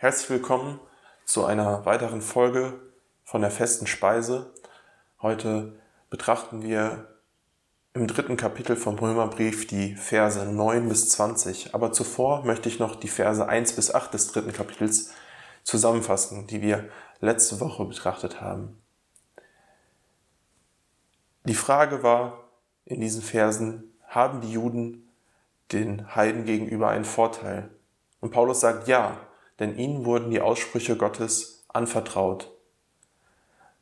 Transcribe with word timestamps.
Herzlich 0.00 0.30
willkommen 0.30 0.78
zu 1.24 1.44
einer 1.44 1.84
weiteren 1.84 2.22
Folge 2.22 2.78
von 3.24 3.40
der 3.40 3.50
festen 3.50 3.88
Speise. 3.88 4.54
Heute 5.20 5.72
betrachten 6.08 6.62
wir 6.62 7.18
im 7.94 8.06
dritten 8.06 8.36
Kapitel 8.36 8.76
vom 8.76 8.96
Römerbrief 8.96 9.66
die 9.66 9.96
Verse 9.96 10.46
9 10.46 10.88
bis 10.88 11.08
20. 11.08 11.74
Aber 11.74 11.90
zuvor 11.90 12.44
möchte 12.44 12.68
ich 12.68 12.78
noch 12.78 12.94
die 12.94 13.08
Verse 13.08 13.44
1 13.44 13.72
bis 13.72 13.92
8 13.92 14.14
des 14.14 14.30
dritten 14.30 14.52
Kapitels 14.52 15.10
zusammenfassen, 15.64 16.46
die 16.46 16.62
wir 16.62 16.88
letzte 17.18 17.58
Woche 17.58 17.84
betrachtet 17.84 18.40
haben. 18.40 18.80
Die 21.42 21.56
Frage 21.56 22.04
war 22.04 22.44
in 22.84 23.00
diesen 23.00 23.20
Versen, 23.20 23.98
haben 24.06 24.42
die 24.42 24.52
Juden 24.52 25.08
den 25.72 26.14
Heiden 26.14 26.44
gegenüber 26.44 26.88
einen 26.88 27.04
Vorteil? 27.04 27.68
Und 28.20 28.30
Paulus 28.30 28.60
sagt 28.60 28.86
ja, 28.86 29.27
denn 29.58 29.76
ihnen 29.76 30.04
wurden 30.04 30.30
die 30.30 30.40
Aussprüche 30.40 30.96
Gottes 30.96 31.64
anvertraut. 31.68 32.50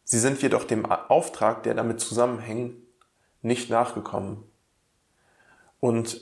Sie 0.05 0.19
sind 0.19 0.41
jedoch 0.41 0.65
dem 0.65 0.87
Auftrag, 0.87 1.63
der 1.65 1.75
damit 1.75 2.01
zusammenhängt, 2.01 2.77
nicht 3.43 3.71
nachgekommen. 3.71 4.45
Und 5.81 6.21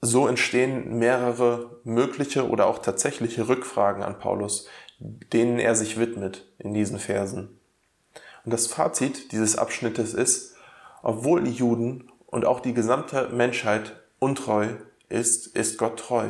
so 0.00 0.26
entstehen 0.26 0.98
mehrere 0.98 1.80
mögliche 1.84 2.48
oder 2.48 2.66
auch 2.66 2.78
tatsächliche 2.78 3.48
Rückfragen 3.48 4.02
an 4.02 4.18
Paulus, 4.18 4.68
denen 4.98 5.58
er 5.58 5.74
sich 5.74 5.98
widmet 5.98 6.46
in 6.58 6.74
diesen 6.74 6.98
Versen. 6.98 7.58
Und 8.44 8.52
das 8.52 8.66
Fazit 8.66 9.32
dieses 9.32 9.56
Abschnittes 9.56 10.12
ist, 10.12 10.56
obwohl 11.02 11.42
die 11.42 11.52
Juden 11.52 12.10
und 12.26 12.44
auch 12.44 12.60
die 12.60 12.74
gesamte 12.74 13.28
Menschheit 13.30 13.94
untreu 14.18 14.68
ist, 15.08 15.46
ist 15.46 15.78
Gott 15.78 15.98
treu. 15.98 16.28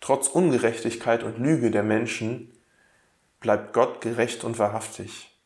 Trotz 0.00 0.28
Ungerechtigkeit 0.28 1.22
und 1.22 1.38
Lüge 1.38 1.70
der 1.70 1.82
Menschen 1.82 2.52
bleibt 3.40 3.72
Gott 3.72 4.00
gerecht 4.00 4.44
und 4.44 4.58
wahrhaftig. 4.58 5.36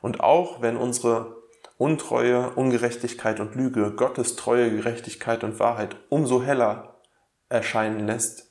Und 0.00 0.20
auch 0.20 0.62
wenn 0.62 0.76
unsere 0.76 1.36
Untreue, 1.76 2.50
Ungerechtigkeit 2.50 3.40
und 3.40 3.54
Lüge 3.54 3.92
Gottes 3.92 4.36
Treue, 4.36 4.70
Gerechtigkeit 4.70 5.44
und 5.44 5.58
Wahrheit 5.58 5.96
umso 6.08 6.42
heller 6.42 7.00
erscheinen 7.48 8.06
lässt, 8.06 8.50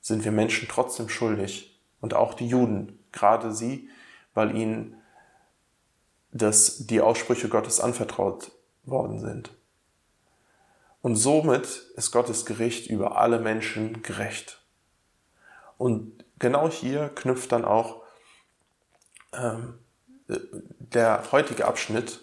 sind 0.00 0.24
wir 0.24 0.32
Menschen 0.32 0.68
trotzdem 0.68 1.08
schuldig. 1.08 1.80
Und 2.00 2.14
auch 2.14 2.34
die 2.34 2.46
Juden, 2.46 3.00
gerade 3.10 3.52
sie, 3.52 3.88
weil 4.34 4.54
ihnen 4.56 4.96
das, 6.30 6.86
die 6.86 7.00
Aussprüche 7.00 7.48
Gottes 7.48 7.80
anvertraut 7.80 8.52
worden 8.84 9.18
sind. 9.18 9.50
Und 11.06 11.14
somit 11.14 11.66
ist 11.94 12.10
Gottes 12.10 12.44
Gericht 12.46 12.90
über 12.90 13.16
alle 13.16 13.38
Menschen 13.38 14.02
gerecht. 14.02 14.60
Und 15.78 16.24
genau 16.40 16.68
hier 16.68 17.10
knüpft 17.10 17.52
dann 17.52 17.64
auch 17.64 18.02
ähm, 19.32 19.78
der 20.26 21.30
heutige 21.30 21.66
Abschnitt 21.66 22.22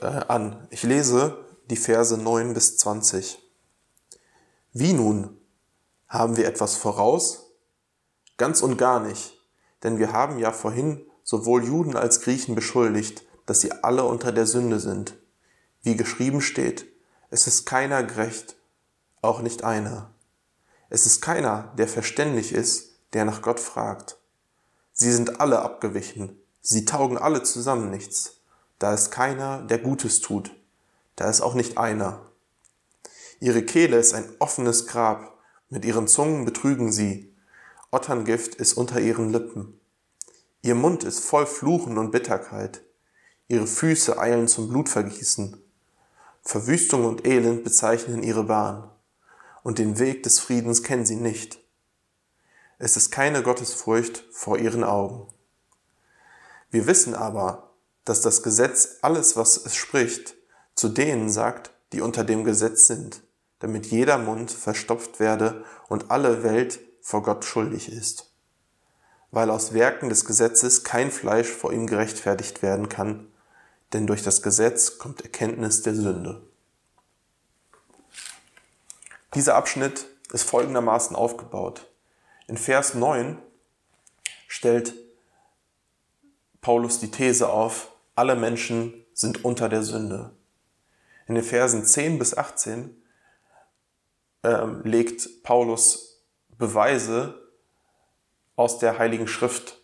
äh, 0.00 0.06
an. 0.06 0.68
Ich 0.70 0.84
lese 0.84 1.44
die 1.68 1.74
Verse 1.74 2.16
9 2.16 2.54
bis 2.54 2.76
20. 2.76 3.42
Wie 4.72 4.92
nun? 4.92 5.36
Haben 6.06 6.36
wir 6.36 6.46
etwas 6.46 6.76
voraus? 6.76 7.50
Ganz 8.36 8.62
und 8.62 8.76
gar 8.76 9.00
nicht, 9.00 9.36
denn 9.82 9.98
wir 9.98 10.12
haben 10.12 10.38
ja 10.38 10.52
vorhin 10.52 11.04
sowohl 11.24 11.64
Juden 11.64 11.96
als 11.96 12.20
Griechen 12.20 12.54
beschuldigt, 12.54 13.24
dass 13.46 13.62
sie 13.62 13.72
alle 13.72 14.04
unter 14.04 14.30
der 14.30 14.46
Sünde 14.46 14.78
sind. 14.78 15.16
Wie 15.82 15.96
geschrieben 15.96 16.40
steht, 16.40 16.91
es 17.32 17.46
ist 17.46 17.64
keiner 17.64 18.02
gerecht, 18.02 18.56
auch 19.22 19.40
nicht 19.40 19.64
einer. 19.64 20.10
Es 20.90 21.06
ist 21.06 21.22
keiner, 21.22 21.72
der 21.78 21.88
verständlich 21.88 22.52
ist, 22.52 22.90
der 23.14 23.24
nach 23.24 23.40
Gott 23.40 23.58
fragt. 23.58 24.18
Sie 24.92 25.10
sind 25.10 25.40
alle 25.40 25.62
abgewichen, 25.62 26.38
sie 26.60 26.84
taugen 26.84 27.16
alle 27.16 27.42
zusammen 27.42 27.90
nichts. 27.90 28.36
Da 28.78 28.92
ist 28.92 29.12
keiner, 29.12 29.62
der 29.62 29.78
Gutes 29.78 30.20
tut. 30.20 30.54
Da 31.16 31.30
ist 31.30 31.40
auch 31.40 31.54
nicht 31.54 31.78
einer. 31.78 32.20
Ihre 33.40 33.62
Kehle 33.62 33.96
ist 33.96 34.12
ein 34.12 34.28
offenes 34.38 34.86
Grab, 34.86 35.38
mit 35.70 35.86
ihren 35.86 36.08
Zungen 36.08 36.44
betrügen 36.44 36.92
sie. 36.92 37.34
Otterngift 37.90 38.56
ist 38.56 38.74
unter 38.74 39.00
ihren 39.00 39.32
Lippen. 39.32 39.80
Ihr 40.60 40.74
Mund 40.74 41.02
ist 41.02 41.20
voll 41.20 41.46
Fluchen 41.46 41.96
und 41.96 42.10
Bitterkeit. 42.10 42.82
Ihre 43.48 43.66
Füße 43.66 44.18
eilen 44.18 44.48
zum 44.48 44.68
Blutvergießen. 44.68 45.61
Verwüstung 46.42 47.04
und 47.04 47.26
Elend 47.26 47.62
bezeichnen 47.64 48.22
ihre 48.22 48.44
Bahn. 48.44 48.90
Und 49.62 49.78
den 49.78 49.98
Weg 49.98 50.24
des 50.24 50.40
Friedens 50.40 50.82
kennen 50.82 51.06
sie 51.06 51.16
nicht. 51.16 51.60
Es 52.78 52.96
ist 52.96 53.10
keine 53.10 53.44
Gottesfurcht 53.44 54.24
vor 54.32 54.58
ihren 54.58 54.82
Augen. 54.82 55.32
Wir 56.70 56.88
wissen 56.88 57.14
aber, 57.14 57.70
dass 58.04 58.22
das 58.22 58.42
Gesetz 58.42 58.96
alles, 59.02 59.36
was 59.36 59.56
es 59.64 59.76
spricht, 59.76 60.34
zu 60.74 60.88
denen 60.88 61.30
sagt, 61.30 61.70
die 61.92 62.00
unter 62.00 62.24
dem 62.24 62.42
Gesetz 62.42 62.86
sind, 62.86 63.22
damit 63.60 63.86
jeder 63.86 64.18
Mund 64.18 64.50
verstopft 64.50 65.20
werde 65.20 65.64
und 65.88 66.10
alle 66.10 66.42
Welt 66.42 66.80
vor 67.00 67.22
Gott 67.22 67.44
schuldig 67.44 67.92
ist. 67.92 68.32
Weil 69.30 69.50
aus 69.50 69.72
Werken 69.74 70.08
des 70.08 70.24
Gesetzes 70.24 70.82
kein 70.82 71.12
Fleisch 71.12 71.48
vor 71.48 71.72
ihm 71.72 71.86
gerechtfertigt 71.86 72.62
werden 72.62 72.88
kann, 72.88 73.31
denn 73.92 74.06
durch 74.06 74.22
das 74.22 74.42
Gesetz 74.42 74.98
kommt 74.98 75.22
Erkenntnis 75.22 75.82
der 75.82 75.94
Sünde. 75.94 76.42
Dieser 79.34 79.54
Abschnitt 79.54 80.06
ist 80.32 80.42
folgendermaßen 80.42 81.16
aufgebaut. 81.16 81.86
In 82.46 82.56
Vers 82.56 82.94
9 82.94 83.38
stellt 84.46 84.94
Paulus 86.60 87.00
die 87.00 87.10
These 87.10 87.48
auf, 87.48 87.92
alle 88.14 88.36
Menschen 88.36 88.94
sind 89.14 89.44
unter 89.44 89.68
der 89.68 89.82
Sünde. 89.82 90.32
In 91.26 91.34
den 91.34 91.44
Versen 91.44 91.84
10 91.84 92.18
bis 92.18 92.36
18 92.36 92.94
äh, 94.42 94.66
legt 94.84 95.42
Paulus 95.42 96.22
Beweise 96.58 97.40
aus 98.56 98.78
der 98.78 98.98
Heiligen 98.98 99.26
Schrift 99.26 99.78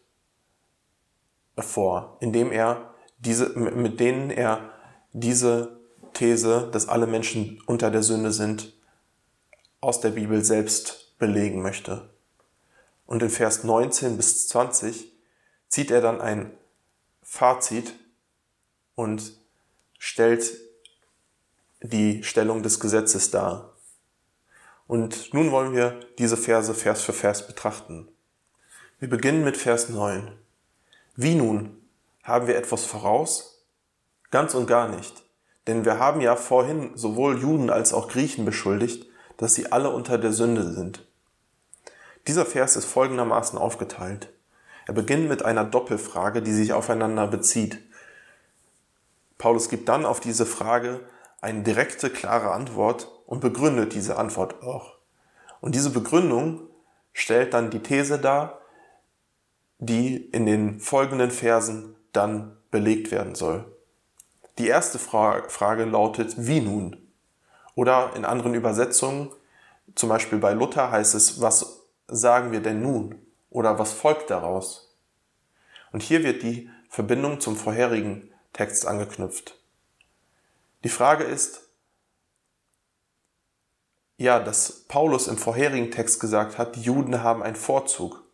vor, 1.57 2.19
indem 2.21 2.53
er 2.53 2.95
diese, 3.19 3.51
mit 3.51 4.01
denen 4.01 4.31
er 4.31 4.73
diese 5.13 5.79
These, 6.15 6.69
dass 6.73 6.89
alle 6.89 7.07
Menschen 7.07 7.61
unter 7.67 7.91
der 7.91 8.03
Sünde 8.03 8.33
sind, 8.33 8.73
aus 9.81 10.01
der 10.01 10.11
Bibel 10.11 10.45
selbst 10.45 11.19
belegen 11.19 11.63
möchte. 11.63 12.11
Und 13.07 13.23
in 13.23 13.31
Vers 13.31 13.65
19 13.65 14.17
bis 14.17 14.49
20 14.49 15.13
zieht 15.69 15.91
er 15.91 16.01
dann 16.01 16.21
ein 16.21 16.53
Fazit 17.23 17.95
und 18.95 19.33
stellt 19.99 20.59
die 21.83 22.23
Stellung 22.25 22.63
des 22.63 22.81
Gesetzes 22.81 23.31
dar. 23.31 23.75
Und 24.87 25.33
nun 25.35 25.51
wollen 25.51 25.75
wir 25.75 26.01
diese 26.19 26.37
Verse 26.37 26.75
Vers 26.75 27.03
für 27.03 27.13
Vers 27.13 27.47
betrachten. 27.47 28.09
Wir 28.99 29.09
beginnen 29.09 29.45
mit 29.45 29.57
Vers 29.57 29.91
9. 29.91 30.33
Wie 31.15 31.35
nun? 31.35 31.88
Haben 32.29 32.47
wir 32.47 32.57
etwas 32.57 32.85
voraus? 32.85 33.65
Ganz 34.31 34.55
und 34.55 34.67
gar 34.67 34.87
nicht. 34.87 35.25
Denn 35.67 35.87
wir 35.87 35.99
haben 35.99 36.21
ja 36.21 36.37
vorhin 36.37 36.91
sowohl 36.95 37.41
Juden 37.41 37.71
als 37.71 37.95
auch 37.95 38.07
Griechen 38.07 38.45
beschuldigt, 38.45 39.07
dass 39.39 39.55
sie 39.55 39.73
alle 39.73 39.89
unter 39.89 40.19
der 40.19 40.35
Sünde 40.35 40.71
sind. 40.71 41.07
Dieser 42.27 42.45
Vers 42.45 42.77
ist 42.77 42.85
folgendermaßen 42.85 43.59
aufgeteilt. 43.59 44.29
Er 44.87 44.93
beginnt 44.93 45.31
mit 45.31 45.43
einer 45.43 45.65
Doppelfrage, 45.65 46.43
die 46.43 46.53
sich 46.53 46.75
aufeinander 46.75 47.27
bezieht. 47.27 47.79
Paulus 49.39 49.71
gibt 49.71 49.89
dann 49.89 50.05
auf 50.05 50.21
diese 50.21 50.45
Frage 50.45 51.01
eine 51.41 51.63
direkte, 51.63 52.11
klare 52.11 52.53
Antwort 52.53 53.11
und 53.25 53.41
begründet 53.41 53.95
diese 53.95 54.19
Antwort 54.19 54.63
auch. 54.63 54.99
Und 55.63 55.75
diese 55.75 55.91
Begründung 55.91 56.61
stellt 57.15 57.55
dann 57.55 57.71
die 57.71 57.83
These 57.83 58.19
dar, 58.19 58.61
die 59.79 60.17
in 60.17 60.45
den 60.45 60.79
folgenden 60.79 61.31
Versen 61.31 61.95
dann 62.13 62.57
belegt 62.71 63.11
werden 63.11 63.35
soll. 63.35 63.65
Die 64.59 64.67
erste 64.67 64.99
Frage 64.99 65.85
lautet, 65.85 66.35
wie 66.37 66.61
nun? 66.61 66.97
Oder 67.75 68.13
in 68.17 68.25
anderen 68.25 68.55
Übersetzungen, 68.55 69.31
zum 69.95 70.09
Beispiel 70.09 70.39
bei 70.39 70.53
Luther 70.53 70.91
heißt 70.91 71.15
es, 71.15 71.41
was 71.41 71.83
sagen 72.09 72.51
wir 72.51 72.61
denn 72.61 72.83
nun? 72.83 73.15
Oder 73.51 73.79
was 73.79 73.93
folgt 73.93 74.31
daraus? 74.31 74.97
Und 75.93 76.03
hier 76.03 76.25
wird 76.25 76.43
die 76.43 76.69
Verbindung 76.89 77.41
zum 77.41 77.57
vorherigen 77.57 78.31
Text 78.53 78.87
angeknüpft. 78.87 79.57
Die 80.85 80.89
Frage 80.89 81.25
ist, 81.25 81.69
ja, 84.17 84.41
dass 84.41 84.85
Paulus 84.89 85.29
im 85.29 85.39
vorherigen 85.39 85.93
Text 85.93 86.19
gesagt 86.19 86.59
hat, 86.59 86.75
die 86.75 86.83
Juden 86.83 87.23
haben 87.23 87.43
einen 87.43 87.57
Vorzug. 87.57 88.25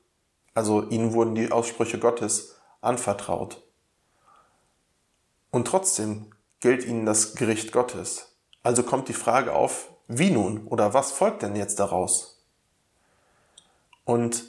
Also 0.55 0.89
ihnen 0.89 1.13
wurden 1.13 1.35
die 1.35 1.53
Aussprüche 1.53 1.99
Gottes 1.99 2.54
anvertraut. 2.85 3.63
Und 5.51 5.67
trotzdem 5.67 6.31
gilt 6.61 6.85
ihnen 6.85 7.07
das 7.07 7.35
Gericht 7.35 7.73
Gottes. 7.73 8.37
Also 8.63 8.83
kommt 8.83 9.09
die 9.09 9.13
Frage 9.15 9.53
auf, 9.53 9.91
wie 10.09 10.31
nun 10.31 10.67
oder 10.67 10.95
was 10.95 11.13
folgt 11.13 11.43
denn 11.43 11.57
jetzt 11.57 11.79
daraus? 11.79 12.45
Und 14.05 14.45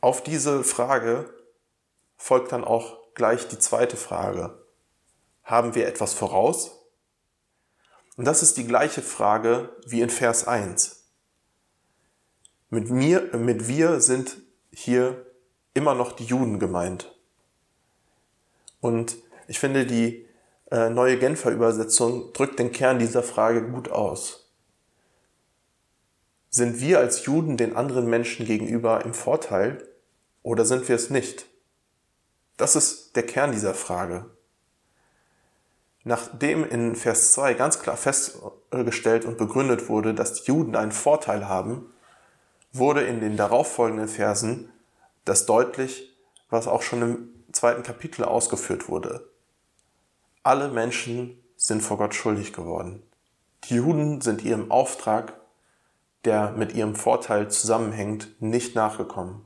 auf 0.00 0.22
diese 0.22 0.64
Frage 0.64 1.32
folgt 2.16 2.52
dann 2.52 2.64
auch 2.64 2.98
gleich 3.14 3.48
die 3.48 3.58
zweite 3.58 3.96
Frage. 3.96 4.62
Haben 5.44 5.74
wir 5.74 5.86
etwas 5.86 6.14
voraus? 6.14 6.82
Und 8.16 8.24
das 8.26 8.42
ist 8.42 8.56
die 8.56 8.66
gleiche 8.66 9.02
Frage 9.02 9.74
wie 9.86 10.00
in 10.00 10.10
Vers 10.10 10.46
1. 10.46 11.04
Mit 12.70 12.90
mir, 12.90 13.36
mit 13.36 13.68
wir 13.68 14.00
sind 14.00 14.36
hier 14.72 15.26
immer 15.74 15.94
noch 15.94 16.12
die 16.12 16.24
Juden 16.24 16.58
gemeint. 16.58 17.14
Und 18.80 19.16
ich 19.46 19.58
finde, 19.58 19.86
die 19.86 20.26
äh, 20.70 20.90
neue 20.90 21.18
Genfer 21.18 21.50
Übersetzung 21.50 22.32
drückt 22.32 22.58
den 22.58 22.72
Kern 22.72 22.98
dieser 22.98 23.22
Frage 23.22 23.68
gut 23.68 23.90
aus. 23.90 24.50
Sind 26.50 26.80
wir 26.80 26.98
als 26.98 27.24
Juden 27.24 27.56
den 27.56 27.76
anderen 27.76 28.08
Menschen 28.08 28.44
gegenüber 28.46 29.04
im 29.04 29.14
Vorteil 29.14 29.86
oder 30.42 30.64
sind 30.64 30.88
wir 30.88 30.96
es 30.96 31.10
nicht? 31.10 31.46
Das 32.56 32.76
ist 32.76 33.16
der 33.16 33.24
Kern 33.24 33.52
dieser 33.52 33.74
Frage. 33.74 34.26
Nachdem 36.04 36.68
in 36.68 36.96
Vers 36.96 37.32
2 37.32 37.54
ganz 37.54 37.78
klar 37.78 37.96
festgestellt 37.96 39.24
und 39.24 39.38
begründet 39.38 39.88
wurde, 39.88 40.14
dass 40.14 40.34
die 40.34 40.48
Juden 40.48 40.74
einen 40.74 40.92
Vorteil 40.92 41.48
haben, 41.48 41.92
wurde 42.72 43.02
in 43.02 43.20
den 43.20 43.36
darauffolgenden 43.36 44.08
Versen 44.08 44.71
das 45.24 45.46
deutlich, 45.46 46.16
was 46.50 46.66
auch 46.66 46.82
schon 46.82 47.02
im 47.02 47.28
zweiten 47.52 47.82
Kapitel 47.82 48.24
ausgeführt 48.24 48.88
wurde. 48.88 49.28
Alle 50.42 50.68
Menschen 50.68 51.42
sind 51.56 51.82
vor 51.82 51.98
Gott 51.98 52.14
schuldig 52.14 52.52
geworden. 52.52 53.02
Die 53.64 53.76
Juden 53.76 54.20
sind 54.20 54.42
ihrem 54.42 54.70
Auftrag, 54.70 55.34
der 56.24 56.52
mit 56.52 56.74
ihrem 56.74 56.96
Vorteil 56.96 57.50
zusammenhängt, 57.50 58.40
nicht 58.40 58.74
nachgekommen. 58.74 59.42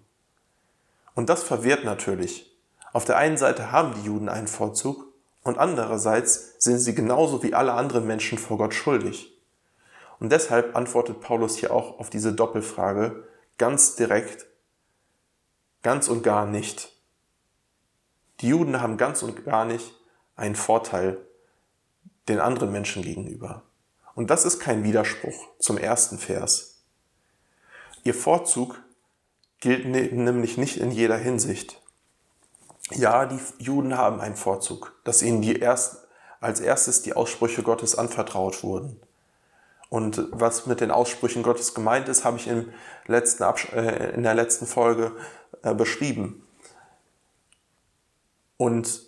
Und 1.15 1.29
das 1.29 1.43
verwirrt 1.43 1.85
natürlich. 1.85 2.57
Auf 2.93 3.05
der 3.05 3.19
einen 3.19 3.37
Seite 3.37 3.73
haben 3.73 3.95
die 3.95 4.07
Juden 4.07 4.29
einen 4.29 4.47
Vorzug 4.47 5.07
und 5.43 5.59
andererseits 5.59 6.55
sind 6.59 6.79
sie 6.79 6.95
genauso 6.95 7.43
wie 7.43 7.55
alle 7.55 7.73
anderen 7.73 8.07
Menschen 8.07 8.39
vor 8.39 8.59
Gott 8.59 8.75
schuldig. 8.75 9.33
Und 10.19 10.33
deshalb 10.33 10.75
antwortet 10.75 11.21
Paulus 11.21 11.57
hier 11.57 11.73
auch 11.73 11.99
auf 11.99 12.11
diese 12.11 12.33
Doppelfrage 12.33 13.25
ganz 13.59 13.97
direkt, 13.97 14.47
ganz 15.83 16.09
und 16.09 16.23
gar 16.23 16.47
nicht. 16.47 16.93
Die 18.41 18.49
Juden 18.49 18.81
haben 18.81 18.97
ganz 18.97 19.23
und 19.23 19.45
gar 19.45 19.65
nicht 19.65 19.95
einen 20.37 20.57
Vorteil 20.57 21.19
den 22.29 22.41
anderen 22.41 22.73
Menschen 22.73 23.03
gegenüber. 23.03 23.63
Und 24.15 24.31
das 24.31 24.45
ist 24.45 24.59
kein 24.61 24.83
Widerspruch 24.83 25.49
zum 25.59 25.79
ersten 25.79 26.19
Vers. 26.19 26.83
Ihr 28.03 28.15
Vorzug 28.15 28.83
gilt 29.61 29.87
nämlich 29.87 30.59
nicht 30.59 30.77
in 30.79 30.91
jeder 30.91 31.19
Hinsicht. 31.19 31.83
Ja, 32.93 33.27
die 33.27 33.41
Juden 33.59 33.97
haben 33.97 34.21
einen 34.21 34.37
Vorzug, 34.37 35.01
dass 35.05 35.23
ihnen 35.23 35.43
die 35.43 35.57
erst, 35.57 36.07
als 36.41 36.61
erstes 36.61 37.03
die 37.03 37.15
Aussprüche 37.15 37.63
Gottes 37.63 37.97
anvertraut 37.97 38.63
wurden. 38.63 39.01
Und 39.89 40.27
was 40.33 40.67
mit 40.67 40.81
den 40.81 40.91
Aussprüchen 40.91 41.43
Gottes 41.43 41.75
gemeint 41.75 42.09
ist, 42.09 42.25
habe 42.25 42.37
ich 42.39 42.49
im 42.49 42.73
letzten 43.07 43.45
äh, 43.73 44.15
in 44.15 44.23
der 44.23 44.35
letzten 44.35 44.67
Folge 44.67 45.13
äh, 45.63 45.75
beschrieben. 45.75 46.47
Und 48.57 49.01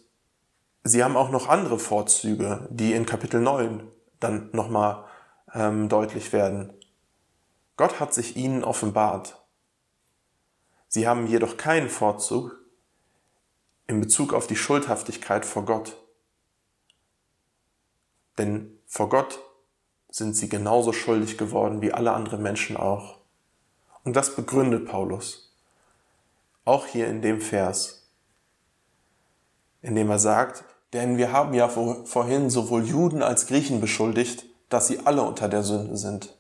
sie 0.85 1.03
haben 1.03 1.17
auch 1.17 1.31
noch 1.31 1.49
andere 1.49 1.79
Vorzüge, 1.79 2.69
die 2.71 2.93
in 2.93 3.07
Kapitel 3.07 3.41
9 3.41 3.87
dann 4.21 4.51
nochmal 4.53 5.05
ähm, 5.55 5.89
deutlich 5.89 6.33
werden. 6.33 6.73
Gott 7.77 8.01
hat 8.01 8.15
sich 8.15 8.37
ihnen 8.37 8.65
offenbart. 8.65 9.41
Sie 10.89 11.07
haben 11.07 11.27
jedoch 11.27 11.57
keinen 11.57 11.89
Vorzug 11.89 12.59
in 13.87 14.01
Bezug 14.01 14.33
auf 14.33 14.47
die 14.47 14.57
Schuldhaftigkeit 14.57 15.45
vor 15.47 15.65
Gott. 15.65 15.97
Denn 18.37 18.79
vor 18.87 19.09
Gott 19.09 19.41
sind 20.19 20.37
sie 20.37 20.49
genauso 20.49 20.93
schuldig 20.93 21.39
geworden 21.39 21.81
wie 21.81 21.93
alle 21.93 22.13
anderen 22.13 22.43
Menschen 22.43 22.77
auch. 22.77 23.19
Und 24.05 24.17
das 24.17 24.37
begründet 24.37 24.87
Paulus. 24.87 25.57
Auch 26.65 26.87
hier 26.87 27.09
in 27.09 27.23
dem 27.23 27.41
Vers, 27.41 28.11
in 29.81 29.95
dem 29.95 30.11
er 30.11 30.19
sagt, 30.19 30.65
denn 30.93 31.17
wir 31.17 31.33
haben 31.33 31.55
ja 31.55 31.69
vorhin 31.69 32.51
sowohl 32.51 32.85
Juden 32.85 33.23
als 33.23 33.47
Griechen 33.47 33.81
beschuldigt, 33.81 34.45
dass 34.69 34.87
sie 34.87 35.01
alle 35.07 35.23
unter 35.23 35.49
der 35.49 35.63
Sünde 35.63 35.97
sind. 35.97 36.35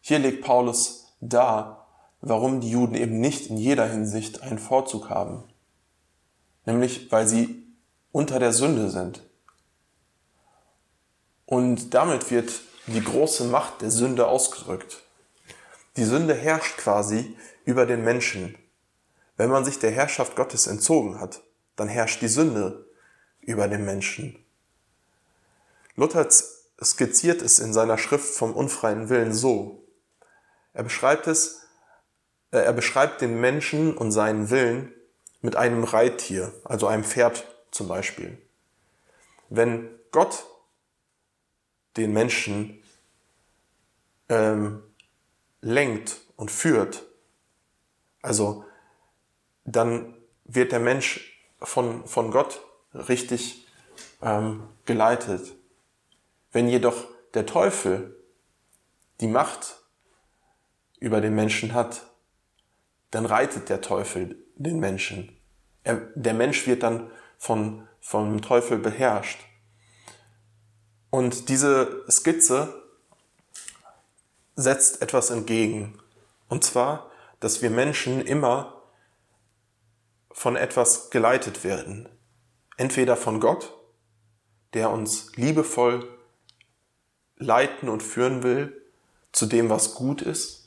Hier 0.00 0.18
legt 0.18 0.44
Paulus 0.44 1.14
dar, 1.20 1.86
warum 2.20 2.60
die 2.60 2.70
Juden 2.70 2.94
eben 2.94 3.20
nicht 3.20 3.48
in 3.48 3.56
jeder 3.56 3.86
Hinsicht 3.86 4.42
einen 4.42 4.58
Vorzug 4.58 5.10
haben. 5.10 5.44
Nämlich 6.66 7.10
weil 7.10 7.26
sie 7.26 7.66
unter 8.12 8.38
der 8.38 8.52
Sünde 8.52 8.90
sind. 8.90 9.22
Und 11.50 11.94
damit 11.94 12.30
wird 12.30 12.60
die 12.86 13.02
große 13.02 13.42
Macht 13.42 13.82
der 13.82 13.90
Sünde 13.90 14.28
ausgedrückt. 14.28 15.02
Die 15.96 16.04
Sünde 16.04 16.32
herrscht 16.32 16.76
quasi 16.76 17.36
über 17.64 17.86
den 17.86 18.04
Menschen. 18.04 18.56
Wenn 19.36 19.50
man 19.50 19.64
sich 19.64 19.80
der 19.80 19.90
Herrschaft 19.90 20.36
Gottes 20.36 20.68
entzogen 20.68 21.18
hat, 21.18 21.42
dann 21.74 21.88
herrscht 21.88 22.22
die 22.22 22.28
Sünde 22.28 22.86
über 23.40 23.66
den 23.66 23.84
Menschen. 23.84 24.44
Luther 25.96 26.28
skizziert 26.80 27.42
es 27.42 27.58
in 27.58 27.72
seiner 27.72 27.98
Schrift 27.98 28.32
vom 28.32 28.52
unfreien 28.54 29.08
Willen 29.08 29.34
so. 29.34 29.82
Er 30.72 30.84
beschreibt 30.84 31.26
es, 31.26 31.62
äh, 32.52 32.58
er 32.58 32.72
beschreibt 32.72 33.22
den 33.22 33.40
Menschen 33.40 33.96
und 33.96 34.12
seinen 34.12 34.50
Willen 34.50 34.94
mit 35.40 35.56
einem 35.56 35.82
Reittier, 35.82 36.52
also 36.62 36.86
einem 36.86 37.02
Pferd 37.02 37.44
zum 37.72 37.88
Beispiel. 37.88 38.38
Wenn 39.48 39.90
Gott 40.12 40.44
den 41.96 42.12
Menschen 42.12 42.82
ähm, 44.28 44.82
lenkt 45.60 46.20
und 46.36 46.50
führt, 46.50 47.04
also 48.22 48.64
dann 49.64 50.14
wird 50.44 50.72
der 50.72 50.80
Mensch 50.80 51.38
von, 51.60 52.06
von 52.06 52.30
Gott 52.30 52.60
richtig 52.94 53.66
ähm, 54.22 54.68
geleitet. 54.84 55.52
Wenn 56.52 56.68
jedoch 56.68 57.06
der 57.34 57.46
Teufel 57.46 58.16
die 59.20 59.28
Macht 59.28 59.76
über 60.98 61.20
den 61.20 61.34
Menschen 61.34 61.74
hat, 61.74 62.02
dann 63.10 63.26
reitet 63.26 63.68
der 63.68 63.80
Teufel 63.80 64.36
den 64.56 64.78
Menschen. 64.80 65.36
Er, 65.84 65.96
der 66.14 66.34
Mensch 66.34 66.66
wird 66.66 66.82
dann 66.82 67.10
von, 67.38 67.88
vom 68.00 68.42
Teufel 68.42 68.78
beherrscht. 68.78 69.40
Und 71.10 71.48
diese 71.48 72.04
Skizze 72.08 72.82
setzt 74.54 75.02
etwas 75.02 75.30
entgegen. 75.30 75.98
Und 76.48 76.64
zwar, 76.64 77.10
dass 77.40 77.62
wir 77.62 77.70
Menschen 77.70 78.20
immer 78.20 78.82
von 80.30 80.56
etwas 80.56 81.10
geleitet 81.10 81.64
werden. 81.64 82.08
Entweder 82.76 83.16
von 83.16 83.40
Gott, 83.40 83.74
der 84.74 84.90
uns 84.90 85.34
liebevoll 85.36 86.08
leiten 87.36 87.88
und 87.88 88.02
führen 88.02 88.42
will 88.42 88.80
zu 89.32 89.46
dem, 89.46 89.70
was 89.70 89.94
gut 89.94 90.22
ist, 90.22 90.60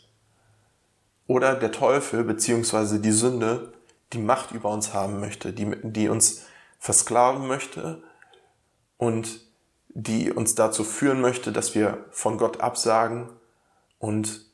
oder 1.28 1.56
der 1.56 1.72
Teufel 1.72 2.24
bzw. 2.24 3.00
die 3.00 3.12
Sünde, 3.12 3.74
die 4.12 4.20
Macht 4.20 4.52
über 4.52 4.70
uns 4.70 4.94
haben 4.94 5.20
möchte, 5.20 5.54
die, 5.54 5.76
die 5.84 6.10
uns 6.10 6.46
versklaven 6.80 7.48
möchte 7.48 8.04
und 8.98 9.40
die 9.94 10.32
uns 10.32 10.56
dazu 10.56 10.84
führen 10.84 11.22
möchte, 11.22 11.52
dass 11.52 11.76
wir 11.76 12.06
von 12.12 12.38
Gott 12.38 12.62
absagen 12.62 13.30
und 14.00 14.46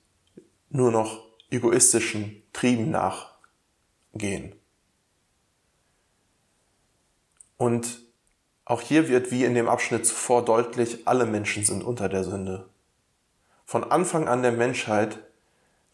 nur 0.69 0.91
noch 0.91 1.25
egoistischen 1.49 2.43
Trieben 2.53 2.91
nachgehen. 2.91 4.53
Und 7.57 8.01
auch 8.65 8.81
hier 8.81 9.07
wird 9.07 9.31
wie 9.31 9.45
in 9.45 9.55
dem 9.55 9.67
Abschnitt 9.67 10.05
zuvor 10.05 10.45
deutlich, 10.45 11.07
alle 11.07 11.25
Menschen 11.25 11.63
sind 11.63 11.83
unter 11.83 12.09
der 12.09 12.23
Sünde. 12.23 12.69
Von 13.65 13.83
Anfang 13.83 14.27
an 14.27 14.43
der 14.43 14.51
Menschheit, 14.51 15.19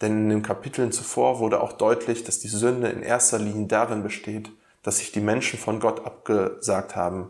denn 0.01 0.23
in 0.23 0.29
den 0.29 0.41
Kapiteln 0.41 0.91
zuvor 0.91 1.39
wurde 1.39 1.61
auch 1.61 1.73
deutlich, 1.73 2.23
dass 2.23 2.39
die 2.39 2.49
Sünde 2.49 2.89
in 2.89 3.01
erster 3.01 3.39
Linie 3.39 3.67
darin 3.67 4.03
besteht, 4.03 4.51
dass 4.83 4.97
sich 4.97 5.11
die 5.11 5.21
Menschen 5.21 5.57
von 5.57 5.79
Gott 5.79 6.05
abgesagt 6.05 6.95
haben 6.95 7.29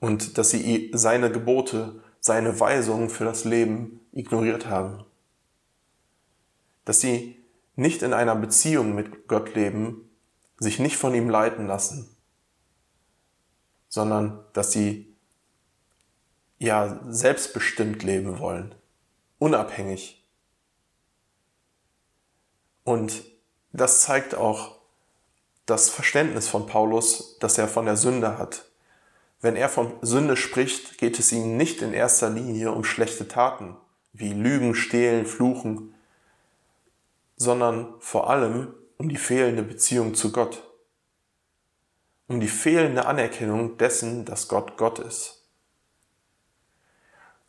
und 0.00 0.38
dass 0.38 0.50
sie 0.50 0.90
seine 0.94 1.30
Gebote, 1.30 2.02
seine 2.20 2.58
Weisungen 2.60 3.10
für 3.10 3.24
das 3.24 3.44
Leben 3.44 4.00
ignoriert 4.12 4.66
haben. 4.66 5.04
Dass 6.84 7.00
sie 7.00 7.36
nicht 7.76 8.02
in 8.02 8.12
einer 8.12 8.36
Beziehung 8.36 8.94
mit 8.94 9.28
Gott 9.28 9.54
leben, 9.54 10.10
sich 10.58 10.78
nicht 10.78 10.96
von 10.96 11.14
ihm 11.14 11.28
leiten 11.28 11.66
lassen 11.66 12.14
sondern 13.94 14.44
dass 14.54 14.72
sie 14.72 15.16
ja 16.58 17.00
selbstbestimmt 17.08 18.02
leben 18.02 18.40
wollen, 18.40 18.74
unabhängig 19.38 20.26
Und 22.82 23.24
das 23.72 24.00
zeigt 24.00 24.34
auch 24.34 24.80
das 25.64 25.90
Verständnis 25.90 26.48
von 26.48 26.66
Paulus, 26.66 27.38
das 27.38 27.56
er 27.56 27.68
von 27.68 27.86
der 27.86 27.96
Sünde 27.96 28.36
hat. 28.36 28.64
Wenn 29.44 29.56
er 29.56 29.68
von 29.68 29.92
Sünde 30.00 30.38
spricht, 30.38 30.96
geht 30.96 31.18
es 31.18 31.30
ihm 31.30 31.58
nicht 31.58 31.82
in 31.82 31.92
erster 31.92 32.30
Linie 32.30 32.72
um 32.72 32.82
schlechte 32.82 33.28
Taten, 33.28 33.76
wie 34.14 34.32
Lügen, 34.32 34.74
Stehlen, 34.74 35.26
Fluchen, 35.26 35.94
sondern 37.36 37.92
vor 38.00 38.30
allem 38.30 38.72
um 38.96 39.10
die 39.10 39.18
fehlende 39.18 39.62
Beziehung 39.62 40.14
zu 40.14 40.32
Gott, 40.32 40.66
um 42.26 42.40
die 42.40 42.48
fehlende 42.48 43.04
Anerkennung 43.04 43.76
dessen, 43.76 44.24
dass 44.24 44.48
Gott 44.48 44.78
Gott 44.78 44.98
ist. 44.98 45.46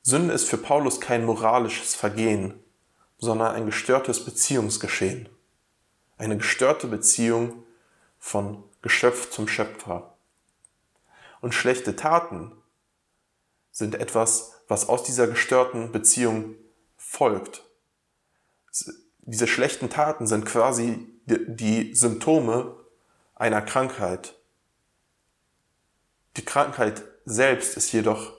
Sünde 0.01 0.33
ist 0.33 0.49
für 0.49 0.57
Paulus 0.57 0.99
kein 0.99 1.23
moralisches 1.23 1.95
Vergehen, 1.95 2.61
sondern 3.19 3.55
ein 3.55 3.67
gestörtes 3.67 4.25
Beziehungsgeschehen, 4.25 5.29
eine 6.17 6.35
gestörte 6.35 6.87
Beziehung 6.87 7.63
von 8.19 8.65
Geschöpf 8.81 9.29
zum 9.29 9.47
Schöpfer. 9.47 10.14
Und 11.45 11.53
schlechte 11.53 11.95
Taten 11.95 12.51
sind 13.69 13.93
etwas, 13.93 14.63
was 14.67 14.89
aus 14.89 15.03
dieser 15.03 15.27
gestörten 15.27 15.91
Beziehung 15.91 16.55
folgt. 16.97 17.63
Diese 19.19 19.45
schlechten 19.45 19.91
Taten 19.91 20.25
sind 20.25 20.47
quasi 20.47 21.07
die 21.27 21.93
Symptome 21.93 22.75
einer 23.35 23.61
Krankheit. 23.61 24.33
Die 26.35 26.43
Krankheit 26.43 27.03
selbst 27.25 27.77
ist 27.77 27.91
jedoch 27.91 28.33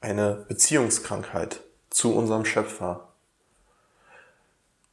eine 0.00 0.44
Beziehungskrankheit 0.48 1.60
zu 1.88 2.16
unserem 2.16 2.44
Schöpfer. 2.44 3.12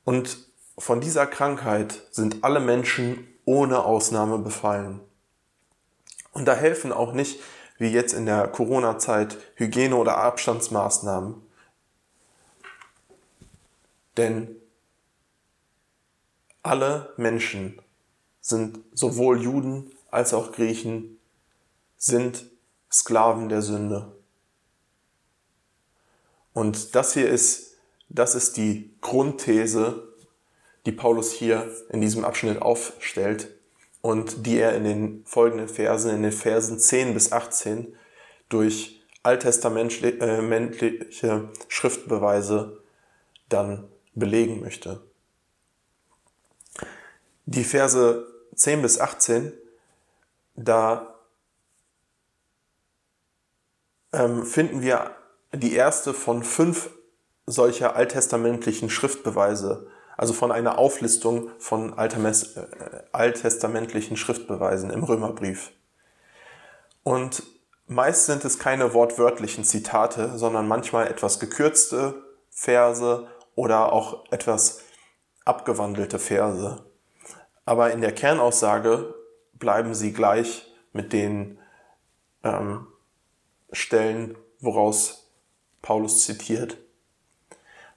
Und 0.03 0.37
von 0.77 1.01
dieser 1.01 1.25
Krankheit 1.25 2.03
sind 2.11 2.43
alle 2.43 2.59
Menschen 2.59 3.27
ohne 3.45 3.83
Ausnahme 3.83 4.37
befallen. 4.37 5.01
Und 6.35 6.45
da 6.45 6.53
helfen 6.53 6.91
auch 6.91 7.13
nicht, 7.13 7.39
wie 7.77 7.87
jetzt 7.87 8.13
in 8.13 8.25
der 8.25 8.49
Corona-Zeit, 8.49 9.37
Hygiene- 9.55 9.95
oder 9.95 10.17
Abstandsmaßnahmen. 10.17 11.41
Denn 14.17 14.53
alle 16.61 17.13
Menschen 17.15 17.81
sind 18.41 18.79
sowohl 18.93 19.41
Juden 19.41 19.93
als 20.11 20.33
auch 20.33 20.51
Griechen, 20.51 21.17
sind 21.97 22.45
Sklaven 22.91 23.47
der 23.47 23.61
Sünde. 23.61 24.11
Und 26.53 26.95
das 26.95 27.13
hier 27.13 27.29
ist, 27.29 27.77
das 28.09 28.35
ist 28.35 28.57
die 28.57 28.93
Grundthese, 28.99 30.13
die 30.85 30.91
Paulus 30.91 31.31
hier 31.31 31.73
in 31.89 32.01
diesem 32.01 32.25
Abschnitt 32.25 32.61
aufstellt 32.61 33.54
und 34.05 34.45
die 34.45 34.59
er 34.59 34.75
in 34.75 34.83
den 34.83 35.25
folgenden 35.25 35.67
Versen, 35.67 36.11
in 36.11 36.21
den 36.21 36.31
Versen 36.31 36.77
10 36.77 37.15
bis 37.15 37.31
18 37.31 37.97
durch 38.49 39.03
alttestamentliche 39.23 40.19
äh, 41.23 41.41
Schriftbeweise 41.69 42.83
dann 43.49 43.87
belegen 44.13 44.61
möchte. 44.61 45.01
Die 47.47 47.63
Verse 47.63 48.27
10 48.53 48.83
bis 48.83 48.99
18, 48.99 49.51
da 50.55 51.15
ähm, 54.13 54.45
finden 54.45 54.83
wir 54.83 55.15
die 55.51 55.73
erste 55.73 56.13
von 56.13 56.43
fünf 56.43 56.91
solcher 57.47 57.95
alttestamentlichen 57.95 58.91
Schriftbeweise, 58.91 59.87
also 60.17 60.33
von 60.33 60.51
einer 60.51 60.77
Auflistung 60.77 61.49
von 61.59 61.97
äh, 61.97 62.33
alttestamentlichen 63.11 64.17
Schriftbeweisen 64.17 64.89
im 64.89 65.03
Römerbrief. 65.03 65.71
Und 67.03 67.43
meist 67.87 68.25
sind 68.25 68.45
es 68.45 68.59
keine 68.59 68.93
wortwörtlichen 68.93 69.63
Zitate, 69.63 70.37
sondern 70.37 70.67
manchmal 70.67 71.07
etwas 71.07 71.39
gekürzte 71.39 72.15
Verse 72.49 73.27
oder 73.55 73.91
auch 73.91 74.25
etwas 74.31 74.81
abgewandelte 75.43 76.19
Verse. 76.19 76.83
Aber 77.65 77.91
in 77.91 78.01
der 78.01 78.13
Kernaussage 78.13 79.13
bleiben 79.53 79.93
sie 79.93 80.13
gleich 80.13 80.71
mit 80.93 81.13
den 81.13 81.59
ähm, 82.43 82.87
Stellen, 83.71 84.37
woraus 84.59 85.31
Paulus 85.81 86.23
zitiert. 86.23 86.77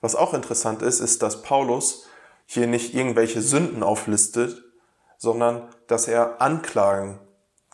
Was 0.00 0.14
auch 0.14 0.34
interessant 0.34 0.82
ist, 0.82 1.00
ist, 1.00 1.22
dass 1.22 1.42
Paulus 1.42 2.07
hier 2.50 2.66
nicht 2.66 2.94
irgendwelche 2.94 3.42
Sünden 3.42 3.82
auflistet, 3.82 4.64
sondern 5.18 5.68
dass 5.86 6.08
er 6.08 6.40
Anklagen 6.40 7.20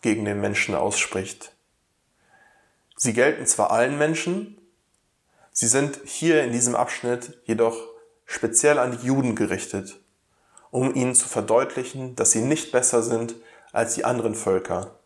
gegen 0.03 0.25
den 0.25 0.41
Menschen 0.41 0.75
ausspricht. 0.75 1.55
Sie 2.97 3.13
gelten 3.13 3.47
zwar 3.47 3.71
allen 3.71 3.97
Menschen, 3.97 4.59
sie 5.53 5.69
sind 5.69 6.01
hier 6.05 6.43
in 6.43 6.53
diesem 6.53 6.75
Abschnitt 6.75 7.39
jedoch 7.45 7.77
speziell 8.27 8.79
an 8.79 8.99
die 8.99 9.07
Juden 9.07 9.37
gerichtet 9.37 10.01
um 10.75 10.93
ihnen 10.93 11.15
zu 11.15 11.29
verdeutlichen, 11.29 12.17
dass 12.17 12.33
sie 12.33 12.41
nicht 12.41 12.73
besser 12.73 13.01
sind 13.01 13.37
als 13.71 13.95
die 13.95 14.05
anderen 14.05 14.35
Völker, 14.35 14.99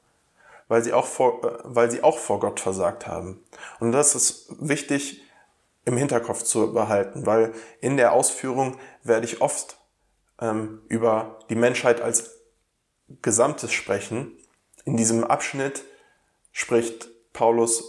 weil 0.66 0.82
sie 0.82 0.94
auch 0.94 1.04
vor, 1.04 1.44
äh, 1.44 1.58
weil 1.62 1.90
sie 1.90 2.02
auch 2.02 2.16
vor 2.16 2.40
Gott 2.40 2.58
versagt 2.58 3.06
haben. 3.06 3.44
Und 3.78 3.92
das 3.92 4.14
ist 4.14 4.46
wichtig 4.60 5.20
im 5.88 5.96
Hinterkopf 5.96 6.42
zu 6.42 6.74
behalten, 6.74 7.24
weil 7.24 7.54
in 7.80 7.96
der 7.96 8.12
Ausführung 8.12 8.78
werde 9.02 9.24
ich 9.24 9.40
oft 9.40 9.78
ähm, 10.38 10.82
über 10.88 11.38
die 11.48 11.54
Menschheit 11.54 12.02
als 12.02 12.36
Gesamtes 13.22 13.72
sprechen. 13.72 14.36
In 14.84 14.98
diesem 14.98 15.24
Abschnitt 15.24 15.82
spricht 16.52 17.08
Paulus 17.32 17.82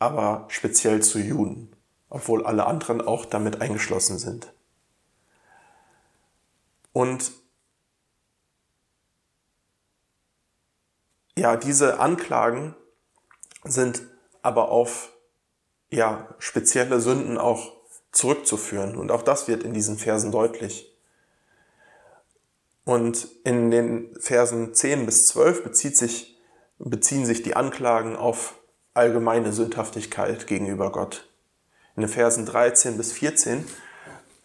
aber 0.00 0.46
speziell 0.48 1.00
zu 1.00 1.20
Juden, 1.20 1.76
obwohl 2.08 2.44
alle 2.44 2.66
anderen 2.66 3.00
auch 3.00 3.24
damit 3.24 3.60
eingeschlossen 3.60 4.18
sind. 4.18 4.52
Und 6.92 7.30
ja, 11.36 11.56
diese 11.56 12.00
Anklagen 12.00 12.74
sind 13.62 14.02
aber 14.42 14.70
auf 14.70 15.11
ja, 15.92 16.34
spezielle 16.38 17.00
Sünden 17.00 17.38
auch 17.38 17.72
zurückzuführen. 18.10 18.96
Und 18.96 19.12
auch 19.12 19.22
das 19.22 19.46
wird 19.46 19.62
in 19.62 19.74
diesen 19.74 19.98
Versen 19.98 20.32
deutlich. 20.32 20.90
Und 22.84 23.28
in 23.44 23.70
den 23.70 24.14
Versen 24.18 24.74
10 24.74 25.06
bis 25.06 25.28
12 25.28 25.62
bezieht 25.62 25.96
sich, 25.96 26.36
beziehen 26.78 27.26
sich 27.26 27.42
die 27.42 27.54
Anklagen 27.54 28.16
auf 28.16 28.54
allgemeine 28.94 29.52
Sündhaftigkeit 29.52 30.46
gegenüber 30.46 30.90
Gott. 30.90 31.28
In 31.94 32.02
den 32.02 32.10
Versen 32.10 32.46
13 32.46 32.96
bis 32.96 33.12
14 33.12 33.64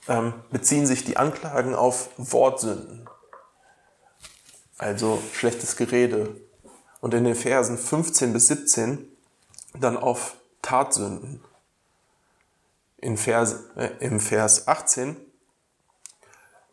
ähm, 0.07 0.33
beziehen 0.51 0.85
sich 0.85 1.05
die 1.05 1.17
Anklagen 1.17 1.75
auf 1.75 2.09
Wortsünden, 2.17 3.09
also 4.77 5.21
schlechtes 5.33 5.77
Gerede. 5.77 6.35
Und 6.99 7.13
in 7.13 7.23
den 7.23 7.35
Versen 7.35 7.77
15 7.77 8.33
bis 8.33 8.47
17 8.47 9.07
dann 9.79 9.97
auf 9.97 10.35
Tatsünden. 10.67 11.39
In 12.97 13.15
Vers, 13.15 13.67
äh, 13.77 13.89
Im 14.01 14.19
Vers 14.19 14.67
18 14.67 15.15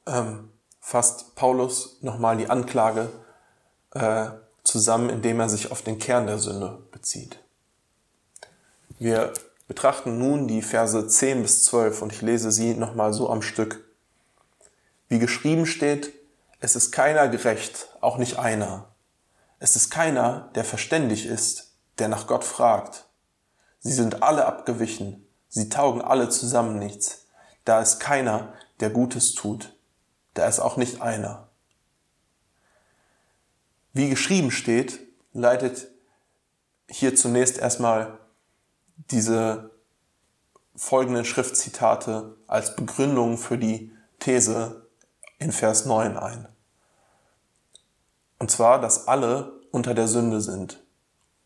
ähm, 0.07 0.51
fasst 0.81 1.37
Paulus 1.37 1.99
nochmal 2.03 2.37
die 2.37 2.51
Anklage 2.51 3.09
äh, 3.93 4.31
zusammen, 4.65 5.11
indem 5.11 5.39
er 5.39 5.49
sich 5.49 5.71
auf 5.71 5.83
den 5.83 6.01
Kern 6.01 6.27
der 6.27 6.39
Sünde 6.39 6.83
bezieht. 6.91 7.39
Wir 8.99 9.33
betrachten 9.69 10.19
nun 10.19 10.49
die 10.49 10.63
Verse 10.63 11.07
10 11.07 11.43
bis 11.43 11.63
12 11.63 12.03
und 12.03 12.13
ich 12.13 12.21
lese 12.21 12.51
sie 12.51 12.75
nochmal 12.75 13.13
so 13.13 13.31
am 13.31 13.43
Stück. 13.43 13.85
Wie 15.09 15.21
geschrieben 15.21 15.67
steht, 15.67 16.13
es 16.59 16.75
ist 16.75 16.91
keiner 16.91 17.29
gerecht, 17.29 17.91
auch 18.01 18.19
nicht 18.19 18.41
einer. 18.41 18.89
Es 19.61 19.77
ist 19.77 19.91
keiner, 19.91 20.51
der 20.57 20.65
verständig 20.65 21.27
ist, 21.27 21.75
der 22.01 22.09
nach 22.09 22.27
Gott 22.27 22.43
fragt. 22.43 23.07
Sie 23.85 23.93
sind 23.93 24.23
alle 24.23 24.47
abgewichen, 24.47 25.27
sie 25.49 25.69
taugen 25.69 26.01
alle 26.01 26.31
zusammen 26.31 26.79
nichts. 26.79 27.27
Da 27.67 27.81
ist 27.81 28.01
keiner, 28.01 28.55
der 28.81 28.89
Gutes 28.89 29.35
tut. 29.35 29.77
Da 30.33 30.49
ist 30.49 30.59
auch 30.59 30.79
nicht 30.79 31.03
einer. 31.03 31.49
Wie 33.93 34.09
geschrieben 34.09 34.51
steht, 34.51 35.01
leitet 35.35 35.89
hier 36.89 37.15
zunächst 37.15 37.59
erstmal 37.59 38.19
diese 39.11 39.71
folgenden 40.75 41.27
Schriftzitate 41.27 42.37
als 42.47 42.77
Begründung 42.77 43.37
für 43.37 43.59
die 43.59 43.93
These 44.19 44.89
in 45.39 45.53
Vers 45.53 45.85
9 45.85 46.17
ein. 46.17 46.49
Und 48.39 48.51
zwar, 48.51 48.81
dass 48.81 49.09
alle 49.09 49.61
unter 49.71 49.93
der 49.93 50.09
Sünde 50.09 50.41
sind. 50.41 50.83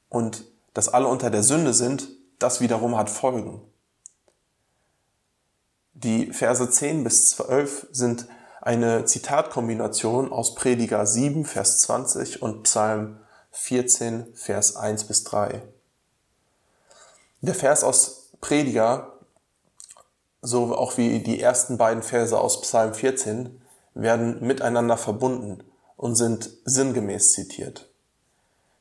Und 0.09 0.45
dass 0.73 0.89
alle 0.89 1.09
unter 1.09 1.31
der 1.31 1.43
Sünde 1.43 1.75
sind, 1.75 2.09
das 2.39 2.61
wiederum 2.61 2.97
hat 2.97 3.11
Folgen. 3.11 3.61
Die 5.95 6.33
Verse 6.33 6.71
10 6.71 7.03
bis 7.03 7.31
12 7.31 7.89
sind 7.91 8.29
eine 8.61 9.05
Zitatkombination 9.05 10.33
aus 10.33 10.55
Prediger 10.55 11.07
7, 11.07 11.45
Vers 11.45 11.81
20 11.81 12.43
und 12.43 12.65
Psalm 12.65 13.19
14, 13.51 14.35
Vers 14.35 14.77
1 14.77 15.05
bis 15.05 15.25
3. 15.25 15.63
Der 17.41 17.55
Vers 17.55 17.83
aus 17.83 18.31
Prediger, 18.41 19.13
so 20.43 20.77
auch 20.77 20.97
wie 20.97 21.21
die 21.21 21.41
ersten 21.41 21.79
beiden 21.79 22.03
Verse 22.03 22.39
aus 22.39 22.61
Psalm 22.61 22.95
14, 22.95 23.61
werden 23.95 24.41
miteinander 24.47 24.97
verbunden 24.97 25.65
und 25.97 26.15
sind 26.15 26.51
sinngemäß 26.65 27.33
zitiert. 27.33 27.89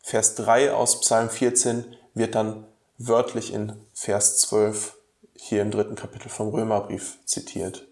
Vers 0.03 0.35
3 0.35 0.73
aus 0.73 1.01
Psalm 1.01 1.29
14 1.29 1.85
wird 2.13 2.35
dann 2.35 2.67
wörtlich 2.97 3.53
in 3.53 3.73
Vers 3.93 4.39
12 4.39 4.95
hier 5.35 5.61
im 5.61 5.71
dritten 5.71 5.95
Kapitel 5.95 6.29
vom 6.29 6.49
Römerbrief 6.49 7.19
zitiert. 7.25 7.87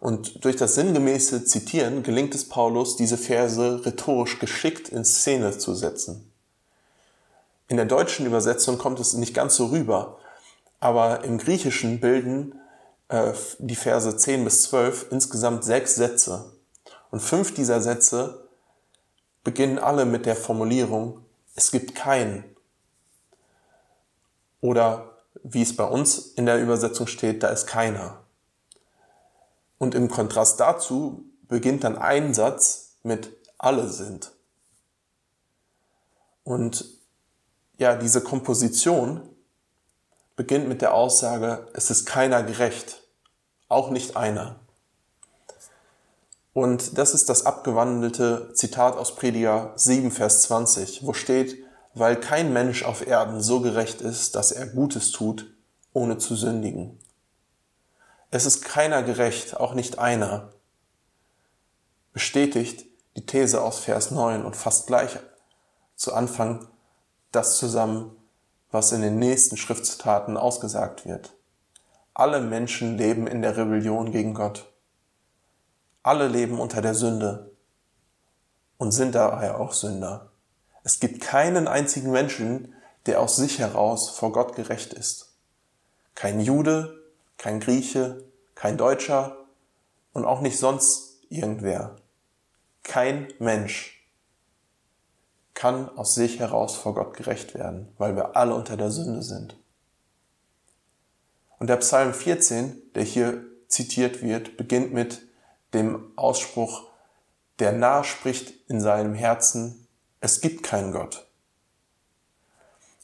Und 0.00 0.44
durch 0.44 0.56
das 0.56 0.74
sinngemäße 0.74 1.44
Zitieren 1.44 2.02
gelingt 2.02 2.34
es 2.34 2.48
Paulus, 2.48 2.96
diese 2.96 3.18
Verse 3.18 3.84
rhetorisch 3.84 4.38
geschickt 4.38 4.88
in 4.88 5.04
Szene 5.04 5.58
zu 5.58 5.74
setzen. 5.74 6.32
In 7.66 7.76
der 7.76 7.86
deutschen 7.86 8.24
Übersetzung 8.24 8.78
kommt 8.78 9.00
es 9.00 9.14
nicht 9.14 9.34
ganz 9.34 9.56
so 9.56 9.66
rüber, 9.66 10.18
aber 10.80 11.24
im 11.24 11.38
Griechischen 11.38 12.00
bilden 12.00 12.54
äh, 13.08 13.32
die 13.58 13.76
Verse 13.76 14.16
10 14.16 14.44
bis 14.44 14.62
12 14.62 15.06
insgesamt 15.10 15.64
sechs 15.64 15.96
Sätze. 15.96 16.52
Und 17.10 17.20
fünf 17.20 17.52
dieser 17.54 17.80
Sätze 17.80 18.48
beginnen 19.42 19.78
alle 19.78 20.04
mit 20.04 20.26
der 20.26 20.36
Formulierung, 20.36 21.24
es 21.56 21.72
gibt 21.72 21.94
keinen. 21.94 22.44
Oder 24.60 25.16
wie 25.42 25.62
es 25.62 25.76
bei 25.76 25.84
uns 25.84 26.18
in 26.18 26.46
der 26.46 26.60
Übersetzung 26.60 27.06
steht, 27.06 27.42
da 27.42 27.48
ist 27.48 27.66
keiner. 27.66 28.22
Und 29.78 29.94
im 29.94 30.08
Kontrast 30.08 30.58
dazu 30.60 31.24
beginnt 31.42 31.84
dann 31.84 31.96
ein 31.96 32.34
Satz 32.34 32.96
mit 33.02 33.30
alle 33.58 33.88
sind. 33.88 34.32
Und 36.44 36.84
ja, 37.78 37.94
diese 37.96 38.22
Komposition 38.22 39.28
beginnt 40.34 40.68
mit 40.68 40.82
der 40.82 40.94
Aussage, 40.94 41.68
es 41.74 41.90
ist 41.90 42.06
keiner 42.06 42.42
gerecht, 42.42 43.02
auch 43.68 43.90
nicht 43.90 44.16
einer. 44.16 44.56
Und 46.54 46.98
das 46.98 47.14
ist 47.14 47.28
das 47.28 47.46
abgewandelte 47.46 48.52
Zitat 48.54 48.96
aus 48.96 49.14
Prediger 49.14 49.72
7, 49.76 50.10
Vers 50.10 50.42
20, 50.42 51.06
wo 51.06 51.12
steht, 51.12 51.56
weil 51.98 52.16
kein 52.16 52.52
Mensch 52.52 52.82
auf 52.82 53.06
Erden 53.06 53.40
so 53.40 53.60
gerecht 53.60 54.00
ist, 54.00 54.34
dass 54.34 54.52
er 54.52 54.66
Gutes 54.66 55.10
tut, 55.10 55.54
ohne 55.92 56.18
zu 56.18 56.36
sündigen. 56.36 56.98
Es 58.30 58.44
ist 58.44 58.64
keiner 58.64 59.02
gerecht, 59.02 59.56
auch 59.56 59.74
nicht 59.74 59.98
einer. 59.98 60.52
Bestätigt 62.12 62.86
die 63.16 63.26
These 63.26 63.62
aus 63.62 63.80
Vers 63.80 64.10
9 64.10 64.44
und 64.44 64.54
fasst 64.54 64.86
gleich 64.86 65.18
zu 65.96 66.14
Anfang 66.14 66.68
das 67.32 67.58
zusammen, 67.58 68.16
was 68.70 68.92
in 68.92 69.02
den 69.02 69.18
nächsten 69.18 69.56
Schriftzitaten 69.56 70.36
ausgesagt 70.36 71.06
wird. 71.06 71.34
Alle 72.14 72.40
Menschen 72.40 72.98
leben 72.98 73.26
in 73.26 73.42
der 73.42 73.56
Rebellion 73.56 74.12
gegen 74.12 74.34
Gott. 74.34 74.72
Alle 76.02 76.28
leben 76.28 76.60
unter 76.60 76.82
der 76.82 76.94
Sünde 76.94 77.56
und 78.76 78.92
sind 78.92 79.14
daher 79.14 79.60
auch 79.60 79.72
Sünder. 79.72 80.27
Es 80.88 81.00
gibt 81.00 81.20
keinen 81.20 81.68
einzigen 81.68 82.12
Menschen, 82.12 82.74
der 83.04 83.20
aus 83.20 83.36
sich 83.36 83.58
heraus 83.58 84.08
vor 84.08 84.32
Gott 84.32 84.56
gerecht 84.56 84.94
ist. 84.94 85.34
Kein 86.14 86.40
Jude, 86.40 87.04
kein 87.36 87.60
Grieche, 87.60 88.24
kein 88.54 88.78
Deutscher 88.78 89.36
und 90.14 90.24
auch 90.24 90.40
nicht 90.40 90.58
sonst 90.58 91.18
irgendwer. 91.28 91.96
Kein 92.84 93.28
Mensch 93.38 94.08
kann 95.52 95.90
aus 95.90 96.14
sich 96.14 96.38
heraus 96.38 96.76
vor 96.76 96.94
Gott 96.94 97.14
gerecht 97.14 97.52
werden, 97.52 97.92
weil 97.98 98.16
wir 98.16 98.34
alle 98.34 98.54
unter 98.54 98.78
der 98.78 98.90
Sünde 98.90 99.22
sind. 99.22 99.58
Und 101.58 101.66
der 101.66 101.76
Psalm 101.76 102.14
14, 102.14 102.80
der 102.94 103.02
hier 103.02 103.44
zitiert 103.68 104.22
wird, 104.22 104.56
beginnt 104.56 104.94
mit 104.94 105.20
dem 105.74 106.12
Ausspruch, 106.16 106.88
der 107.58 107.72
nahe 107.72 108.04
spricht 108.04 108.54
in 108.70 108.80
seinem 108.80 109.12
Herzen, 109.12 109.84
es 110.20 110.40
gibt 110.40 110.62
keinen 110.62 110.92
Gott. 110.92 111.26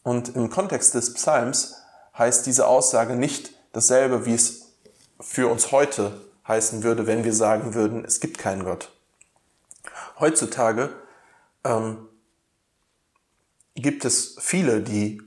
Und 0.02 0.36
im 0.36 0.50
Kontext 0.50 0.94
des 0.94 1.14
Psalms 1.14 1.76
heißt 2.16 2.46
diese 2.46 2.66
Aussage 2.66 3.16
nicht 3.16 3.52
dasselbe, 3.72 4.26
wie 4.26 4.34
es 4.34 4.74
für 5.20 5.48
uns 5.48 5.72
heute 5.72 6.20
heißen 6.46 6.82
würde, 6.82 7.06
wenn 7.06 7.24
wir 7.24 7.32
sagen 7.32 7.74
würden, 7.74 8.04
es 8.04 8.20
gibt 8.20 8.38
keinen 8.38 8.64
Gott. 8.64 8.92
Heutzutage 10.20 10.94
ähm, 11.64 12.08
gibt 13.74 14.04
es 14.04 14.36
viele, 14.38 14.82
die 14.82 15.22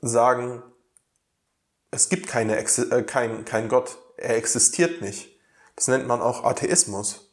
sagen, 0.00 0.62
es 1.90 2.08
gibt 2.08 2.26
keine, 2.26 2.56
äh, 2.58 3.02
kein, 3.02 3.44
kein 3.44 3.68
Gott, 3.68 3.98
er 4.16 4.36
existiert 4.36 5.00
nicht. 5.00 5.28
Das 5.76 5.88
nennt 5.88 6.06
man 6.06 6.20
auch 6.20 6.44
Atheismus. 6.44 7.23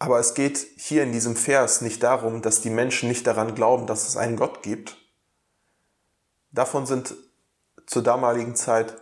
Aber 0.00 0.18
es 0.18 0.32
geht 0.32 0.66
hier 0.78 1.02
in 1.02 1.12
diesem 1.12 1.36
Vers 1.36 1.82
nicht 1.82 2.02
darum, 2.02 2.40
dass 2.40 2.62
die 2.62 2.70
Menschen 2.70 3.08
nicht 3.08 3.26
daran 3.26 3.54
glauben, 3.54 3.86
dass 3.86 4.08
es 4.08 4.16
einen 4.16 4.36
Gott 4.36 4.62
gibt. 4.62 4.96
Davon 6.52 6.86
sind 6.86 7.14
zur 7.86 8.02
damaligen 8.02 8.56
Zeit 8.56 8.96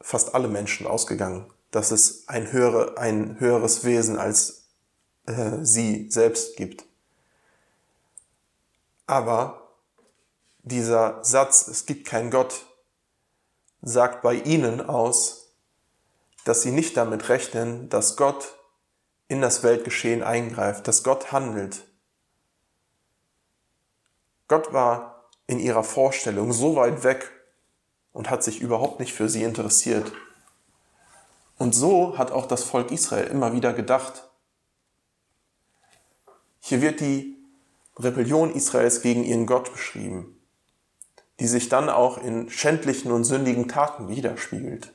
fast 0.00 0.34
alle 0.34 0.48
Menschen 0.48 0.86
ausgegangen, 0.86 1.52
dass 1.70 1.90
es 1.90 2.28
ein, 2.28 2.50
höhere, 2.50 2.96
ein 2.96 3.38
höheres 3.40 3.84
Wesen 3.84 4.18
als 4.18 4.68
äh, 5.26 5.58
sie 5.60 6.10
selbst 6.10 6.56
gibt. 6.56 6.86
Aber 9.06 9.68
dieser 10.62 11.22
Satz, 11.22 11.68
es 11.68 11.84
gibt 11.84 12.06
keinen 12.06 12.30
Gott, 12.30 12.64
sagt 13.82 14.22
bei 14.22 14.34
ihnen 14.36 14.80
aus, 14.80 15.52
dass 16.46 16.62
sie 16.62 16.70
nicht 16.70 16.96
damit 16.96 17.28
rechnen, 17.28 17.90
dass 17.90 18.16
Gott 18.16 18.56
in 19.32 19.40
das 19.40 19.62
Weltgeschehen 19.62 20.22
eingreift, 20.22 20.86
dass 20.86 21.02
Gott 21.02 21.32
handelt. 21.32 21.86
Gott 24.46 24.74
war 24.74 25.30
in 25.46 25.58
ihrer 25.58 25.84
Vorstellung 25.84 26.52
so 26.52 26.76
weit 26.76 27.02
weg 27.02 27.30
und 28.12 28.28
hat 28.28 28.44
sich 28.44 28.60
überhaupt 28.60 29.00
nicht 29.00 29.14
für 29.14 29.30
sie 29.30 29.42
interessiert. 29.42 30.12
Und 31.56 31.74
so 31.74 32.18
hat 32.18 32.30
auch 32.30 32.44
das 32.44 32.62
Volk 32.62 32.90
Israel 32.90 33.26
immer 33.28 33.54
wieder 33.54 33.72
gedacht. 33.72 34.28
Hier 36.60 36.82
wird 36.82 37.00
die 37.00 37.34
Rebellion 37.96 38.54
Israels 38.54 39.00
gegen 39.00 39.24
ihren 39.24 39.46
Gott 39.46 39.72
beschrieben, 39.72 40.42
die 41.40 41.46
sich 41.46 41.70
dann 41.70 41.88
auch 41.88 42.18
in 42.18 42.50
schändlichen 42.50 43.10
und 43.12 43.24
sündigen 43.24 43.66
Taten 43.66 44.10
widerspiegelt. 44.10 44.92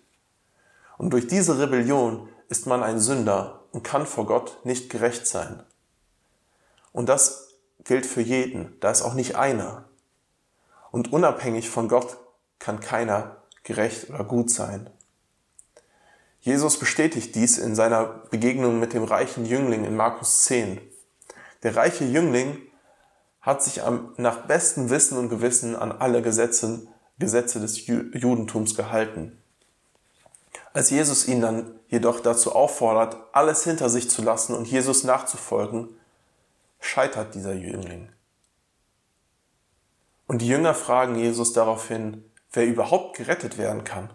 Und 1.00 1.10
durch 1.10 1.26
diese 1.26 1.58
Rebellion 1.58 2.30
ist 2.50 2.68
man 2.68 2.84
ein 2.84 3.00
Sünder 3.00 3.57
und 3.72 3.84
kann 3.84 4.06
vor 4.06 4.26
Gott 4.26 4.66
nicht 4.66 4.90
gerecht 4.90 5.28
sein. 5.28 5.64
Und 6.92 7.10
das 7.10 7.56
gilt 7.84 8.06
für 8.06 8.22
jeden, 8.22 8.80
da 8.80 8.92
ist 8.92 9.02
auch 9.02 9.14
nicht 9.14 9.36
einer. 9.36 9.86
Und 10.92 11.14
unabhängig 11.14 11.70
von 11.70 11.88
Gott 11.88 12.18
kann 12.60 12.80
keiner 12.80 13.38
gerecht 13.64 14.10
oder 14.10 14.24
gut 14.24 14.50
sein. 14.50 14.90
Jesus 16.40 16.80
bestätigt 16.80 17.36
dies 17.36 17.58
in 17.58 17.76
seiner 17.76 18.06
Begegnung 18.06 18.80
mit 18.80 18.94
dem 18.94 19.04
reichen 19.04 19.46
Jüngling 19.46 19.84
in 19.84 19.96
Markus 19.96 20.44
10. 20.44 20.80
Der 21.64 21.76
reiche 21.76 22.06
Jüngling 22.06 22.58
hat 23.42 23.64
sich 23.64 23.82
nach 24.18 24.46
bestem 24.48 24.90
Wissen 24.90 25.18
und 25.18 25.30
Gewissen 25.30 25.76
an 25.76 25.92
alle 25.92 26.22
Gesetze, 26.22 26.88
Gesetze 27.20 27.60
des 27.60 27.88
Judentums 27.88 28.76
gehalten. 28.76 29.42
Als 30.78 30.92
Jesus 30.92 31.28
ihn 31.28 31.42
dann 31.42 31.80
jedoch 31.88 32.20
dazu 32.20 32.54
auffordert, 32.54 33.18
alles 33.32 33.64
hinter 33.64 33.90
sich 33.90 34.12
zu 34.12 34.22
lassen 34.22 34.54
und 34.54 34.68
Jesus 34.68 35.04
nachzufolgen, 35.04 35.90
scheitert 36.80 37.34
dieser 37.34 37.54
Jüngling. 37.54 38.10
Und 40.28 40.44
die 40.44 40.48
Jünger 40.48 40.76
fragen 40.76 41.16
Jesus 41.16 41.52
daraufhin, 41.52 42.24
wer 42.52 42.68
überhaupt 42.68 43.18
gerettet 43.18 43.58
werden 43.58 43.86
kann. 43.86 44.12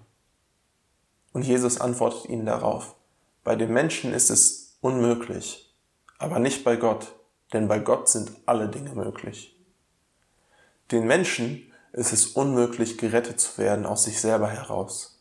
Und 1.33 1.43
Jesus 1.43 1.81
antwortet 1.81 2.27
ihnen 2.31 2.47
darauf, 2.47 2.95
bei 3.43 3.57
den 3.57 3.73
Menschen 3.73 4.15
ist 4.15 4.31
es 4.31 4.77
unmöglich, 4.81 5.75
aber 6.19 6.39
nicht 6.39 6.63
bei 6.63 6.77
Gott, 6.77 7.17
denn 7.53 7.67
bei 7.67 7.81
Gott 7.81 8.09
sind 8.09 8.31
alle 8.47 8.69
Dinge 8.69 8.95
möglich. 8.95 9.61
Den 10.93 11.09
Menschen 11.09 11.73
ist 11.93 12.13
es 12.13 12.25
unmöglich, 12.27 12.99
gerettet 12.99 13.41
zu 13.41 13.59
werden 13.59 13.85
aus 13.85 14.05
sich 14.05 14.21
selber 14.21 14.47
heraus, 14.47 15.12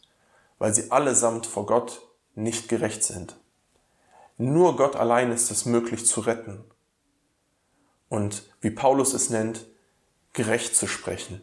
weil 0.61 0.75
sie 0.75 0.91
allesamt 0.91 1.47
vor 1.47 1.65
Gott 1.65 2.03
nicht 2.35 2.69
gerecht 2.69 3.03
sind. 3.03 3.35
Nur 4.37 4.75
Gott 4.75 4.95
allein 4.95 5.31
ist 5.31 5.49
es 5.49 5.65
möglich 5.65 6.05
zu 6.05 6.21
retten. 6.21 6.63
Und 8.09 8.43
wie 8.61 8.69
Paulus 8.69 9.15
es 9.15 9.31
nennt, 9.31 9.65
gerecht 10.33 10.75
zu 10.75 10.85
sprechen. 10.85 11.41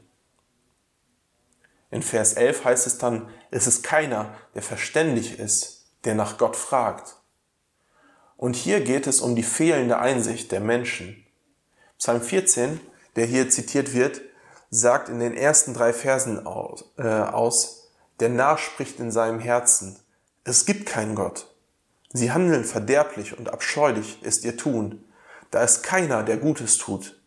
In 1.90 2.02
Vers 2.02 2.34
11 2.34 2.64
heißt 2.64 2.86
es 2.86 2.98
dann, 2.98 3.28
es 3.50 3.66
ist 3.66 3.82
keiner, 3.82 4.36
der 4.54 4.62
verständig 4.62 5.40
ist, 5.40 5.90
der 6.04 6.14
nach 6.14 6.38
Gott 6.38 6.54
fragt. 6.54 7.16
Und 8.36 8.54
hier 8.54 8.82
geht 8.82 9.08
es 9.08 9.20
um 9.20 9.34
die 9.34 9.42
fehlende 9.42 9.98
Einsicht 9.98 10.52
der 10.52 10.60
Menschen. 10.60 11.26
Psalm 11.98 12.22
14, 12.22 12.78
der 13.16 13.26
hier 13.26 13.50
zitiert 13.50 13.94
wird, 13.94 14.20
sagt 14.70 15.08
in 15.08 15.18
den 15.18 15.34
ersten 15.34 15.74
drei 15.74 15.92
Versen 15.92 16.46
aus, 16.46 16.92
äh, 16.98 17.02
aus 17.02 17.77
der 18.20 18.28
Narr 18.28 18.58
spricht 18.58 18.98
in 19.00 19.10
seinem 19.10 19.40
Herzen, 19.40 19.98
es 20.44 20.66
gibt 20.66 20.86
keinen 20.86 21.14
Gott. 21.14 21.54
Sie 22.10 22.32
handeln 22.32 22.64
verderblich 22.64 23.38
und 23.38 23.50
abscheulich 23.50 24.22
ist 24.22 24.44
ihr 24.44 24.56
Tun. 24.56 25.04
Da 25.50 25.62
ist 25.62 25.82
keiner, 25.82 26.22
der 26.22 26.38
Gutes 26.38 26.78
tut. 26.78 27.20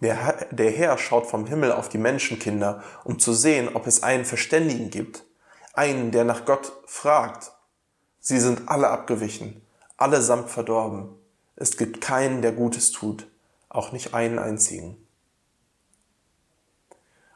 Der, 0.00 0.46
der 0.50 0.70
Herr 0.70 0.98
schaut 0.98 1.26
vom 1.26 1.46
Himmel 1.46 1.72
auf 1.72 1.88
die 1.88 1.98
Menschenkinder, 1.98 2.82
um 3.04 3.18
zu 3.18 3.32
sehen, 3.32 3.74
ob 3.74 3.86
es 3.86 4.02
einen 4.02 4.24
Verständigen 4.24 4.90
gibt, 4.90 5.24
einen, 5.74 6.10
der 6.10 6.24
nach 6.24 6.44
Gott 6.44 6.72
fragt. 6.86 7.52
Sie 8.18 8.40
sind 8.40 8.68
alle 8.68 8.88
abgewichen, 8.88 9.62
allesamt 9.96 10.50
verdorben. 10.50 11.14
Es 11.56 11.76
gibt 11.76 12.00
keinen, 12.00 12.42
der 12.42 12.52
Gutes 12.52 12.90
tut, 12.90 13.30
auch 13.68 13.92
nicht 13.92 14.14
einen 14.14 14.38
einzigen. 14.38 14.96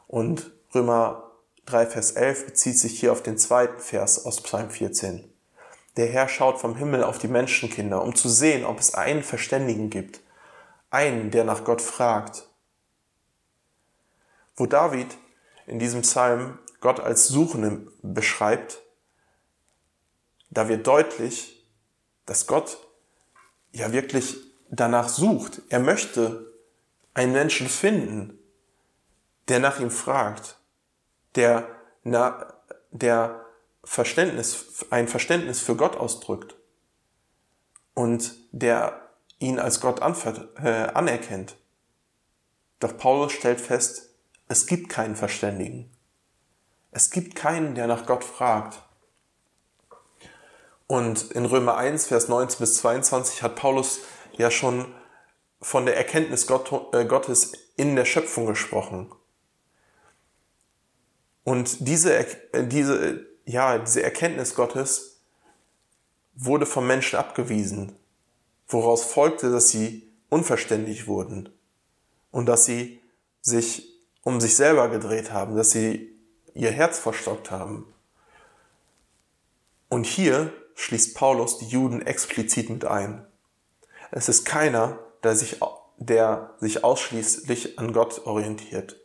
Und 0.08 0.50
Römer 0.74 1.23
3, 1.66 1.86
Vers 1.86 2.12
11 2.12 2.46
bezieht 2.46 2.78
sich 2.78 3.00
hier 3.00 3.10
auf 3.12 3.22
den 3.22 3.38
zweiten 3.38 3.80
Vers 3.80 4.26
aus 4.26 4.42
Psalm 4.42 4.68
14. 4.68 5.32
Der 5.96 6.06
Herr 6.06 6.28
schaut 6.28 6.60
vom 6.60 6.76
Himmel 6.76 7.02
auf 7.02 7.18
die 7.18 7.28
Menschenkinder, 7.28 8.02
um 8.02 8.14
zu 8.14 8.28
sehen, 8.28 8.64
ob 8.64 8.78
es 8.80 8.94
einen 8.94 9.22
Verständigen 9.22 9.88
gibt, 9.88 10.20
einen, 10.90 11.30
der 11.30 11.44
nach 11.44 11.64
Gott 11.64 11.80
fragt. 11.80 12.48
Wo 14.56 14.66
David 14.66 15.16
in 15.66 15.78
diesem 15.78 16.02
Psalm 16.02 16.58
Gott 16.80 17.00
als 17.00 17.28
Suchenden 17.28 17.90
beschreibt, 18.02 18.82
da 20.50 20.68
wird 20.68 20.86
deutlich, 20.86 21.66
dass 22.26 22.46
Gott 22.46 22.78
ja 23.72 23.92
wirklich 23.92 24.36
danach 24.70 25.08
sucht. 25.08 25.62
Er 25.70 25.80
möchte 25.80 26.52
einen 27.14 27.32
Menschen 27.32 27.68
finden, 27.68 28.38
der 29.48 29.60
nach 29.60 29.80
ihm 29.80 29.90
fragt, 29.90 30.58
der, 31.34 31.68
na, 32.02 32.54
der 32.90 33.44
Verständnis, 33.82 34.86
ein 34.90 35.08
Verständnis 35.08 35.60
für 35.60 35.76
Gott 35.76 35.96
ausdrückt 35.96 36.56
und 37.94 38.34
der 38.52 39.08
ihn 39.38 39.58
als 39.58 39.80
Gott 39.80 40.00
äh, 40.00 40.68
anerkennt. 40.68 41.56
Doch 42.80 42.96
Paulus 42.96 43.32
stellt 43.32 43.60
fest, 43.60 44.10
es 44.48 44.66
gibt 44.66 44.88
keinen 44.88 45.16
Verständigen. 45.16 45.90
Es 46.90 47.10
gibt 47.10 47.34
keinen, 47.34 47.74
der 47.74 47.86
nach 47.86 48.06
Gott 48.06 48.24
fragt. 48.24 48.82
Und 50.86 51.32
in 51.32 51.44
Römer 51.44 51.76
1, 51.76 52.06
Vers 52.06 52.28
19 52.28 52.58
bis 52.58 52.76
22 52.78 53.42
hat 53.42 53.56
Paulus 53.56 54.00
ja 54.32 54.50
schon 54.50 54.94
von 55.60 55.86
der 55.86 55.96
Erkenntnis 55.96 56.46
äh, 56.48 57.04
Gottes 57.04 57.52
in 57.76 57.96
der 57.96 58.04
Schöpfung 58.04 58.46
gesprochen. 58.46 59.10
Und 61.44 61.86
diese, 61.88 62.16
äh, 62.16 62.66
diese, 62.66 63.26
ja, 63.44 63.78
diese 63.78 64.02
Erkenntnis 64.02 64.54
Gottes 64.54 65.20
wurde 66.34 66.66
vom 66.66 66.86
Menschen 66.86 67.18
abgewiesen, 67.18 67.94
woraus 68.66 69.04
folgte, 69.04 69.50
dass 69.50 69.68
sie 69.68 70.10
unverständlich 70.30 71.06
wurden 71.06 71.50
und 72.30 72.46
dass 72.46 72.64
sie 72.64 73.00
sich 73.40 73.94
um 74.22 74.40
sich 74.40 74.56
selber 74.56 74.88
gedreht 74.88 75.30
haben, 75.30 75.54
dass 75.54 75.70
sie 75.70 76.16
ihr 76.54 76.70
Herz 76.70 76.98
verstockt 76.98 77.50
haben. 77.50 77.86
Und 79.90 80.06
hier 80.06 80.52
schließt 80.74 81.14
Paulus 81.14 81.58
die 81.58 81.66
Juden 81.66 82.02
explizit 82.02 82.70
mit 82.70 82.84
ein. 82.84 83.26
Es 84.10 84.28
ist 84.28 84.44
keiner, 84.44 84.98
der 85.22 85.36
sich, 85.36 85.60
der 85.98 86.54
sich 86.58 86.82
ausschließlich 86.82 87.78
an 87.78 87.92
Gott 87.92 88.26
orientiert 88.26 88.96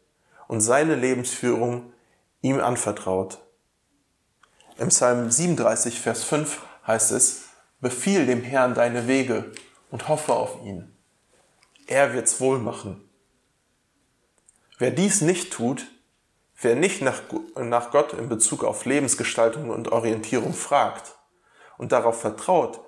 und 0.48 0.62
seine 0.62 0.96
Lebensführung 0.96 1.94
ihm 2.42 2.60
anvertraut. 2.60 3.40
Im 4.78 4.90
Psalm 4.90 5.30
37, 5.30 6.00
Vers 6.00 6.24
5 6.24 6.62
heißt 6.88 7.12
es, 7.12 7.46
Befiehl 7.82 8.26
dem 8.26 8.44
Herrn 8.44 8.74
deine 8.74 9.08
Wege 9.08 9.52
und 9.90 10.08
hoffe 10.08 10.34
auf 10.34 10.64
ihn. 10.64 10.96
Er 11.88 12.14
wird's 12.14 12.40
wohl 12.40 12.60
machen. 12.60 13.10
Wer 14.78 14.92
dies 14.92 15.22
nicht 15.22 15.52
tut, 15.52 15.88
wer 16.62 16.76
nicht 16.76 17.02
nach, 17.02 17.22
nach 17.56 17.92
Gott 17.92 18.14
in 18.14 18.30
Bezug 18.30 18.64
auf 18.64 18.86
Lebensgestaltung 18.86 19.70
und 19.70 19.92
Orientierung 19.92 20.54
fragt 20.54 21.18
und 21.78 21.92
darauf 21.92 22.20
vertraut, 22.20 22.82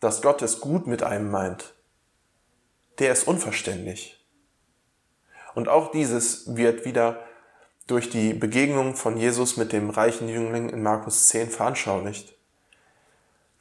dass 0.00 0.22
Gott 0.22 0.42
es 0.42 0.60
gut 0.60 0.86
mit 0.86 1.02
einem 1.02 1.30
meint, 1.30 1.74
der 2.98 3.12
ist 3.12 3.26
unverständlich. 3.26 4.24
Und 5.54 5.68
auch 5.68 5.90
dieses 5.90 6.56
wird 6.56 6.84
wieder 6.84 7.22
durch 7.90 8.08
die 8.08 8.34
Begegnung 8.34 8.94
von 8.94 9.16
Jesus 9.16 9.56
mit 9.56 9.72
dem 9.72 9.90
reichen 9.90 10.28
Jüngling 10.28 10.68
in 10.68 10.82
Markus 10.82 11.26
10 11.28 11.50
veranschaulicht. 11.50 12.34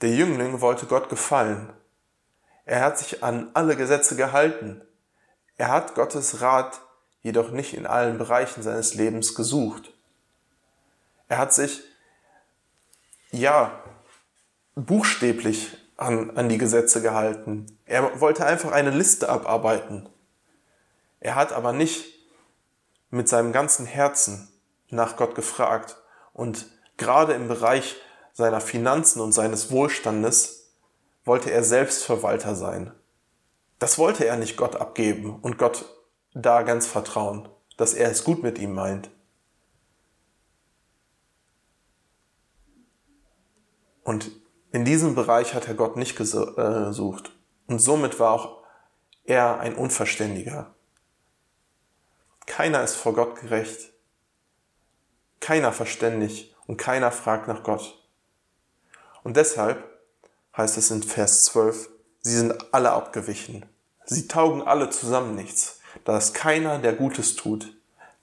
Der 0.02 0.12
Jüngling 0.12 0.62
wollte 0.62 0.86
Gott 0.86 1.10
gefallen. 1.10 1.74
Er 2.66 2.82
hat 2.82 3.00
sich 3.00 3.24
an 3.24 3.50
alle 3.56 3.76
Gesetze 3.76 4.16
gehalten. 4.16 4.82
Er 5.58 5.70
hat 5.70 5.96
Gottes 5.96 6.42
Rat 6.42 6.80
jedoch 7.24 7.50
nicht 7.50 7.74
in 7.74 7.88
allen 7.88 8.20
Bereichen 8.20 8.62
seines 8.62 8.94
Lebens 8.94 9.34
gesucht. 9.34 9.92
Er 11.28 11.40
hat 11.40 11.52
sich, 11.52 11.82
ja, 13.32 13.84
buchstäblich 14.76 15.76
an, 15.98 16.38
an 16.38 16.50
die 16.50 16.60
Gesetze 16.60 17.02
gehalten. 17.02 17.66
Er 17.86 18.22
wollte 18.22 18.46
einfach 18.46 18.72
eine 18.72 18.92
Liste 18.92 19.28
abarbeiten. 19.28 20.08
Er 21.20 21.36
hat 21.36 21.52
aber 21.52 21.74
nicht 21.74 22.19
mit 23.10 23.28
seinem 23.28 23.52
ganzen 23.52 23.86
Herzen 23.86 24.50
nach 24.90 25.18
Gott 25.18 25.36
gefragt 25.36 25.98
und 26.34 26.68
gerade 26.98 27.34
im 27.34 27.48
Bereich 27.48 27.96
seiner 28.34 28.62
Finanzen 28.62 29.20
und 29.20 29.32
seines 29.32 29.72
Wohlstandes 29.72 30.74
wollte 31.26 31.52
er 31.52 31.64
selbst 31.64 32.04
Verwalter 32.04 32.56
sein. 32.56 32.94
Das 33.80 33.98
wollte 33.98 34.26
er 34.26 34.38
nicht 34.38 34.58
Gott 34.58 34.76
abgeben 34.76 35.40
und 35.42 35.58
Gott 35.58 35.86
da 36.34 36.64
ganz 36.64 36.86
vertrauen, 36.86 37.50
dass 37.78 37.94
er 37.94 38.10
es 38.12 38.24
gut 38.24 38.44
mit 38.44 38.60
ihm 38.60 38.74
meint. 38.74 39.10
Und 44.04 44.32
in 44.72 44.86
diesem 44.86 45.16
Bereich 45.16 45.54
hat 45.54 45.68
er 45.68 45.74
Gott 45.74 45.96
nicht 45.98 46.16
gesucht. 46.16 47.32
Und 47.68 47.80
somit 47.80 48.20
war 48.20 48.32
auch 48.32 48.64
er 49.24 49.60
ein 49.60 49.76
Unverständiger. 49.76 50.74
Keiner 52.50 52.84
ist 52.84 52.96
vor 52.96 53.14
Gott 53.14 53.40
gerecht. 53.40 53.94
Keiner 55.40 55.72
verständig 55.72 56.54
und 56.66 56.78
keiner 56.78 57.12
fragt 57.12 57.48
nach 57.48 57.64
Gott. 57.64 58.04
Und 59.24 59.38
deshalb 59.38 59.88
heißt 60.58 60.76
es 60.78 60.90
in 60.90 61.04
Vers 61.04 61.44
12, 61.46 61.90
sie 62.22 62.36
sind 62.36 62.74
alle 62.74 62.92
abgewichen. 62.92 63.66
Sie 64.04 64.28
taugen 64.28 64.64
alle 64.64 64.90
zusammen 64.90 65.36
nichts. 65.36 65.80
Da 66.04 66.18
ist 66.18 66.34
keiner, 66.34 66.80
der 66.80 66.94
Gutes 66.94 67.36
tut. 67.36 67.72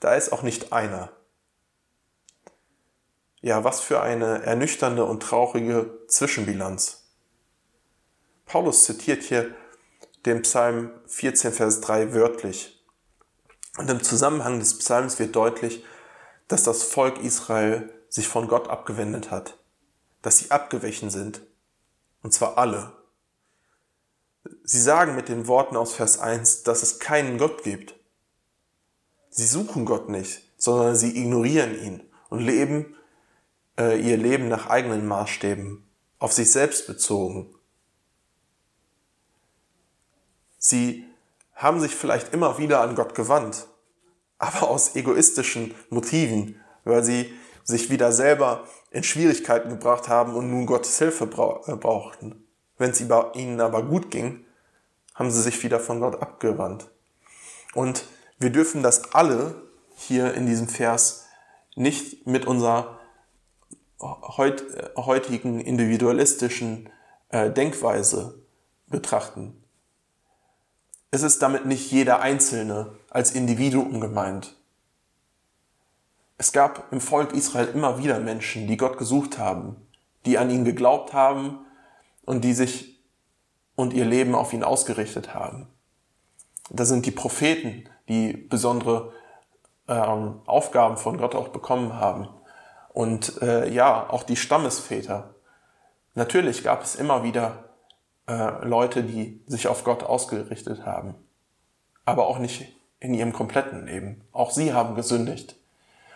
Da 0.00 0.16
ist 0.16 0.32
auch 0.32 0.42
nicht 0.42 0.72
einer. 0.72 1.12
Ja, 3.40 3.62
was 3.62 3.80
für 3.80 4.02
eine 4.02 4.42
ernüchternde 4.42 5.04
und 5.04 5.22
traurige 5.22 6.00
Zwischenbilanz. 6.08 7.04
Paulus 8.44 8.84
zitiert 8.84 9.22
hier 9.22 9.54
den 10.26 10.42
Psalm 10.42 10.90
14, 11.06 11.52
Vers 11.52 11.80
3 11.80 12.12
wörtlich. 12.12 12.75
Und 13.76 13.90
im 13.90 14.02
Zusammenhang 14.02 14.58
des 14.58 14.78
Psalms 14.78 15.18
wird 15.18 15.36
deutlich, 15.36 15.84
dass 16.48 16.62
das 16.62 16.82
Volk 16.82 17.18
Israel 17.18 17.92
sich 18.08 18.28
von 18.28 18.48
Gott 18.48 18.68
abgewendet 18.68 19.30
hat, 19.30 19.58
dass 20.22 20.38
sie 20.38 20.50
abgewichen 20.50 21.10
sind, 21.10 21.42
und 22.22 22.32
zwar 22.32 22.56
alle. 22.58 22.92
Sie 24.64 24.80
sagen 24.80 25.14
mit 25.14 25.28
den 25.28 25.46
Worten 25.46 25.76
aus 25.76 25.94
Vers 25.94 26.18
1, 26.18 26.62
dass 26.62 26.82
es 26.82 26.98
keinen 26.98 27.36
Gott 27.38 27.62
gibt. 27.62 27.94
Sie 29.28 29.46
suchen 29.46 29.84
Gott 29.84 30.08
nicht, 30.08 30.42
sondern 30.56 30.96
sie 30.96 31.16
ignorieren 31.16 31.78
ihn 31.78 32.02
und 32.30 32.40
leben 32.40 32.96
äh, 33.78 34.00
ihr 34.00 34.16
Leben 34.16 34.48
nach 34.48 34.68
eigenen 34.68 35.06
Maßstäben, 35.06 35.86
auf 36.18 36.32
sich 36.32 36.50
selbst 36.50 36.86
bezogen. 36.86 37.54
Sie 40.58 41.04
haben 41.56 41.80
sich 41.80 41.94
vielleicht 41.94 42.32
immer 42.32 42.58
wieder 42.58 42.80
an 42.82 42.94
Gott 42.94 43.14
gewandt, 43.14 43.66
aber 44.38 44.68
aus 44.68 44.94
egoistischen 44.94 45.74
Motiven, 45.90 46.60
weil 46.84 47.02
sie 47.02 47.32
sich 47.64 47.90
wieder 47.90 48.12
selber 48.12 48.64
in 48.90 49.02
Schwierigkeiten 49.02 49.70
gebracht 49.70 50.08
haben 50.08 50.34
und 50.34 50.50
nun 50.50 50.66
Gottes 50.66 50.98
Hilfe 50.98 51.24
äh, 51.24 51.74
brauchten. 51.74 52.46
Wenn 52.78 52.90
es 52.90 53.00
ihnen 53.00 53.60
aber 53.60 53.82
gut 53.82 54.10
ging, 54.10 54.44
haben 55.14 55.30
sie 55.30 55.42
sich 55.42 55.62
wieder 55.62 55.80
von 55.80 56.00
Gott 56.00 56.20
abgewandt. 56.22 56.90
Und 57.74 58.04
wir 58.38 58.50
dürfen 58.50 58.82
das 58.82 59.14
alle 59.14 59.62
hier 59.96 60.34
in 60.34 60.46
diesem 60.46 60.68
Vers 60.68 61.26
nicht 61.74 62.26
mit 62.26 62.46
unserer 62.46 63.00
heut, 64.00 64.62
heutigen 64.96 65.60
individualistischen 65.60 66.90
äh, 67.30 67.50
Denkweise 67.50 68.42
betrachten. 68.88 69.62
Es 71.16 71.22
ist 71.22 71.40
damit 71.40 71.64
nicht 71.64 71.90
jeder 71.90 72.20
Einzelne 72.20 72.92
als 73.08 73.30
Individuum 73.30 74.02
gemeint. 74.02 74.54
Es 76.36 76.52
gab 76.52 76.92
im 76.92 77.00
Volk 77.00 77.32
Israel 77.32 77.68
immer 77.68 77.96
wieder 77.96 78.20
Menschen, 78.20 78.66
die 78.66 78.76
Gott 78.76 78.98
gesucht 78.98 79.38
haben, 79.38 79.76
die 80.26 80.36
an 80.36 80.50
ihn 80.50 80.66
geglaubt 80.66 81.14
haben 81.14 81.60
und 82.26 82.44
die 82.44 82.52
sich 82.52 83.02
und 83.76 83.94
ihr 83.94 84.04
Leben 84.04 84.34
auf 84.34 84.52
ihn 84.52 84.62
ausgerichtet 84.62 85.32
haben. 85.32 85.68
Das 86.68 86.88
sind 86.88 87.06
die 87.06 87.12
Propheten, 87.12 87.88
die 88.10 88.34
besondere 88.34 89.14
ähm, 89.88 90.42
Aufgaben 90.44 90.98
von 90.98 91.16
Gott 91.16 91.34
auch 91.34 91.48
bekommen 91.48 91.94
haben. 91.94 92.28
Und 92.90 93.40
äh, 93.40 93.72
ja, 93.72 94.10
auch 94.10 94.22
die 94.22 94.36
Stammesväter. 94.36 95.34
Natürlich 96.14 96.62
gab 96.62 96.82
es 96.82 96.94
immer 96.94 97.22
wieder 97.22 97.65
äh, 98.28 98.64
Leute, 98.64 99.02
die 99.02 99.42
sich 99.46 99.68
auf 99.68 99.84
Gott 99.84 100.02
ausgerichtet 100.02 100.84
haben. 100.84 101.14
Aber 102.04 102.26
auch 102.26 102.38
nicht 102.38 102.76
in 103.00 103.14
ihrem 103.14 103.32
kompletten 103.32 103.86
Leben. 103.86 104.22
Auch 104.32 104.50
sie 104.50 104.72
haben 104.72 104.94
gesündigt. 104.94 105.56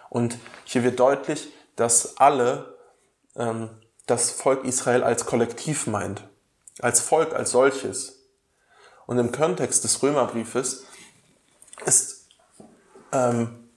Und 0.09 0.39
hier 0.65 0.83
wird 0.83 0.99
deutlich, 0.99 1.49
dass 1.77 2.17
alle 2.17 2.77
ähm, 3.37 3.71
das 4.07 4.31
Volk 4.31 4.65
Israel 4.65 5.05
als 5.05 5.27
Kollektiv 5.27 5.87
meint. 5.87 6.29
Als 6.81 7.01
Volk 7.01 7.35
als 7.35 7.51
solches. 7.51 8.21
Und 9.07 9.19
im 9.19 9.33
Kontext 9.33 9.85
des 9.85 10.03
Römerbriefes 10.03 10.87
ist 11.85 12.29
ähm, 13.13 13.69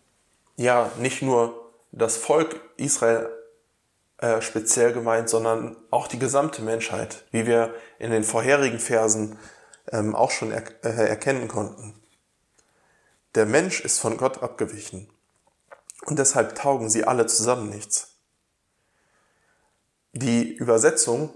ja 0.58 0.92
nicht 0.98 1.22
nur 1.22 1.72
das 1.92 2.18
Volk 2.18 2.60
Israel 2.78 3.30
äh, 4.18 4.42
speziell 4.42 4.94
gemeint, 4.94 5.30
sondern 5.30 5.76
auch 5.92 6.08
die 6.08 6.20
gesamte 6.20 6.62
Menschheit, 6.62 7.26
wie 7.32 7.46
wir 7.46 7.74
in 8.00 8.12
den 8.12 8.24
vorherigen 8.24 8.80
Versen 8.80 9.38
ähm, 9.92 10.16
auch 10.16 10.32
schon 10.32 10.52
er 10.52 10.64
äh, 10.84 11.08
erkennen 11.10 11.48
konnten. 11.48 11.96
Der 13.36 13.46
Mensch 13.46 13.82
ist 13.82 14.00
von 14.00 14.18
Gott 14.18 14.44
abgewichen 14.44 15.10
und 16.06 16.20
deshalb 16.20 16.56
taugen 16.56 16.90
sie 16.90 17.06
alle 17.06 17.26
zusammen 17.26 17.70
nichts. 17.70 18.16
Die 20.14 20.54
Übersetzung 20.54 21.34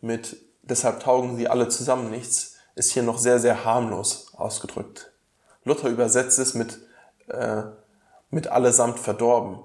mit 0.00 0.36
deshalb 0.62 1.00
taugen 1.00 1.36
sie 1.36 1.48
alle 1.48 1.68
zusammen 1.68 2.10
nichts 2.10 2.52
ist 2.74 2.92
hier 2.92 3.02
noch 3.02 3.18
sehr, 3.18 3.38
sehr 3.38 3.64
harmlos 3.64 4.32
ausgedrückt. 4.34 5.12
Luther 5.64 5.88
übersetzt 5.88 6.38
es 6.38 6.54
mit, 6.54 6.80
äh, 7.28 7.64
mit 8.30 8.48
allesamt 8.48 8.98
verdorben. 8.98 9.60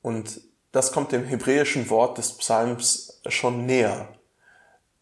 Und 0.00 0.40
das 0.72 0.92
kommt 0.92 1.12
dem 1.12 1.24
hebräischen 1.24 1.88
Wort 1.90 2.18
des 2.18 2.36
Psalms 2.36 3.20
schon 3.26 3.66
näher. 3.66 4.08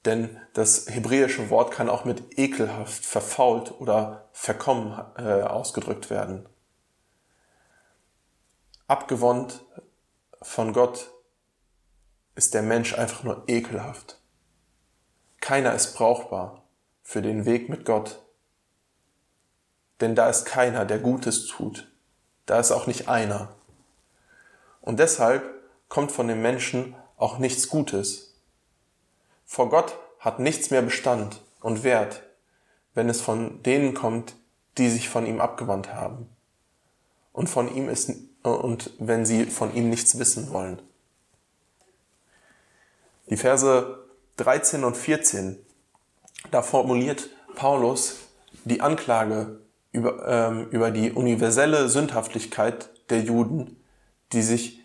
Denn 0.04 0.40
das 0.52 0.86
hebräische 0.88 1.50
Wort 1.50 1.72
kann 1.72 1.88
auch 1.88 2.04
mit 2.04 2.38
ekelhaft, 2.38 3.04
verfault 3.04 3.80
oder 3.80 4.28
verkommen 4.32 4.98
äh, 5.16 5.42
ausgedrückt 5.42 6.10
werden. 6.10 6.48
Abgewandt 8.86 9.64
von 10.40 10.72
Gott 10.72 11.10
ist 12.36 12.54
der 12.54 12.62
Mensch 12.62 12.96
einfach 12.96 13.24
nur 13.24 13.42
ekelhaft. 13.48 14.20
Keiner 15.40 15.74
ist 15.74 15.96
brauchbar 15.96 16.62
für 17.02 17.22
den 17.22 17.44
Weg 17.44 17.68
mit 17.68 17.84
Gott. 17.84 18.22
Denn 20.00 20.14
da 20.14 20.28
ist 20.28 20.44
keiner, 20.44 20.84
der 20.84 20.98
Gutes 20.98 21.46
tut. 21.46 21.90
Da 22.44 22.60
ist 22.60 22.70
auch 22.70 22.86
nicht 22.86 23.08
einer. 23.08 23.56
Und 24.80 25.00
deshalb 25.00 25.55
kommt 25.88 26.12
von 26.12 26.28
dem 26.28 26.42
Menschen 26.42 26.94
auch 27.16 27.38
nichts 27.38 27.68
Gutes. 27.68 28.34
Vor 29.44 29.68
Gott 29.68 29.96
hat 30.18 30.38
nichts 30.40 30.70
mehr 30.70 30.82
Bestand 30.82 31.42
und 31.60 31.84
Wert, 31.84 32.22
wenn 32.94 33.08
es 33.08 33.20
von 33.20 33.62
denen 33.62 33.94
kommt, 33.94 34.34
die 34.78 34.90
sich 34.90 35.08
von 35.08 35.26
ihm 35.26 35.40
abgewandt 35.40 35.92
haben. 35.94 36.28
Und 37.32 37.48
von 37.48 37.74
ihm 37.74 37.88
ist, 37.88 38.12
und 38.42 38.90
wenn 38.98 39.24
sie 39.24 39.46
von 39.46 39.74
ihm 39.74 39.90
nichts 39.90 40.18
wissen 40.18 40.50
wollen. 40.50 40.80
Die 43.28 43.36
Verse 43.36 44.04
13 44.36 44.84
und 44.84 44.96
14, 44.96 45.58
da 46.50 46.62
formuliert 46.62 47.28
Paulus 47.54 48.16
die 48.64 48.80
Anklage 48.80 49.60
über, 49.92 50.26
ähm, 50.28 50.68
über 50.70 50.90
die 50.90 51.12
universelle 51.12 51.88
Sündhaftigkeit 51.88 52.90
der 53.10 53.20
Juden, 53.20 53.82
die 54.32 54.42
sich 54.42 54.80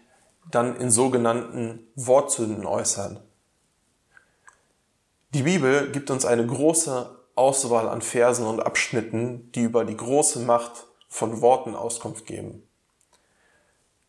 dann 0.56 0.76
in 0.76 0.92
sogenannten 0.92 1.88
Wortsünden 1.96 2.66
äußern. 2.66 3.20
Die 5.34 5.44
Bibel 5.44 5.92
gibt 5.92 6.12
uns 6.12 6.26
eine 6.26 6.46
große 6.46 7.18
Auswahl 7.36 7.88
an 7.88 8.02
Versen 8.02 8.46
und 8.46 8.60
Abschnitten, 8.60 9.52
die 9.54 9.62
über 9.62 9.86
die 9.86 9.96
große 9.96 10.40
Macht 10.40 10.88
von 11.08 11.42
Worten 11.42 11.76
Auskunft 11.76 12.26
geben. 12.26 12.68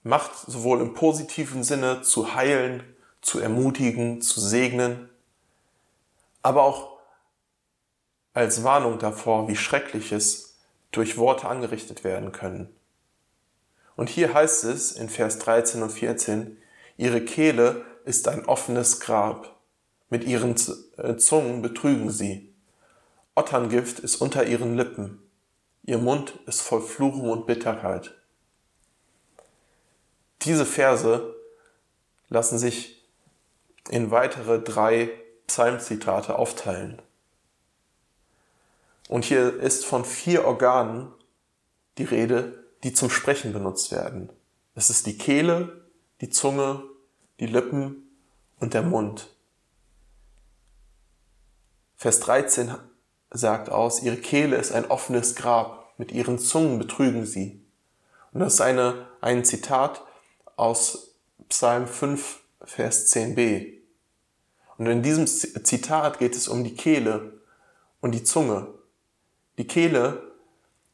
Macht 0.03 0.33
sowohl 0.37 0.81
im 0.81 0.95
positiven 0.95 1.63
Sinne 1.63 2.03
zu 2.03 2.35
heilen, 2.35 2.83
zu 3.21 3.39
ermutigen, 3.39 4.21
zu 4.21 4.41
segnen, 4.41 5.09
aber 6.43 6.65
auch 6.65 6.99
als 8.35 8.65
Warnung 8.65 8.99
davor, 8.99 9.47
wie 9.47 9.57
Schreckliches 9.57 10.57
durch 10.91 11.17
Worte 11.17 11.49
angerichtet 11.49 12.03
werden 12.03 12.33
können. 12.33 12.75
Und 13.97 14.09
hier 14.09 14.35
heißt 14.35 14.65
es 14.65 14.93
in 14.93 15.09
Vers 15.09 15.39
13 15.39 15.83
und 15.83 15.91
14, 15.91 16.59
ihre 16.97 17.21
Kehle 17.21 17.85
ist 18.05 18.29
ein 18.29 18.47
offenes 18.47 19.01
Grab, 19.01 19.57
mit 20.09 20.25
ihren 20.25 20.57
äh, 20.97 21.17
Zungen 21.17 21.63
betrügen 21.63 22.11
sie. 22.11 22.53
Otterngift 23.35 23.99
ist 23.99 24.17
unter 24.17 24.45
ihren 24.45 24.77
Lippen, 24.77 25.23
ihr 25.85 25.99
Mund 25.99 26.39
ist 26.47 26.61
voll 26.61 26.83
Fluchen 26.83 27.31
und 27.31 27.47
Bitterkeit. 27.47 28.15
Diese 30.43 30.67
Verse 30.67 31.35
lassen 32.29 32.59
sich 32.59 33.09
in 33.89 34.11
weitere 34.11 34.61
drei 34.61 35.11
Psalmzitate 35.47 36.37
aufteilen. 36.37 37.01
Und 39.09 39.25
hier 39.25 39.61
ist 39.61 39.85
von 39.85 40.05
vier 40.05 40.45
Organen 40.45 41.13
die 41.99 42.05
Rede, 42.05 42.62
die 42.83 42.93
zum 42.93 43.11
Sprechen 43.11 43.53
benutzt 43.53 43.93
werden. 43.93 44.31
Es 44.75 44.91
ist 44.91 45.07
die 45.07 45.19
Kehle, 45.19 45.87
die 46.21 46.31
Zunge, 46.31 46.83
die 47.41 47.47
Lippen 47.47 48.09
und 48.59 48.75
der 48.75 48.83
Mund. 48.83 49.29
Vers 51.97 52.21
13 52.21 52.75
sagt 53.31 53.71
aus, 53.71 54.03
ihre 54.03 54.17
Kehle 54.17 54.57
ist 54.57 54.73
ein 54.73 54.91
offenes 54.91 55.35
Grab, 55.35 55.95
mit 55.99 56.11
ihren 56.13 56.39
Zungen 56.39 56.79
betrügen 56.79 57.27
sie. 57.27 57.65
Und 58.33 58.41
das 58.41 58.55
ist 58.55 58.61
eine, 58.61 59.07
ein 59.21 59.45
Zitat 59.45 60.03
aus 60.57 61.15
Psalm 61.49 61.87
5, 61.87 62.41
Vers 62.65 63.13
10b. 63.15 63.75
Und 64.79 64.87
in 64.87 65.03
diesem 65.03 65.27
Zitat 65.27 66.19
geht 66.19 66.35
es 66.35 66.49
um 66.49 66.65
die 66.65 66.75
Kehle 66.75 67.41
und 68.01 68.13
die 68.13 68.25
Zunge. 68.25 68.69
Die 69.59 69.67
Kehle 69.67 70.33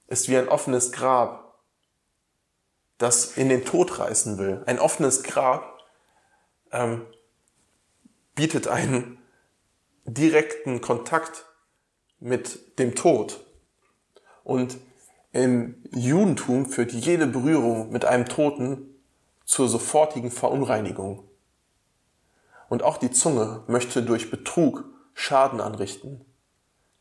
ist 0.09 0.29
wie 0.29 0.37
ein 0.37 0.49
offenes 0.49 0.93
Grab, 0.93 1.38
das 2.99 3.37
in 3.37 3.49
den 3.49 3.65
Tod 3.65 3.99
reißen 3.99 4.39
will. 4.39 4.63
Ein 4.67 4.79
offenes 4.79 5.23
Grab 5.23 5.79
ähm, 6.73 7.07
bietet 8.35 8.69
einen 8.69 9.19
direkten 10.05 10.81
Kontakt 10.81 11.47
mit 12.21 12.79
dem 12.79 12.95
Tod. 12.95 13.45
Und 14.43 14.79
im 15.33 15.83
Judentum 15.93 16.67
führt 16.67 16.93
jede 16.93 17.27
Berührung 17.27 17.91
mit 17.91 18.05
einem 18.05 18.27
Toten 18.27 18.95
zur 19.45 19.69
sofortigen 19.69 20.31
Verunreinigung. 20.31 21.29
Und 22.69 22.83
auch 22.83 22.99
die 22.99 23.11
Zunge 23.11 23.63
möchte 23.67 24.03
durch 24.03 24.31
Betrug 24.31 24.85
Schaden 25.15 25.61
anrichten, 25.61 26.25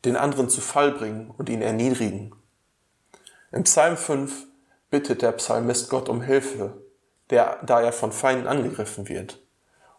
den 0.05 0.15
anderen 0.15 0.49
zu 0.49 0.61
Fall 0.61 0.91
bringen 0.91 1.31
und 1.37 1.49
ihn 1.49 1.61
erniedrigen. 1.61 2.33
Im 3.51 3.63
Psalm 3.63 3.95
5 3.95 4.47
bittet 4.89 5.21
der 5.21 5.31
Psalmist 5.33 5.89
Gott 5.89 6.09
um 6.09 6.21
Hilfe, 6.21 6.81
der, 7.29 7.59
da 7.63 7.81
er 7.81 7.93
von 7.93 8.11
Feinden 8.11 8.47
angegriffen 8.47 9.09
wird. 9.09 9.41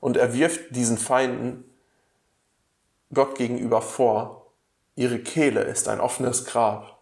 Und 0.01 0.17
er 0.17 0.33
wirft 0.33 0.75
diesen 0.75 0.99
Feinden 0.99 1.65
Gott 3.13 3.37
gegenüber 3.37 3.83
vor, 3.83 4.53
ihre 4.95 5.19
Kehle 5.19 5.63
ist 5.63 5.89
ein 5.89 6.01
offenes 6.01 6.45
Grab, 6.45 7.01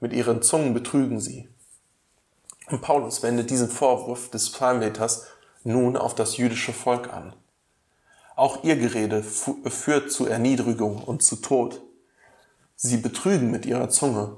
mit 0.00 0.12
ihren 0.12 0.42
Zungen 0.42 0.74
betrügen 0.74 1.20
sie. 1.20 1.48
Und 2.70 2.82
Paulus 2.82 3.22
wendet 3.22 3.50
diesen 3.50 3.68
Vorwurf 3.68 4.30
des 4.30 4.50
Psalmleters 4.52 5.26
nun 5.64 5.96
auf 5.96 6.14
das 6.14 6.36
jüdische 6.36 6.72
Volk 6.72 7.12
an. 7.12 7.34
Auch 8.36 8.62
ihr 8.62 8.76
Gerede 8.76 9.22
führt 9.22 10.12
zu 10.12 10.26
Erniedrigung 10.26 11.02
und 11.02 11.22
zu 11.22 11.36
Tod. 11.36 11.82
Sie 12.76 12.98
betrügen 12.98 13.50
mit 13.50 13.66
ihrer 13.66 13.88
Zunge 13.88 14.36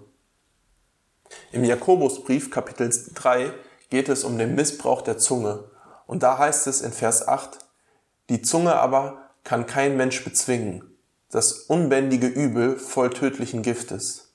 im 1.53 1.65
Jakobusbrief 1.65 2.51
Kapitel 2.51 2.91
3 3.15 3.53
geht 3.91 4.09
es 4.09 4.25
um 4.25 4.39
den 4.39 4.55
Missbrauch 4.55 5.03
der 5.03 5.19
Zunge 5.19 5.65
Und 6.07 6.23
da 6.23 6.39
heißt 6.39 6.67
es 6.67 6.81
in 6.81 6.93
Vers 6.93 7.27
8, 7.27 7.59
die 8.29 8.43
Zunge 8.43 8.75
aber 8.75 9.31
kann 9.45 9.67
kein 9.67 9.97
Mensch 9.97 10.23
bezwingen, 10.25 10.97
das 11.31 11.53
unbändige 11.53 12.27
Übel 12.27 12.77
voll 12.77 13.11
tödlichen 13.11 13.63
Giftes. 13.63 14.33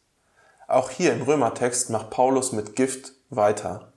Auch 0.68 0.90
hier 0.90 1.14
im 1.14 1.22
Römertext 1.22 1.90
macht 1.90 2.10
Paulus 2.10 2.52
mit 2.52 2.76
Gift 2.76 3.14
weiter. 3.30 3.94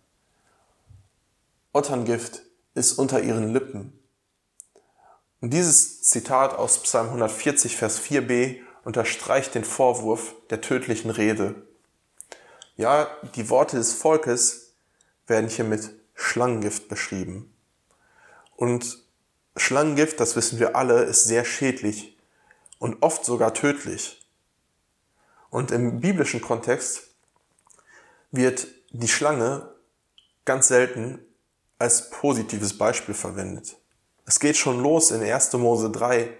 Otterngift 1.72 2.42
ist 2.74 2.92
unter 2.92 3.20
ihren 3.20 3.52
Lippen. 3.52 3.92
Und 5.40 5.50
dieses 5.52 6.02
Zitat 6.02 6.54
aus 6.54 6.82
Psalm 6.82 7.06
140, 7.06 7.76
Vers 7.76 8.00
4b 8.00 8.56
unterstreicht 8.84 9.54
den 9.54 9.64
Vorwurf 9.64 10.34
der 10.50 10.60
tödlichen 10.60 11.10
Rede. 11.10 11.67
Ja, 12.78 13.08
die 13.34 13.50
Worte 13.50 13.76
des 13.76 13.92
Volkes 13.92 14.72
werden 15.26 15.50
hier 15.50 15.64
mit 15.64 15.90
Schlangengift 16.14 16.88
beschrieben. 16.88 17.52
Und 18.54 19.02
Schlangengift, 19.56 20.20
das 20.20 20.36
wissen 20.36 20.60
wir 20.60 20.76
alle, 20.76 21.02
ist 21.02 21.24
sehr 21.24 21.44
schädlich 21.44 22.16
und 22.78 23.02
oft 23.02 23.24
sogar 23.24 23.52
tödlich. 23.52 24.24
Und 25.50 25.72
im 25.72 25.98
biblischen 25.98 26.40
Kontext 26.40 27.08
wird 28.30 28.68
die 28.90 29.08
Schlange 29.08 29.74
ganz 30.44 30.68
selten 30.68 31.18
als 31.80 32.10
positives 32.10 32.78
Beispiel 32.78 33.14
verwendet. 33.14 33.76
Es 34.24 34.38
geht 34.38 34.56
schon 34.56 34.80
los 34.80 35.10
in 35.10 35.20
1. 35.20 35.52
Mose 35.54 35.90
3 35.90 36.32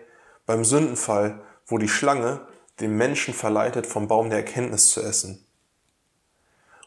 beim 0.46 0.64
Sündenfall, 0.64 1.42
wo 1.66 1.78
die 1.78 1.88
Schlange 1.88 2.46
den 2.78 2.96
Menschen 2.96 3.34
verleitet, 3.34 3.88
vom 3.88 4.06
Baum 4.06 4.30
der 4.30 4.38
Erkenntnis 4.38 4.90
zu 4.90 5.02
essen. 5.02 5.44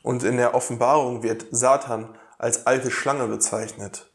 Und 0.04 0.24
in 0.24 0.38
der 0.38 0.56
Offenbarung 0.56 1.24
wird 1.24 1.46
Satan 1.52 2.18
als 2.38 2.66
alte 2.66 2.90
Schlange 2.92 3.28
bezeichnet. 3.28 4.12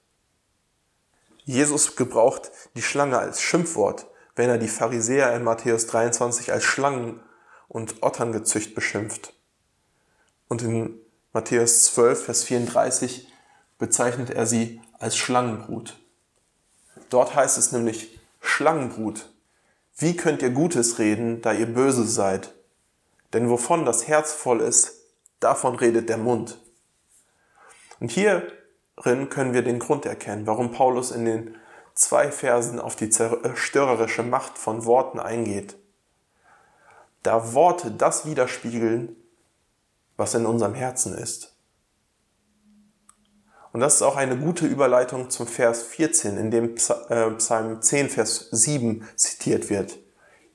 Jesus 1.45 1.95
gebraucht 1.95 2.51
die 2.75 2.83
Schlange 2.83 3.19
als 3.19 3.41
Schimpfwort, 3.41 4.07
wenn 4.35 4.51
er 4.51 4.59
die 4.59 4.69
Pharisäer 4.69 5.35
in 5.35 5.45
Matthäus 5.45 5.87
23 5.87 6.53
als 6.53 6.65
Schlangen 6.65 7.21
und 7.69 8.03
Otterngezücht 8.03 8.75
beschimpft. 8.75 9.33
Und 10.49 10.63
in 10.63 10.99
Matthäus 11.33 11.85
12, 11.85 12.25
Vers 12.25 12.45
34 12.45 13.29
bezeichnet 13.79 14.31
er 14.31 14.47
sie 14.47 14.81
als 14.99 15.17
Schlangenbrut. 15.17 15.99
Dort 17.11 17.35
heißt 17.35 17.59
es 17.59 17.73
nämlich 17.73 18.19
Schlangenbrut. 18.41 19.31
Wie 19.97 20.17
könnt 20.17 20.43
ihr 20.43 20.51
Gutes 20.51 20.99
reden, 20.99 21.43
da 21.43 21.53
ihr 21.53 21.67
böse 21.67 22.07
seid? 22.07 22.55
Denn 23.33 23.49
wovon 23.51 23.85
das 23.85 24.09
Herz 24.09 24.33
voll 24.33 24.61
ist, 24.61 24.96
davon 25.41 25.77
redet 25.77 26.09
der 26.09 26.19
Mund. 26.19 26.59
Und 28.01 28.11
hierin 28.11 29.29
können 29.29 29.55
wir 29.55 29.63
den 29.63 29.79
Grund 29.79 30.07
erkennen, 30.07 30.47
warum 30.47 30.71
Paulus 30.71 31.11
in 31.11 31.25
den 31.25 31.57
zwei 31.95 32.31
Versen 32.31 32.79
auf 32.79 32.95
die 32.95 33.11
zerstörerische 33.11 34.23
Macht 34.23 34.59
von 34.59 34.85
Worten 34.85 35.19
eingeht. 35.19 35.77
Da 37.23 37.55
Worte 37.55 37.91
das 37.91 38.27
widerspiegeln, 38.27 39.17
was 40.17 40.35
in 40.35 40.47
unserem 40.47 40.75
Herzen 40.75 41.15
ist. 41.15 41.57
Und 43.73 43.81
das 43.81 43.97
ist 43.97 44.03
auch 44.03 44.17
eine 44.17 44.39
gute 44.39 44.67
Überleitung 44.67 45.29
zum 45.29 45.47
Vers 45.47 45.83
14, 45.83 46.39
in 46.39 46.51
dem 46.51 46.77
äh, 47.09 47.31
Psalm 47.33 47.83
10, 47.83 48.09
Vers 48.09 48.49
7 48.51 49.07
zitiert 49.17 49.69
wird. 49.69 49.99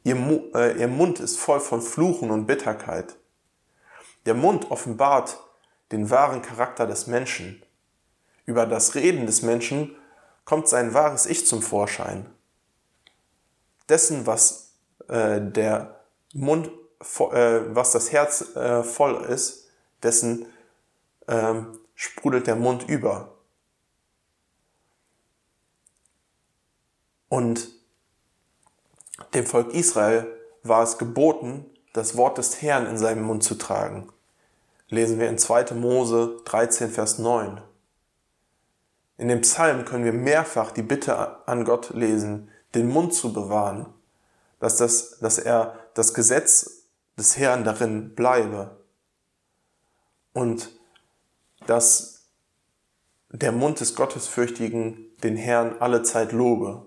Äh, 0.04 0.80
ihr 0.80 0.88
Mund 0.88 1.20
ist 1.20 1.38
voll 1.38 1.60
von 1.60 1.82
Fluchen 1.82 2.32
und 2.32 2.48
Bitterkeit. 2.48 3.18
Der 4.26 4.34
Mund 4.34 4.70
offenbart 4.72 5.40
den 5.92 6.10
wahren 6.10 6.42
Charakter 6.42 6.88
des 6.88 7.08
Menschen. 7.08 7.64
Über 8.46 8.66
das 8.66 8.96
Reden 8.96 9.26
des 9.26 9.42
Menschen 9.42 9.96
kommt 10.46 10.68
sein 10.68 10.94
wahres 10.94 11.26
Ich 11.26 11.48
zum 11.48 11.62
Vorschein. 11.62 12.30
Dessen, 13.90 14.26
was 14.26 14.74
äh, 15.08 15.42
der 15.42 16.02
Mund, 16.34 16.68
äh, 16.68 17.76
was 17.76 17.92
das 17.92 18.12
Herz 18.12 18.56
äh, 18.56 18.84
voll 18.84 19.16
ist, 19.26 19.70
dessen 20.04 20.46
ähm, 21.28 21.80
sprudelt 21.96 22.48
der 22.48 22.56
Mund 22.56 22.88
über. 22.88 23.38
Und 27.30 27.70
dem 29.34 29.46
Volk 29.46 29.74
Israel 29.74 30.28
war 30.64 30.84
es 30.84 30.98
geboten, 30.98 31.71
das 31.94 32.16
Wort 32.18 32.38
des 32.38 32.62
Herrn 32.62 32.86
in 32.88 32.98
seinem 32.98 33.24
Mund 33.24 33.44
zu 33.44 33.56
tragen. 33.56 34.10
Lesen 34.90 35.20
wir 35.20 35.30
in 35.30 35.38
2. 35.38 35.74
Mose 35.76 36.38
13, 36.46 36.90
Vers 36.90 37.20
9. 37.20 37.62
In 39.18 39.28
dem 39.28 39.42
Psalm 39.42 39.86
können 39.86 40.06
wir 40.06 40.14
mehrfach 40.14 40.72
die 40.72 40.82
Bitte 40.82 41.48
an 41.48 41.64
Gott 41.64 41.92
lesen, 41.92 42.50
den 42.74 42.90
Mund 42.90 43.14
zu 43.14 43.34
bewahren, 43.34 43.86
dass, 44.60 44.78
das, 44.78 45.20
dass 45.20 45.38
er 45.38 45.78
das 45.94 46.14
Gesetz 46.14 46.86
des 47.18 47.38
Herrn 47.38 47.64
darin 47.64 48.16
bleibe. 48.16 48.78
Und 50.34 50.70
dass 51.68 52.24
der 53.30 53.52
Mund 53.52 53.80
des 53.80 53.96
Gottesfürchtigen 53.96 55.16
den 55.24 55.38
Herrn 55.38 55.78
alle 55.80 56.04
Zeit 56.04 56.32
lobe. 56.32 56.86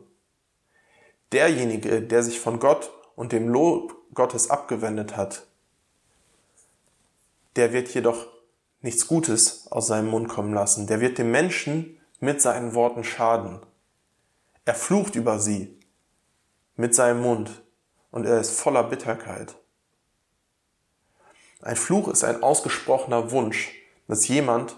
Derjenige, 1.33 2.03
der 2.03 2.23
sich 2.23 2.41
von 2.41 2.59
Gott 2.59 2.93
und 3.17 3.33
dem 3.33 3.49
Lob 3.49 3.97
Gottes 4.15 4.51
abgewendet 4.51 5.17
hat, 5.17 5.47
der 7.57 7.73
wird 7.73 7.89
jedoch 7.95 8.27
nichts 8.81 9.07
Gutes 9.07 9.67
aus 9.71 9.87
seinem 9.87 10.09
Mund 10.09 10.29
kommen 10.29 10.53
lassen. 10.53 10.87
Der 10.87 11.01
wird 11.01 11.19
dem 11.19 11.31
Menschen 11.31 11.99
mit 12.21 12.43
seinen 12.43 12.75
Worten 12.75 13.05
schaden. 13.05 13.61
Er 14.65 14.75
flucht 14.75 15.15
über 15.15 15.39
sie 15.39 15.79
mit 16.77 16.95
seinem 16.95 17.23
Mund 17.23 17.63
und 18.11 18.27
er 18.27 18.41
ist 18.41 18.59
voller 18.59 18.85
Bitterkeit. 18.85 19.57
Ein 21.61 21.77
Fluch 21.77 22.09
ist 22.09 22.25
ein 22.25 22.43
ausgesprochener 22.43 23.31
Wunsch, 23.31 23.73
dass 24.07 24.29
jemand, 24.29 24.77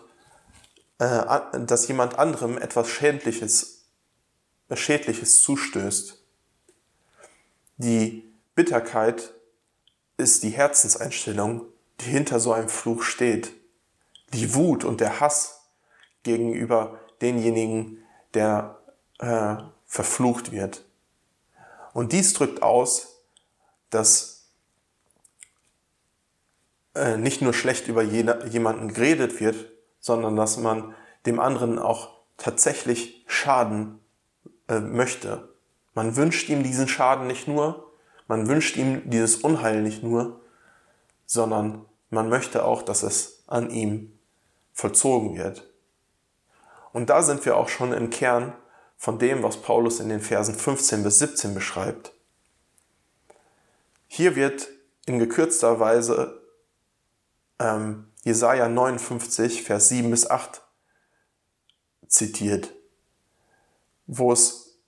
äh, 0.98 1.40
dass 1.58 1.88
jemand 1.88 2.18
anderem 2.18 2.58
etwas 2.58 2.88
Schädliches, 2.88 3.86
Schädliches 4.72 5.42
zustößt. 5.42 6.22
Die 7.78 8.25
Bitterkeit 8.56 9.34
ist 10.16 10.42
die 10.42 10.50
Herzenseinstellung, 10.50 11.66
die 12.00 12.10
hinter 12.10 12.40
so 12.40 12.52
einem 12.52 12.70
Fluch 12.70 13.02
steht. 13.02 13.52
Die 14.32 14.54
Wut 14.54 14.82
und 14.82 15.00
der 15.00 15.20
Hass 15.20 15.60
gegenüber 16.22 16.98
denjenigen, 17.20 18.02
der 18.34 18.78
äh, 19.18 19.56
verflucht 19.84 20.52
wird. 20.52 20.84
Und 21.92 22.12
dies 22.12 22.32
drückt 22.32 22.62
aus, 22.62 23.22
dass 23.90 24.48
äh, 26.94 27.18
nicht 27.18 27.42
nur 27.42 27.52
schlecht 27.52 27.88
über 27.88 28.02
jemanden 28.02 28.92
geredet 28.92 29.38
wird, 29.38 29.70
sondern 30.00 30.34
dass 30.34 30.56
man 30.56 30.94
dem 31.26 31.40
anderen 31.40 31.78
auch 31.78 32.16
tatsächlich 32.38 33.22
Schaden 33.26 34.00
äh, 34.68 34.80
möchte. 34.80 35.54
Man 35.94 36.16
wünscht 36.16 36.48
ihm 36.48 36.62
diesen 36.62 36.88
Schaden 36.88 37.26
nicht 37.26 37.48
nur, 37.48 37.86
man 38.28 38.48
wünscht 38.48 38.76
ihm 38.76 39.08
dieses 39.08 39.36
Unheil 39.36 39.82
nicht 39.82 40.02
nur, 40.02 40.40
sondern 41.26 41.84
man 42.10 42.28
möchte 42.28 42.64
auch, 42.64 42.82
dass 42.82 43.02
es 43.02 43.42
an 43.46 43.70
ihm 43.70 44.18
vollzogen 44.72 45.36
wird. 45.36 45.68
Und 46.92 47.10
da 47.10 47.22
sind 47.22 47.44
wir 47.44 47.56
auch 47.56 47.68
schon 47.68 47.92
im 47.92 48.10
Kern 48.10 48.54
von 48.96 49.18
dem, 49.18 49.42
was 49.42 49.58
Paulus 49.58 50.00
in 50.00 50.08
den 50.08 50.20
Versen 50.20 50.54
15 50.54 51.02
bis 51.02 51.18
17 51.18 51.54
beschreibt. 51.54 52.12
Hier 54.08 54.36
wird 54.36 54.68
in 55.04 55.18
gekürzter 55.18 55.78
Weise 55.78 56.40
ähm, 57.58 58.08
Jesaja 58.24 58.68
59, 58.68 59.62
Vers 59.62 59.88
7 59.88 60.10
bis 60.10 60.28
8 60.28 60.62
zitiert, 62.08 62.72
wo 64.06 64.32
es 64.32 64.78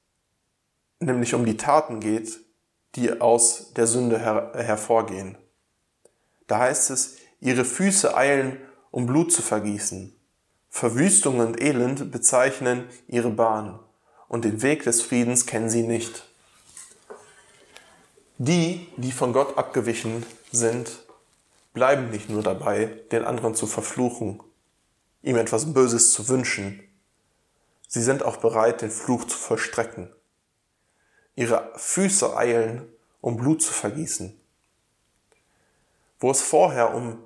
nämlich 1.00 1.34
um 1.34 1.44
die 1.44 1.56
Taten 1.56 2.00
geht, 2.00 2.40
die 2.94 3.20
aus 3.20 3.72
der 3.74 3.86
Sünde 3.86 4.18
her 4.18 4.52
hervorgehen. 4.54 5.36
Da 6.46 6.58
heißt 6.60 6.90
es, 6.90 7.16
ihre 7.40 7.64
Füße 7.64 8.16
eilen, 8.16 8.58
um 8.90 9.06
Blut 9.06 9.32
zu 9.32 9.42
vergießen. 9.42 10.14
Verwüstung 10.70 11.40
und 11.40 11.60
Elend 11.60 12.10
bezeichnen 12.10 12.84
ihre 13.06 13.30
Bahn 13.30 13.78
und 14.28 14.44
den 14.44 14.62
Weg 14.62 14.84
des 14.84 15.02
Friedens 15.02 15.46
kennen 15.46 15.70
sie 15.70 15.82
nicht. 15.82 16.24
Die, 18.38 18.86
die 18.96 19.10
von 19.10 19.32
Gott 19.32 19.58
abgewichen 19.58 20.24
sind, 20.52 21.04
bleiben 21.74 22.10
nicht 22.10 22.30
nur 22.30 22.42
dabei, 22.42 22.86
den 23.10 23.24
anderen 23.24 23.54
zu 23.54 23.66
verfluchen, 23.66 24.40
ihm 25.22 25.36
etwas 25.36 25.72
Böses 25.72 26.12
zu 26.12 26.28
wünschen. 26.28 26.82
Sie 27.88 28.02
sind 28.02 28.22
auch 28.22 28.36
bereit, 28.36 28.82
den 28.82 28.90
Fluch 28.90 29.24
zu 29.24 29.36
vollstrecken. 29.36 30.10
Ihre 31.38 31.70
Füße 31.76 32.36
eilen, 32.36 32.88
um 33.20 33.36
Blut 33.36 33.62
zu 33.62 33.72
vergießen. 33.72 34.36
Wo 36.18 36.32
es 36.32 36.40
vorher 36.40 36.92
um 36.92 37.22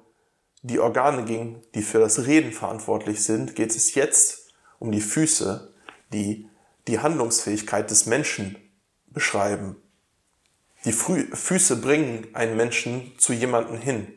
die 0.60 0.80
Organe 0.80 1.24
ging, 1.24 1.62
die 1.74 1.80
für 1.80 1.98
das 1.98 2.26
Reden 2.26 2.52
verantwortlich 2.52 3.24
sind, 3.24 3.54
geht 3.54 3.74
es 3.74 3.94
jetzt 3.94 4.52
um 4.78 4.92
die 4.92 5.00
Füße, 5.00 5.72
die 6.12 6.46
die 6.88 6.98
Handlungsfähigkeit 6.98 7.90
des 7.90 8.04
Menschen 8.04 8.58
beschreiben. 9.06 9.76
Die 10.84 10.92
Füße 10.92 11.76
bringen 11.80 12.26
einen 12.34 12.54
Menschen 12.54 13.18
zu 13.18 13.32
jemanden 13.32 13.78
hin. 13.78 14.12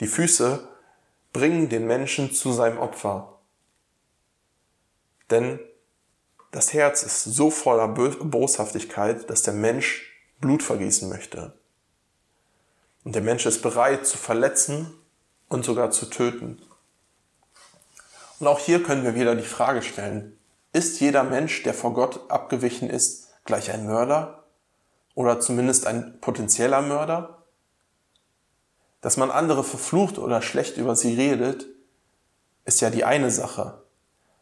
Die 0.00 0.06
Füße 0.06 0.68
bringen 1.32 1.70
den 1.70 1.86
Menschen 1.86 2.34
zu 2.34 2.52
seinem 2.52 2.76
Opfer. 2.76 3.38
Denn 5.30 5.58
das 6.50 6.72
Herz 6.72 7.02
ist 7.02 7.24
so 7.24 7.50
voller 7.50 7.88
Boshaftigkeit, 7.88 9.28
dass 9.28 9.42
der 9.42 9.54
Mensch 9.54 10.12
Blut 10.40 10.62
vergießen 10.62 11.08
möchte. 11.08 11.52
Und 13.04 13.14
der 13.14 13.22
Mensch 13.22 13.46
ist 13.46 13.62
bereit 13.62 14.06
zu 14.06 14.18
verletzen 14.18 14.92
und 15.48 15.64
sogar 15.64 15.90
zu 15.90 16.06
töten. 16.06 16.60
Und 18.38 18.46
auch 18.46 18.60
hier 18.60 18.82
können 18.82 19.04
wir 19.04 19.14
wieder 19.14 19.34
die 19.34 19.42
Frage 19.42 19.82
stellen, 19.82 20.38
ist 20.72 21.00
jeder 21.00 21.24
Mensch, 21.24 21.62
der 21.62 21.74
vor 21.74 21.94
Gott 21.94 22.30
abgewichen 22.30 22.90
ist, 22.90 23.28
gleich 23.44 23.70
ein 23.70 23.86
Mörder? 23.86 24.44
Oder 25.14 25.40
zumindest 25.40 25.86
ein 25.86 26.20
potenzieller 26.20 26.82
Mörder? 26.82 27.42
Dass 29.00 29.16
man 29.16 29.30
andere 29.30 29.64
verflucht 29.64 30.18
oder 30.18 30.42
schlecht 30.42 30.76
über 30.76 30.94
sie 30.94 31.14
redet, 31.14 31.66
ist 32.64 32.80
ja 32.80 32.90
die 32.90 33.04
eine 33.04 33.30
Sache. 33.30 33.82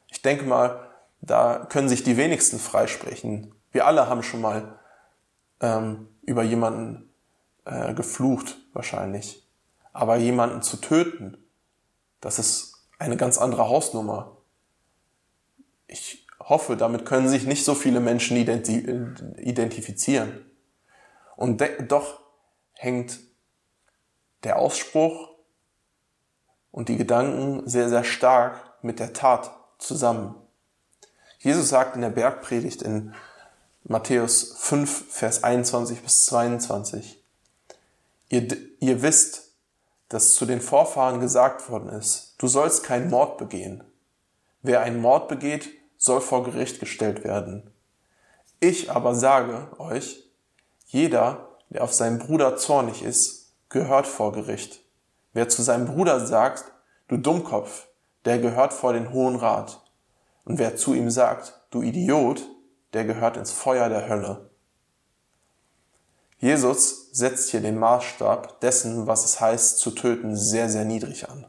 Ich 0.08 0.22
denke 0.22 0.44
mal, 0.44 0.85
da 1.20 1.66
können 1.68 1.88
sich 1.88 2.02
die 2.02 2.16
wenigsten 2.16 2.58
freisprechen. 2.58 3.54
Wir 3.72 3.86
alle 3.86 4.08
haben 4.08 4.22
schon 4.22 4.40
mal 4.40 4.78
ähm, 5.60 6.08
über 6.22 6.42
jemanden 6.42 7.12
äh, 7.64 7.94
geflucht, 7.94 8.56
wahrscheinlich. 8.72 9.46
Aber 9.92 10.16
jemanden 10.16 10.62
zu 10.62 10.78
töten, 10.78 11.36
das 12.20 12.38
ist 12.38 12.88
eine 12.98 13.16
ganz 13.16 13.38
andere 13.38 13.68
Hausnummer. 13.68 14.36
Ich 15.86 16.26
hoffe, 16.40 16.76
damit 16.76 17.06
können 17.06 17.28
sich 17.28 17.46
nicht 17.46 17.64
so 17.64 17.74
viele 17.74 18.00
Menschen 18.00 18.36
identifizieren. 18.36 20.44
Und 21.36 21.62
doch 21.88 22.20
hängt 22.74 23.20
der 24.44 24.58
Ausspruch 24.58 25.30
und 26.70 26.88
die 26.88 26.96
Gedanken 26.96 27.68
sehr, 27.68 27.88
sehr 27.88 28.04
stark 28.04 28.82
mit 28.82 29.00
der 29.00 29.12
Tat 29.12 29.50
zusammen. 29.78 30.36
Jesus 31.46 31.68
sagt 31.68 31.94
in 31.94 32.02
der 32.02 32.10
Bergpredigt 32.10 32.82
in 32.82 33.14
Matthäus 33.84 34.56
5, 34.58 35.12
Vers 35.12 35.44
21 35.44 36.02
bis 36.02 36.24
22, 36.24 37.22
ihr, 38.28 38.48
ihr 38.80 39.00
wisst, 39.00 39.52
dass 40.08 40.34
zu 40.34 40.44
den 40.44 40.60
Vorfahren 40.60 41.20
gesagt 41.20 41.70
worden 41.70 41.90
ist, 41.90 42.34
du 42.38 42.48
sollst 42.48 42.82
keinen 42.82 43.10
Mord 43.10 43.38
begehen. 43.38 43.84
Wer 44.62 44.80
einen 44.80 45.00
Mord 45.00 45.28
begeht, 45.28 45.68
soll 45.96 46.20
vor 46.20 46.42
Gericht 46.42 46.80
gestellt 46.80 47.22
werden. 47.22 47.70
Ich 48.58 48.90
aber 48.90 49.14
sage 49.14 49.68
euch, 49.78 50.28
jeder, 50.86 51.50
der 51.70 51.84
auf 51.84 51.94
seinen 51.94 52.18
Bruder 52.18 52.56
zornig 52.56 53.04
ist, 53.04 53.52
gehört 53.68 54.08
vor 54.08 54.32
Gericht. 54.32 54.80
Wer 55.32 55.48
zu 55.48 55.62
seinem 55.62 55.86
Bruder 55.86 56.26
sagt, 56.26 56.64
du 57.06 57.16
Dummkopf, 57.16 57.86
der 58.24 58.40
gehört 58.40 58.72
vor 58.72 58.94
den 58.94 59.12
Hohen 59.12 59.36
Rat. 59.36 59.85
Und 60.46 60.58
wer 60.60 60.76
zu 60.76 60.94
ihm 60.94 61.10
sagt, 61.10 61.60
du 61.70 61.82
Idiot, 61.82 62.48
der 62.92 63.04
gehört 63.04 63.36
ins 63.36 63.50
Feuer 63.50 63.88
der 63.88 64.08
Hölle. 64.08 64.48
Jesus 66.38 67.10
setzt 67.10 67.50
hier 67.50 67.60
den 67.60 67.78
Maßstab 67.78 68.60
dessen, 68.60 69.08
was 69.08 69.24
es 69.24 69.40
heißt 69.40 69.78
zu 69.78 69.90
töten, 69.90 70.36
sehr, 70.36 70.68
sehr 70.70 70.84
niedrig 70.84 71.28
an. 71.28 71.46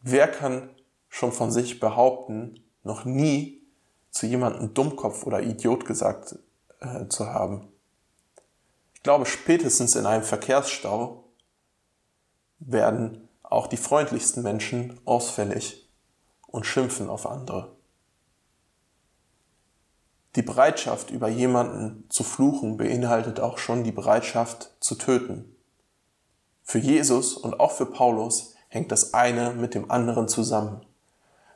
Wer 0.00 0.28
kann 0.28 0.70
schon 1.08 1.30
von 1.30 1.52
sich 1.52 1.78
behaupten, 1.78 2.64
noch 2.84 3.04
nie 3.04 3.62
zu 4.10 4.26
jemandem 4.26 4.72
Dummkopf 4.72 5.26
oder 5.26 5.42
Idiot 5.42 5.84
gesagt 5.84 6.38
äh, 6.80 7.06
zu 7.08 7.26
haben? 7.26 7.68
Ich 8.94 9.02
glaube, 9.02 9.26
spätestens 9.26 9.94
in 9.94 10.06
einem 10.06 10.24
Verkehrsstau 10.24 11.24
werden 12.60 13.28
auch 13.42 13.66
die 13.66 13.76
freundlichsten 13.76 14.42
Menschen 14.42 14.98
ausfällig 15.04 15.81
und 16.52 16.64
schimpfen 16.64 17.10
auf 17.10 17.26
andere. 17.26 17.72
Die 20.36 20.42
Bereitschaft, 20.42 21.10
über 21.10 21.28
jemanden 21.28 22.04
zu 22.08 22.22
fluchen, 22.22 22.76
beinhaltet 22.76 23.40
auch 23.40 23.58
schon 23.58 23.82
die 23.84 23.92
Bereitschaft 23.92 24.70
zu 24.80 24.94
töten. 24.94 25.56
Für 26.62 26.78
Jesus 26.78 27.34
und 27.34 27.58
auch 27.58 27.72
für 27.72 27.86
Paulus 27.86 28.54
hängt 28.68 28.92
das 28.92 29.12
eine 29.12 29.52
mit 29.52 29.74
dem 29.74 29.90
anderen 29.90 30.28
zusammen. 30.28 30.86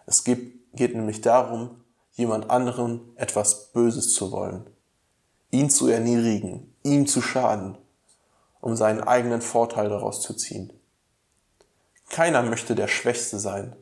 Es 0.05 0.25
geht, 0.25 0.55
nämlich 0.75 1.21
darum, 1.23 1.83
jemand 2.13 2.51
anderen 2.51 3.17
etwas 3.17 3.73
Böses 3.73 4.13
zu 4.13 4.31
wollen, 4.31 4.69
ihn 5.51 5.71
zu 5.71 5.89
erniedrigen, 5.89 6.75
ihm 6.83 7.07
zu 7.07 7.23
schaden, 7.23 7.79
um 8.61 8.77
seinen 8.77 9.01
eigenen 9.01 9.41
Vorteil 9.41 9.89
daraus 9.89 10.21
zu 10.21 10.35
ziehen. 10.35 10.73
Keiner 12.11 12.43
möchte 12.43 12.75
der 12.75 12.89
Schwächste 12.89 13.39
sein. 13.39 13.75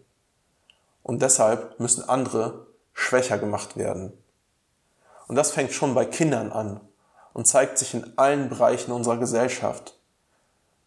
Und 1.04 1.20
deshalb 1.20 1.78
müssen 1.78 2.08
andere 2.08 2.66
schwächer 2.94 3.38
gemacht 3.38 3.76
werden. 3.76 4.12
Und 5.28 5.36
das 5.36 5.52
fängt 5.52 5.72
schon 5.72 5.94
bei 5.94 6.06
Kindern 6.06 6.50
an 6.50 6.80
und 7.34 7.46
zeigt 7.46 7.78
sich 7.78 7.94
in 7.94 8.16
allen 8.16 8.48
Bereichen 8.48 8.90
unserer 8.90 9.18
Gesellschaft 9.18 10.00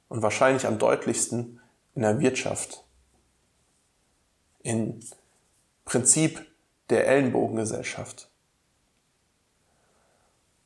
und 0.10 0.24
wahrscheinlich 0.24 0.66
am 0.66 0.80
deutlichsten 0.80 1.62
in 1.94 2.02
der 2.02 2.20
Wirtschaft. 2.20 2.84
Im 4.64 5.00
Prinzip 5.86 6.46
der 6.90 7.08
Ellenbogengesellschaft. 7.08 8.30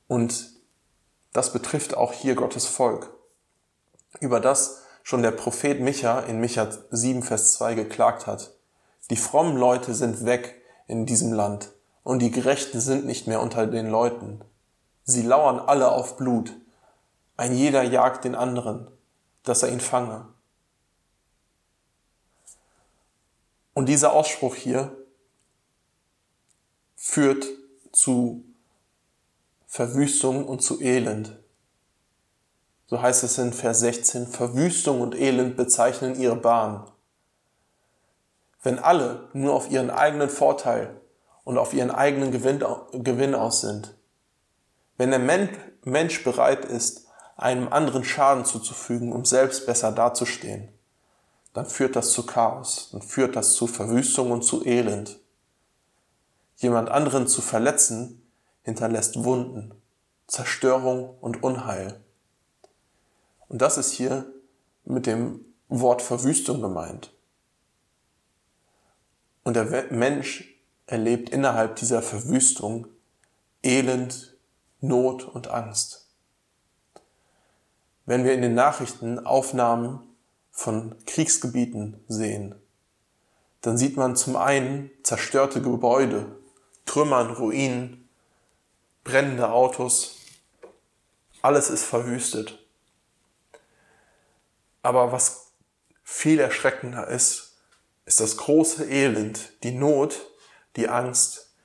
Und 0.07 0.49
das 1.33 1.51
betrifft 1.51 1.95
auch 1.95 2.13
hier 2.13 2.35
Gottes 2.35 2.67
Volk. 2.67 3.13
Über 4.21 4.39
das 4.39 4.83
schon 5.03 5.23
der 5.23 5.31
Prophet 5.31 5.81
Micha 5.81 6.21
in 6.21 6.39
Micha 6.39 6.69
7, 6.89 7.21
Vers 7.21 7.53
2 7.55 7.75
geklagt 7.75 8.27
hat. 8.27 8.51
Die 9.12 9.18
frommen 9.18 9.57
Leute 9.57 9.93
sind 9.93 10.24
weg 10.24 10.62
in 10.88 11.05
diesem 11.05 11.34
Land 11.34 11.74
und 12.01 12.20
die 12.20 12.32
Gerechten 12.32 12.80
sind 12.80 13.05
nicht 13.05 13.28
mehr 13.28 13.41
unter 13.41 13.68
den 13.68 13.88
Leuten. 13.88 14.41
Sie 15.03 15.22
lauern 15.22 15.59
alle 15.59 15.91
auf 15.91 16.16
Blut. 16.16 16.53
Ein 17.36 17.53
jeder 17.53 17.84
jagt 17.84 18.24
den 18.24 18.36
anderen, 18.36 18.88
dass 19.43 19.64
er 19.64 19.70
ihn 19.74 19.82
fange. 19.82 20.30
Und 23.74 23.89
dieser 23.89 24.14
Ausspruch 24.14 24.55
hier 24.55 24.95
führt 26.95 27.45
zu 27.91 28.45
Verwüstung 29.68 30.47
und 30.47 30.62
zu 30.62 30.82
Elend. 30.82 31.38
So 32.88 33.01
heißt 33.01 33.26
es 33.26 33.38
in 33.39 33.51
Vers 33.51 33.82
16, 33.82 34.28
Verwüstung 34.28 35.01
und 35.01 35.16
Elend 35.16 35.57
bezeichnen 35.57 36.18
ihre 36.18 36.38
Bahn. 36.38 36.89
Wenn 38.62 38.80
alle 38.80 39.30
nur 39.34 39.53
auf 39.53 39.72
ihren 39.72 39.89
eigenen 39.89 40.30
Vorteil 40.30 41.01
und 41.43 41.57
auf 41.57 41.74
ihren 41.74 41.91
eigenen 41.91 42.32
Gewinn, 42.32 42.64
Gewinn 42.91 43.36
aus 43.36 43.62
sind. 43.62 43.95
Wenn 44.97 45.12
der 45.12 45.57
Mensch 45.84 46.24
bereit 46.24 46.66
ist, 46.66 47.07
einem 47.38 47.70
anderen 47.70 48.03
Schaden 48.03 48.45
zuzufügen, 48.45 49.12
um 49.12 49.26
selbst 49.26 49.66
besser 49.66 49.91
dazustehen, 49.91 50.70
dann 51.53 51.66
führt 51.66 51.95
das 51.95 52.12
zu 52.12 52.26
Chaos, 52.26 52.89
dann 52.91 53.01
führt 53.01 53.36
das 53.36 53.53
zu 53.53 53.68
Verwüstung 53.68 54.32
und 54.32 54.43
zu 54.43 54.66
Elend. 54.66 55.20
Jemand 56.57 56.89
anderen 56.89 57.28
zu 57.28 57.41
verletzen, 57.41 58.22
hinterlässt 58.62 59.24
Wunden, 59.24 59.74
Zerstörung 60.28 61.18
und 61.20 61.43
Unheil. 61.43 61.99
Und 63.49 63.62
das 63.62 63.78
ist 63.78 63.91
hier 63.91 64.32
mit 64.86 65.07
dem 65.07 65.43
Wort 65.68 66.01
Verwüstung 66.01 66.62
gemeint. 66.62 67.12
Und 69.43 69.55
der 69.55 69.91
Mensch 69.91 70.55
erlebt 70.85 71.29
innerhalb 71.29 71.75
dieser 71.77 72.01
Verwüstung 72.01 72.87
Elend, 73.63 74.35
Not 74.81 75.23
und 75.23 75.47
Angst. 75.49 76.07
Wenn 78.05 78.23
wir 78.23 78.33
in 78.33 78.41
den 78.41 78.55
Nachrichten 78.55 79.25
Aufnahmen 79.25 80.01
von 80.51 80.95
Kriegsgebieten 81.05 82.03
sehen, 82.07 82.55
dann 83.61 83.77
sieht 83.77 83.95
man 83.95 84.15
zum 84.15 84.35
einen 84.35 84.89
zerstörte 85.03 85.61
Gebäude, 85.61 86.35
Trümmern, 86.85 87.31
Ruinen, 87.31 88.09
brennende 89.03 89.51
Autos. 89.51 90.17
Alles 91.41 91.69
ist 91.69 91.85
verwüstet. 91.85 92.59
Aber 94.81 95.11
was 95.11 95.51
viel 96.03 96.39
erschreckender 96.39 97.07
ist, 97.07 97.50
ist 98.12 98.20
das 98.20 98.36
große 98.36 98.91
Elend, 98.91 99.64
die 99.64 99.72
Not, 99.72 100.20
die 100.76 100.89
Angst, 100.89 101.55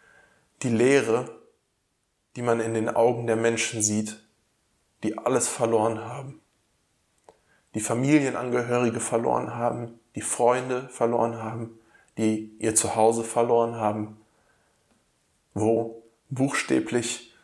die 0.63 0.69
Leere, 0.69 1.41
die 2.37 2.43
man 2.43 2.61
in 2.61 2.73
den 2.73 2.89
Augen 2.89 3.27
der 3.27 3.35
Menschen 3.35 3.83
sieht, 3.83 4.25
die 5.03 5.19
alles 5.19 5.49
verloren 5.49 6.05
haben. 6.05 6.41
Die 7.75 7.81
Familienangehörige 7.81 9.01
verloren 9.01 9.57
haben, 9.57 9.99
die 10.15 10.21
Freunde 10.21 10.89
verloren 10.89 11.43
haben, 11.43 11.81
die 12.17 12.55
ihr 12.61 12.77
Zuhause 12.77 13.25
verloren 13.25 13.75
haben, 13.75 14.17
wo 15.53 16.05
buchstäblich 16.29 17.35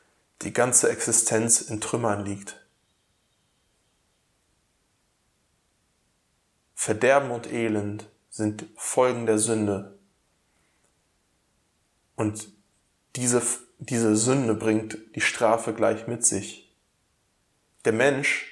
die 0.43 0.53
ganze 0.53 0.91
Existenz 0.91 1.61
in 1.61 1.81
Trümmern 1.81 2.25
liegt. 2.25 2.65
Verderben 6.77 7.33
und 7.33 7.53
Elend 7.53 8.09
sind 8.33 8.65
Folgen 8.77 9.27
der 9.27 9.39
Sünde. 9.39 9.99
Und 12.17 12.49
diese, 13.15 13.43
diese 13.79 14.17
Sünde 14.17 14.55
bringt 14.55 14.99
die 15.15 15.21
Strafe 15.21 15.75
gleich 15.75 16.07
mit 16.07 16.25
sich. 16.25 16.75
Der 17.85 17.93
Mensch, 17.93 18.51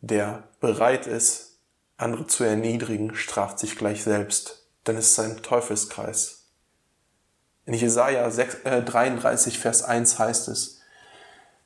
der 0.00 0.48
bereit 0.60 1.06
ist, 1.06 1.56
andere 1.96 2.26
zu 2.26 2.42
erniedrigen, 2.42 3.14
straft 3.14 3.60
sich 3.60 3.76
gleich 3.76 4.02
selbst, 4.02 4.66
denn 4.88 4.96
es 4.96 5.12
ist 5.12 5.20
ein 5.20 5.40
Teufelskreis. 5.40 6.48
In 7.64 7.74
Jesaja 7.74 8.28
33, 8.28 9.54
äh, 9.54 9.58
Vers 9.58 9.84
1 9.84 10.18
heißt 10.18 10.48
es, 10.48 10.80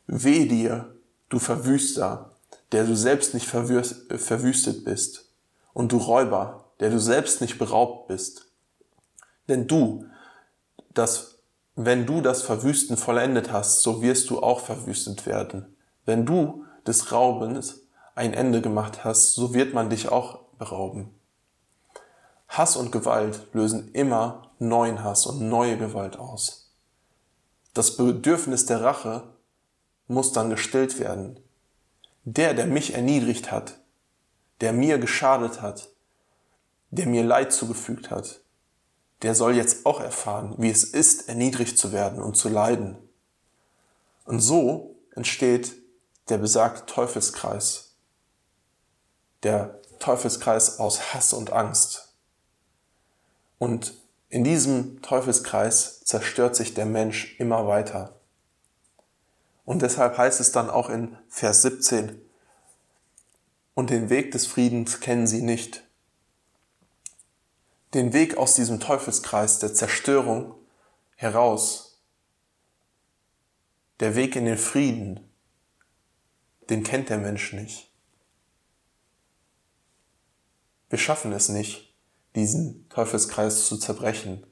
Weh 0.07 0.47
dir, 0.47 0.95
du 1.31 1.39
Verwüster, 1.39 2.37
der 2.73 2.85
du 2.85 2.95
selbst 2.95 3.33
nicht 3.33 3.47
verwüstet 3.49 4.85
bist 4.85 5.33
und 5.73 5.93
du 5.93 5.97
Räuber, 5.97 6.66
der 6.81 6.91
du 6.91 6.99
selbst 6.99 7.41
nicht 7.41 7.59
beraubt 7.59 8.09
bist. 8.09 8.47
Denn 9.49 9.67
du, 9.67 10.07
das, 10.93 11.39
wenn 11.75 12.07
du 12.07 12.21
das 12.21 12.43
Verwüsten 12.43 12.97
vollendet 12.97 13.53
hast, 13.53 13.83
so 13.83 14.03
wirst 14.03 14.31
du 14.31 14.43
auch 14.43 14.61
verwüstet 14.61 15.27
werden. 15.27 15.77
Wenn 16.05 16.27
du 16.27 16.65
des 16.87 17.13
Raubens 17.13 17.81
ein 18.15 18.35
Ende 18.35 18.61
gemacht 18.61 19.05
hast, 19.05 19.35
so 19.35 19.55
wird 19.55 19.75
man 19.75 19.91
dich 19.91 20.09
auch 20.09 20.41
berauben. 20.59 21.15
Hass 22.49 22.77
und 22.77 22.93
Gewalt 22.93 23.41
lösen 23.53 23.91
immer 23.93 24.51
neuen 24.59 25.03
Hass 25.03 25.27
und 25.27 25.49
neue 25.49 25.77
Gewalt 25.77 26.17
aus. 26.17 26.73
Das 27.75 27.97
Bedürfnis 27.97 28.65
der 28.67 28.83
Rache 28.83 29.25
muss 30.07 30.33
dann 30.33 30.49
gestillt 30.51 30.99
werden. 30.99 31.41
Der, 32.25 32.55
der 32.55 32.67
mich 32.67 32.95
erniedrigt 32.95 33.53
hat, 33.53 33.79
der 34.61 34.73
mir 34.73 34.99
geschadet 34.99 35.61
hat, 35.61 35.91
der 36.97 37.07
mir 37.07 37.25
Leid 37.25 37.53
zugefügt 37.53 38.11
hat, 38.11 38.41
der 39.23 39.35
soll 39.35 39.55
jetzt 39.55 39.87
auch 39.87 40.01
erfahren, 40.01 40.55
wie 40.59 40.71
es 40.71 40.85
ist, 40.85 41.29
erniedrigt 41.29 41.79
zu 41.79 41.93
werden 41.93 42.23
und 42.23 42.37
zu 42.37 42.49
leiden. 42.49 42.99
Und 44.25 44.41
so 44.41 44.97
entsteht 45.15 45.75
der 46.29 46.39
besagte 46.39 46.87
Teufelskreis. 46.87 47.95
Der 49.43 49.81
Teufelskreis 50.01 50.79
aus 50.79 51.15
Hass 51.15 51.33
und 51.33 51.53
Angst. 51.53 52.15
Und 53.59 53.95
in 54.29 54.45
diesem 54.45 55.01
Teufelskreis 55.03 56.01
zerstört 56.01 56.57
sich 56.57 56.75
der 56.75 56.87
Mensch 56.87 57.37
immer 57.39 57.67
weiter. 57.67 58.21
Und 59.65 59.83
deshalb 59.83 60.19
heißt 60.19 60.41
es 60.41 60.53
dann 60.53 60.69
auch 60.69 60.91
in 60.91 61.17
Vers 61.29 61.63
17, 61.63 62.21
und 63.77 63.91
den 63.91 64.09
Weg 64.09 64.33
des 64.33 64.47
Friedens 64.47 65.01
kennen 65.01 65.27
sie 65.27 65.43
nicht. 65.43 65.86
Den 67.97 68.13
Weg 68.13 68.37
aus 68.37 68.55
diesem 68.55 68.79
Teufelskreis 68.79 69.59
der 69.59 69.73
Zerstörung 69.73 70.55
heraus, 71.15 72.03
der 74.01 74.15
Weg 74.15 74.37
in 74.37 74.45
den 74.45 74.59
Frieden, 74.59 75.33
den 76.69 76.83
kennt 76.83 77.09
der 77.09 77.17
Mensch 77.17 77.55
nicht. 77.55 77.91
Wir 80.91 80.99
schaffen 80.99 81.33
es 81.33 81.49
nicht, 81.49 81.97
diesen 82.35 82.87
Teufelskreis 82.91 83.67
zu 83.67 83.79
zerbrechen. 83.79 84.47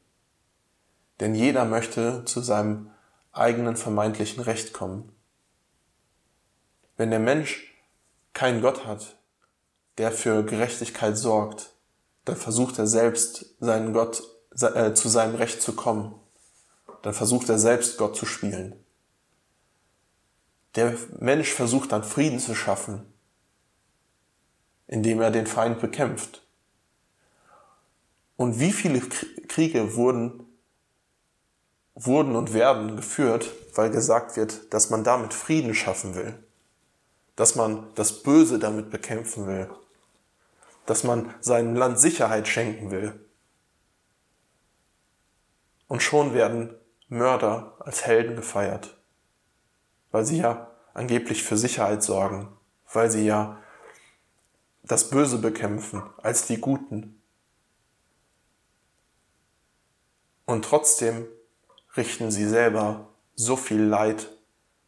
Denn 1.21 1.35
jeder 1.35 1.67
möchte 1.67 2.25
zu 2.25 2.41
seinem 2.41 2.93
eigenen 3.31 3.77
vermeintlichen 3.77 4.43
Recht 4.43 4.73
kommen. 4.73 5.13
Wenn 6.97 7.11
der 7.11 7.21
Mensch 7.21 7.75
keinen 8.33 8.63
Gott 8.63 8.87
hat, 8.87 9.19
der 9.99 10.13
für 10.13 10.47
Gerechtigkeit 10.47 11.19
sorgt, 11.19 11.74
dann 12.25 12.37
versucht 12.37 12.79
er 12.79 12.87
selbst 12.87 13.55
seinen 13.61 13.93
Gott 13.93 14.23
äh, 14.61 14.95
zu 14.95 15.09
seinem 15.09 15.35
Recht 15.35 15.61
zu 15.61 15.75
kommen. 15.75 16.15
Dann 17.03 17.15
versucht 17.15 17.49
er 17.49 17.59
selbst 17.59 17.99
Gott 17.99 18.17
zu 18.17 18.27
spielen. 18.27 18.75
Der 20.75 20.97
Mensch 21.19 21.53
versucht 21.53 21.93
dann 21.93 22.03
Frieden 22.03 22.41
zu 22.41 22.55
schaffen, 22.55 23.03
indem 24.87 25.21
er 25.21 25.31
den 25.31 25.47
Feind 25.47 25.81
bekämpft. 25.81 26.43
Und 28.37 28.59
wie 28.59 28.73
viele 28.73 29.01
Kriege 29.49 29.95
wurden, 29.95 30.47
wurden 31.95 32.35
und 32.35 32.53
werden 32.53 32.97
geführt, 32.97 33.51
weil 33.75 33.91
gesagt 33.91 34.37
wird, 34.37 34.73
dass 34.75 34.91
man 34.91 35.05
damit 35.05 35.33
Frieden 35.33 35.75
schaffen 35.75 36.15
will 36.17 36.45
dass 37.37 37.55
man 37.55 37.89
das 37.95 38.23
Böse 38.23 38.59
damit 38.59 38.91
bekämpfen 38.91 39.47
will, 39.47 39.69
dass 40.87 41.05
man 41.05 41.35
seinem 41.41 41.75
Land 41.75 41.99
Sicherheit 41.99 42.49
schenken 42.49 42.91
will. 42.91 43.29
Und 45.89 46.03
schon 46.03 46.35
werden 46.35 46.75
Mörder 47.09 47.77
als 47.81 48.07
Helden 48.07 48.37
gefeiert, 48.37 48.97
weil 50.11 50.25
sie 50.25 50.39
ja 50.39 50.71
angeblich 50.95 51.43
für 51.43 51.57
Sicherheit 51.57 52.03
sorgen, 52.03 52.57
weil 52.93 53.11
sie 53.11 53.27
ja 53.27 53.61
das 54.83 55.11
Böse 55.11 55.39
bekämpfen 55.39 56.03
als 56.23 56.47
die 56.47 56.61
Guten. 56.61 57.23
Und 60.47 60.65
trotzdem 60.65 61.27
richten 61.97 62.31
sie 62.31 62.47
selber 62.47 63.09
so 63.35 63.57
viel 63.57 63.83
Leid, 63.83 64.31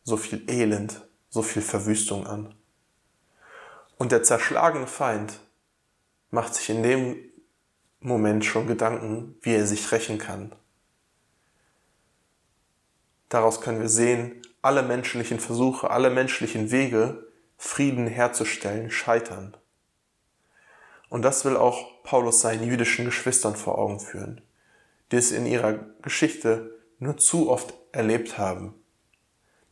so 0.05 0.17
viel 0.17 0.49
Elend 0.51 1.07
so 1.37 1.43
viel 1.43 1.61
Verwüstung 1.61 2.27
an. 2.27 2.55
Und 3.99 4.11
der 4.11 4.23
zerschlagene 4.23 4.87
Feind 4.87 5.39
macht 6.31 6.55
sich 6.55 6.71
in 6.71 6.83
dem 6.83 7.17
Moment 8.01 8.45
schon 8.45 8.67
Gedanken, 8.67 9.37
wie 9.43 9.55
er 9.55 9.67
sich 9.67 9.91
rächen 9.91 10.19
kann. 10.19 10.55
Daraus 13.29 13.61
können 13.61 13.81
wir 13.81 13.89
sehen, 13.89 14.43
alle 14.63 14.83
menschlichen 14.83 15.41
Versuche, 15.41 15.91
alle 15.91 16.11
menschlichen 16.11 16.71
Wege, 16.71 17.27
Frieden 17.57 18.07
herzustellen, 18.07 18.91
scheitern. 18.91 19.57
Und 21.09 21.23
das 21.23 21.45
will 21.45 21.57
auch 21.57 22.03
Paulus 22.03 22.41
seinen 22.41 22.67
jüdischen 22.67 23.05
Geschwistern 23.05 23.57
vor 23.57 23.79
Augen 23.79 24.01
führen, 24.01 24.43
die 25.11 25.17
es 25.17 25.33
in 25.33 25.47
ihrer 25.47 25.75
Geschichte 26.03 26.79
nur 26.99 27.17
zu 27.17 27.51
oft 27.51 27.75
erlebt 27.93 28.39
haben, 28.39 28.75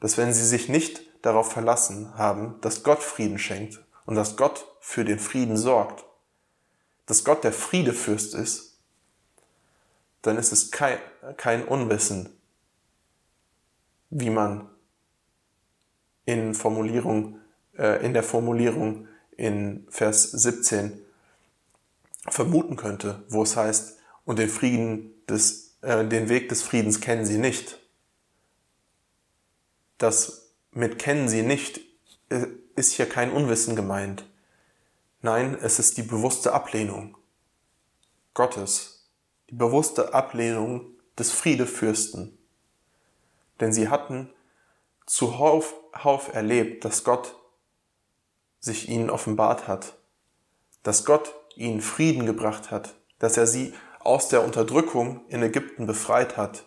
dass 0.01 0.17
wenn 0.17 0.33
sie 0.33 0.45
sich 0.45 0.69
nicht 0.69 1.03
darauf 1.25 1.53
verlassen 1.53 2.17
haben, 2.17 2.61
dass 2.61 2.83
Gott 2.83 3.03
Frieden 3.03 3.39
schenkt 3.39 3.85
und 4.07 4.15
dass 4.15 4.37
Gott 4.37 4.67
für 4.81 5.05
den 5.05 5.19
Frieden 5.19 5.57
sorgt, 5.57 6.05
dass 7.07 7.25
Gott 7.25 7.45
der 7.45 7.53
Friedefürst 7.53 8.35
ist, 8.35 8.79
dann 10.23 10.39
ist 10.39 10.53
es 10.53 10.71
kein, 10.71 10.99
kein 11.37 11.65
Unwissen, 11.65 12.31
wie 14.11 14.31
man 14.31 14.69
in 16.25 16.55
Formulierung, 16.55 17.41
äh, 17.77 18.05
in 18.05 18.15
der 18.15 18.23
Formulierung 18.23 19.09
in 19.37 19.87
Vers 19.91 20.31
17 20.31 21.05
vermuten 22.29 22.77
könnte, 22.77 23.25
wo 23.29 23.43
es 23.43 23.57
heißt, 23.57 23.99
und 24.25 24.39
den 24.39 24.49
Frieden 24.49 25.13
des, 25.29 25.77
äh, 25.83 26.07
den 26.07 26.29
Weg 26.31 26.49
des 26.49 26.63
Friedens 26.63 27.01
kennen 27.01 27.27
sie 27.27 27.39
nicht. 27.39 27.79
Das 29.99 30.53
mit 30.71 30.99
kennen 30.99 31.29
sie 31.29 31.43
nicht 31.43 31.81
ist 32.77 32.93
hier 32.93 33.09
kein 33.09 33.31
Unwissen 33.31 33.77
gemeint. 33.77 34.25
Nein, 35.25 35.57
es 35.59 35.79
ist 35.79 35.97
die 35.97 36.03
bewusste 36.03 36.53
Ablehnung 36.53 37.17
Gottes, 38.35 39.09
die 39.49 39.55
bewusste 39.55 40.13
Ablehnung 40.13 40.91
des 41.19 41.33
Friedefürsten. 41.33 42.37
Denn 43.59 43.73
sie 43.73 43.89
hatten 43.89 44.31
zuhauf 45.07 45.73
Hauf 45.95 46.35
erlebt, 46.35 46.85
dass 46.85 47.05
Gott 47.05 47.37
sich 48.61 48.91
ihnen 48.91 49.09
offenbart 49.09 49.67
hat, 49.67 49.97
dass 50.83 51.07
Gott 51.07 51.35
ihnen 51.57 51.81
Frieden 51.81 52.27
gebracht 52.27 52.71
hat, 52.71 52.95
dass 53.19 53.39
er 53.39 53.47
sie 53.47 53.73
aus 54.01 54.29
der 54.29 54.45
Unterdrückung 54.45 55.25
in 55.29 55.43
Ägypten 55.43 55.87
befreit 55.87 56.37
hat, 56.37 56.67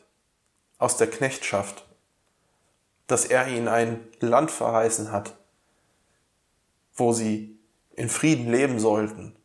aus 0.79 0.97
der 0.97 1.11
Knechtschaft 1.11 1.85
dass 3.05 3.23
er 3.23 3.47
ihnen 3.47 3.69
ein 3.69 4.05
Land 4.19 4.51
verheißen 4.51 5.13
hat, 5.13 5.37
wo 6.93 7.13
sie 7.13 7.56
in 7.97 8.09
Frieden 8.09 8.49
leben 8.49 8.79
sollten. 8.79 9.35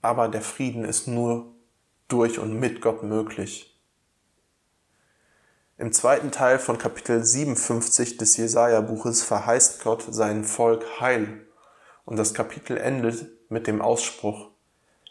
Aber 0.00 0.28
der 0.28 0.40
Frieden 0.40 0.84
ist 0.84 1.06
nur 1.06 1.54
durch 2.08 2.38
und 2.38 2.58
mit 2.58 2.80
Gott 2.80 3.02
möglich. 3.02 3.78
Im 5.76 5.92
zweiten 5.92 6.32
Teil 6.32 6.58
von 6.58 6.78
Kapitel 6.78 7.22
57 7.22 8.16
des 8.16 8.36
Jesaja-Buches 8.36 9.22
verheißt 9.22 9.84
Gott 9.84 10.06
sein 10.08 10.44
Volk 10.44 11.00
Heil. 11.00 11.46
Und 12.04 12.16
das 12.16 12.34
Kapitel 12.34 12.78
endet 12.78 13.50
mit 13.50 13.66
dem 13.66 13.82
Ausspruch, 13.82 14.50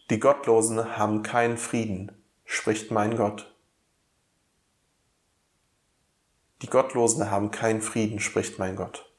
Die 0.10 0.20
Gottlosen 0.20 0.98
haben 0.98 1.22
keinen 1.22 1.58
Frieden, 1.58 2.12
spricht 2.44 2.90
mein 2.90 3.16
Gott. 3.16 3.56
Die 6.64 6.68
Gottlosen 6.68 7.30
haben 7.30 7.52
keinen 7.52 7.82
Frieden, 7.82 8.20
spricht 8.20 8.58
mein 8.58 8.76
Gott. 8.76 9.11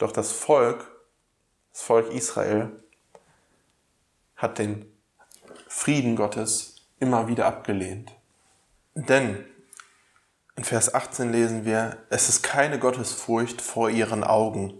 Doch 0.00 0.12
das 0.12 0.32
Volk, 0.32 0.90
das 1.72 1.82
Volk 1.82 2.10
Israel, 2.10 2.72
hat 4.34 4.58
den 4.58 4.90
Frieden 5.68 6.16
Gottes 6.16 6.76
immer 7.00 7.28
wieder 7.28 7.44
abgelehnt. 7.44 8.10
Denn 8.94 9.44
in 10.56 10.64
Vers 10.64 10.94
18 10.94 11.30
lesen 11.30 11.66
wir, 11.66 11.98
es 12.08 12.30
ist 12.30 12.42
keine 12.42 12.78
Gottesfurcht 12.78 13.60
vor 13.60 13.90
ihren 13.90 14.24
Augen. 14.24 14.72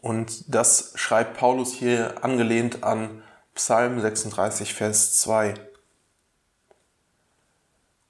Und 0.00 0.54
das 0.54 0.94
schreibt 0.94 1.36
Paulus 1.36 1.74
hier 1.74 2.24
angelehnt 2.24 2.82
an 2.82 3.22
Psalm 3.54 4.00
36, 4.00 4.72
Vers 4.72 5.18
2. 5.20 5.54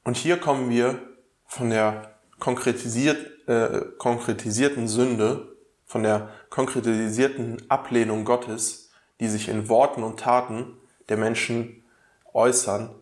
Und 0.04 0.16
hier 0.16 0.38
kommen 0.38 0.70
wir 0.70 1.02
von 1.46 1.70
der 1.70 2.14
konkretisiert, 2.38 3.28
äh, 3.46 3.80
konkretisierten 3.98 4.88
Sünde, 4.88 5.56
von 5.86 6.02
der 6.02 6.30
konkretisierten 6.48 7.68
Ablehnung 7.68 8.24
Gottes, 8.24 8.90
die 9.20 9.28
sich 9.28 9.48
in 9.48 9.68
Worten 9.68 10.02
und 10.02 10.20
Taten 10.20 10.78
der 11.08 11.16
Menschen 11.16 11.84
äußern, 12.32 12.94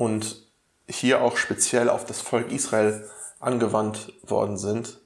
und 0.00 0.46
hier 0.88 1.20
auch 1.20 1.36
speziell 1.36 1.90
auf 1.90 2.06
das 2.06 2.22
Volk 2.22 2.50
Israel 2.50 3.06
angewandt 3.38 4.14
worden 4.22 4.56
sind, 4.56 4.98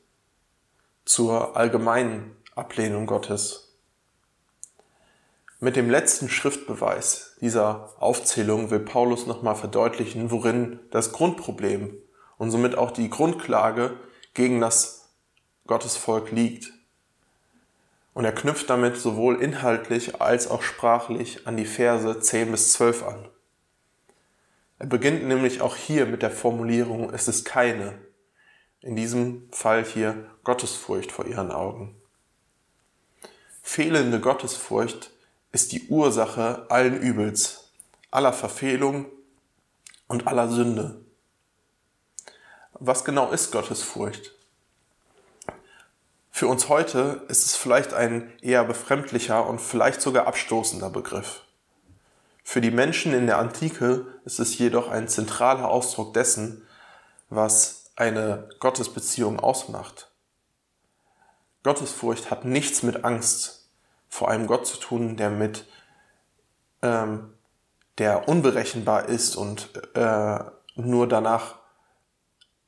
zur 1.05 1.57
allgemeinen 1.57 2.37
Ablehnung 2.55 3.07
Gottes. 3.07 3.75
Mit 5.59 5.75
dem 5.77 5.91
letzten 5.91 6.29
Schriftbeweis 6.29 7.37
dieser 7.41 7.93
Aufzählung 7.99 8.71
will 8.71 8.81
Paulus 8.81 9.27
nochmal 9.27 9.57
verdeutlichen, 9.57 10.31
worin 10.31 10.79
das 10.91 11.11
Grundproblem 11.11 11.97
und 12.39 12.51
somit 12.51 12.77
auch 12.77 12.91
die 12.91 13.11
Grundklage 13.11 13.97
gegen 14.35 14.61
das 14.61 15.11
Gottesvolk 15.67 16.31
liegt. 16.31 16.73
Und 18.13 18.25
er 18.25 18.33
knüpft 18.33 18.71
damit 18.71 18.97
sowohl 18.97 19.43
inhaltlich 19.43 20.21
als 20.21 20.49
auch 20.49 20.63
sprachlich 20.63 21.47
an 21.47 21.57
die 21.57 21.65
Verse 21.65 22.21
10 22.21 22.51
bis 22.51 22.73
12 22.73 23.03
an. 23.03 23.29
Er 24.79 24.87
beginnt 24.87 25.25
nämlich 25.25 25.61
auch 25.61 25.77
hier 25.77 26.07
mit 26.07 26.23
der 26.23 26.31
Formulierung, 26.31 27.13
es 27.13 27.29
ist 27.29 27.45
keine, 27.45 27.99
in 28.81 28.97
diesem 28.97 29.49
Fall 29.51 29.85
hier 29.85 30.31
Gottesfurcht 30.45 31.11
vor 31.11 31.27
ihren 31.27 31.51
Augen. 31.51 31.97
Fehlende 33.63 34.21
Gottesfurcht 34.21 35.11
ist 35.53 35.73
die 35.73 35.89
Ursache 35.89 36.67
allen 36.69 37.01
Übels, 37.01 37.73
aller 38.11 38.33
Verfehlung 38.33 39.07
und 40.07 40.27
aller 40.27 40.49
Sünde. 40.49 41.04
Was 42.81 43.05
genau 43.05 43.31
ist 43.31 43.53
Gottesfurcht? 43.53 44.33
Für 46.33 46.49
uns 46.49 46.69
heute 46.69 47.23
ist 47.29 47.47
es 47.47 47.55
vielleicht 47.55 47.95
ein 47.95 48.33
eher 48.43 48.65
befremdlicher 48.65 49.47
und 49.47 49.61
vielleicht 49.61 50.01
sogar 50.01 50.27
abstoßender 50.27 50.91
Begriff. 50.91 51.43
Für 52.43 52.61
die 52.61 52.73
Menschen 52.73 53.15
in 53.15 53.27
der 53.27 53.39
Antike 53.39 54.07
ist 54.25 54.41
es 54.41 54.59
jedoch 54.59 54.91
ein 54.91 55.07
zentraler 55.07 55.69
Ausdruck 55.69 56.15
dessen, 56.15 56.67
was 57.31 57.93
eine 57.95 58.49
Gottesbeziehung 58.59 59.39
ausmacht. 59.39 60.11
Gottesfurcht 61.63 62.33
hat 62.33 62.45
nichts 62.45 62.83
mit 62.83 63.05
Angst 63.05 63.69
vor 64.09 64.29
einem 64.29 64.49
Gott 64.49 64.67
zu 64.67 64.79
tun, 64.79 65.17
der 65.17 65.31
mit 65.31 65.65
ähm, 66.83 67.35
der 67.99 68.29
unberechenbar 68.29 69.09
ist 69.09 69.37
und 69.37 69.71
äh, 69.95 70.41
nur 70.75 71.09
danach 71.09 71.64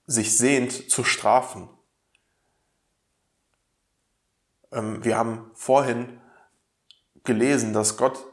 sich 0.06 0.36
sehnt 0.36 0.90
zu 0.90 1.04
strafen. 1.04 1.68
Ähm, 4.72 5.04
wir 5.04 5.16
haben 5.16 5.50
vorhin 5.54 6.20
gelesen, 7.24 7.72
dass 7.72 7.96
Gott 7.96 8.24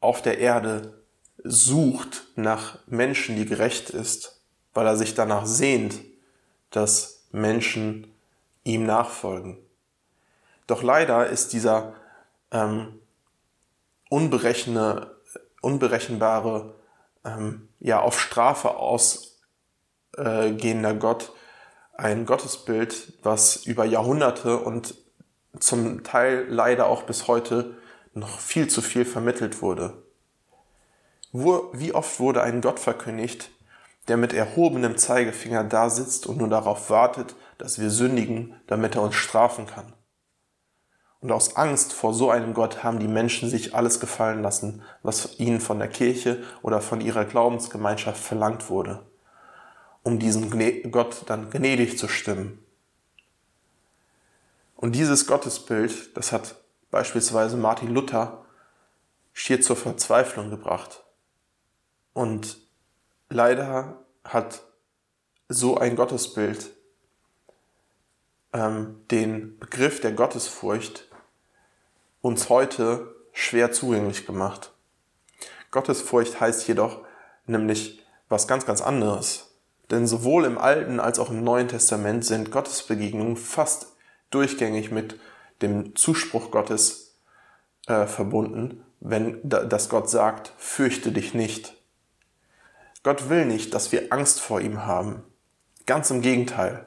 auf 0.00 0.22
der 0.22 0.38
Erde 0.38 1.02
sucht 1.44 2.26
nach 2.36 2.78
Menschen, 2.86 3.36
die 3.36 3.46
gerecht 3.46 3.90
ist, 3.90 4.40
weil 4.74 4.86
er 4.86 4.96
sich 4.96 5.14
danach 5.14 5.46
sehnt, 5.46 6.00
dass 6.70 7.26
Menschen 7.32 8.12
ihm 8.64 8.84
nachfolgen. 8.84 9.58
Doch 10.66 10.82
leider 10.82 11.26
ist 11.26 11.52
dieser 11.52 11.94
ähm, 12.50 13.00
unberechne, 14.08 15.14
unberechenbare, 15.60 16.74
ähm, 17.24 17.68
ja 17.80 18.00
auf 18.00 18.20
Strafe 18.20 18.76
ausgehender 18.76 19.37
äh, 20.18 20.94
Gott 20.98 21.32
ein 21.98 22.26
Gottesbild, 22.26 23.14
was 23.22 23.66
über 23.66 23.84
Jahrhunderte 23.84 24.58
und 24.58 24.94
zum 25.58 26.04
Teil 26.04 26.46
leider 26.48 26.86
auch 26.86 27.02
bis 27.02 27.26
heute 27.26 27.76
noch 28.14 28.38
viel 28.38 28.68
zu 28.68 28.82
viel 28.82 29.04
vermittelt 29.04 29.62
wurde. 29.62 30.02
Wie 31.32 31.94
oft 31.94 32.20
wurde 32.20 32.42
ein 32.42 32.60
Gott 32.60 32.78
verkündigt, 32.78 33.50
der 34.06 34.16
mit 34.16 34.32
erhobenem 34.32 34.96
Zeigefinger 34.96 35.64
da 35.64 35.90
sitzt 35.90 36.26
und 36.26 36.38
nur 36.38 36.48
darauf 36.48 36.88
wartet, 36.88 37.34
dass 37.58 37.78
wir 37.78 37.90
sündigen, 37.90 38.54
damit 38.66 38.94
er 38.94 39.02
uns 39.02 39.16
strafen 39.16 39.66
kann. 39.66 39.92
Und 41.20 41.32
aus 41.32 41.56
Angst 41.56 41.92
vor 41.92 42.14
so 42.14 42.30
einem 42.30 42.54
Gott 42.54 42.84
haben 42.84 43.00
die 43.00 43.08
Menschen 43.08 43.50
sich 43.50 43.74
alles 43.74 43.98
gefallen 43.98 44.40
lassen, 44.42 44.82
was 45.02 45.38
ihnen 45.40 45.60
von 45.60 45.80
der 45.80 45.88
Kirche 45.88 46.44
oder 46.62 46.80
von 46.80 47.00
ihrer 47.00 47.24
Glaubensgemeinschaft 47.24 48.22
verlangt 48.22 48.70
wurde, 48.70 49.04
um 50.08 50.18
diesen 50.18 50.90
Gott 50.90 51.24
dann 51.26 51.50
gnädig 51.50 51.98
zu 51.98 52.08
stimmen. 52.08 52.64
Und 54.74 54.92
dieses 54.92 55.26
Gottesbild, 55.26 56.16
das 56.16 56.32
hat 56.32 56.54
beispielsweise 56.90 57.58
Martin 57.58 57.92
Luther, 57.92 58.46
schier 59.34 59.60
zur 59.60 59.76
Verzweiflung 59.76 60.48
gebracht. 60.48 61.04
Und 62.14 62.56
leider 63.28 64.02
hat 64.24 64.62
so 65.50 65.76
ein 65.76 65.94
Gottesbild 65.94 66.70
ähm, 68.54 69.02
den 69.10 69.58
Begriff 69.58 70.00
der 70.00 70.12
Gottesfurcht 70.12 71.06
uns 72.22 72.48
heute 72.48 73.14
schwer 73.34 73.72
zugänglich 73.72 74.24
gemacht. 74.24 74.72
Gottesfurcht 75.70 76.40
heißt 76.40 76.66
jedoch 76.66 77.04
nämlich 77.44 78.02
was 78.30 78.48
ganz, 78.48 78.64
ganz 78.64 78.80
anderes. 78.80 79.47
Denn 79.90 80.06
sowohl 80.06 80.44
im 80.44 80.58
Alten 80.58 81.00
als 81.00 81.18
auch 81.18 81.30
im 81.30 81.42
Neuen 81.42 81.68
Testament 81.68 82.24
sind 82.24 82.50
Gottesbegegnungen 82.50 83.36
fast 83.36 83.96
durchgängig 84.30 84.90
mit 84.90 85.18
dem 85.62 85.96
Zuspruch 85.96 86.50
Gottes 86.50 87.16
äh, 87.86 88.06
verbunden, 88.06 88.84
wenn 89.00 89.40
dass 89.42 89.88
Gott 89.88 90.10
sagt, 90.10 90.52
fürchte 90.58 91.12
dich 91.12 91.34
nicht. 91.34 91.74
Gott 93.02 93.30
will 93.30 93.46
nicht, 93.46 93.74
dass 93.74 93.92
wir 93.92 94.12
Angst 94.12 94.40
vor 94.40 94.60
ihm 94.60 94.84
haben. 94.84 95.22
Ganz 95.86 96.10
im 96.10 96.20
Gegenteil. 96.20 96.86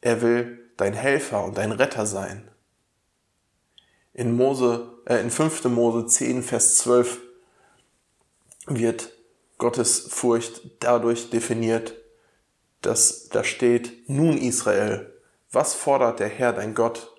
Er 0.00 0.22
will 0.22 0.70
dein 0.76 0.92
Helfer 0.92 1.44
und 1.44 1.56
dein 1.56 1.72
Retter 1.72 2.06
sein. 2.06 2.48
In, 4.12 4.36
Mose, 4.36 4.92
äh, 5.06 5.16
in 5.20 5.30
5. 5.30 5.64
Mose 5.64 6.06
10, 6.06 6.42
Vers 6.42 6.76
12 6.76 7.18
wird 8.66 9.10
Gottes 9.62 10.08
Furcht 10.08 10.60
dadurch 10.80 11.30
definiert, 11.30 11.94
dass 12.80 13.28
da 13.28 13.44
steht, 13.44 14.08
nun 14.08 14.36
Israel, 14.36 15.12
was 15.52 15.72
fordert 15.74 16.18
der 16.18 16.26
Herr 16.26 16.52
dein 16.52 16.74
Gott 16.74 17.14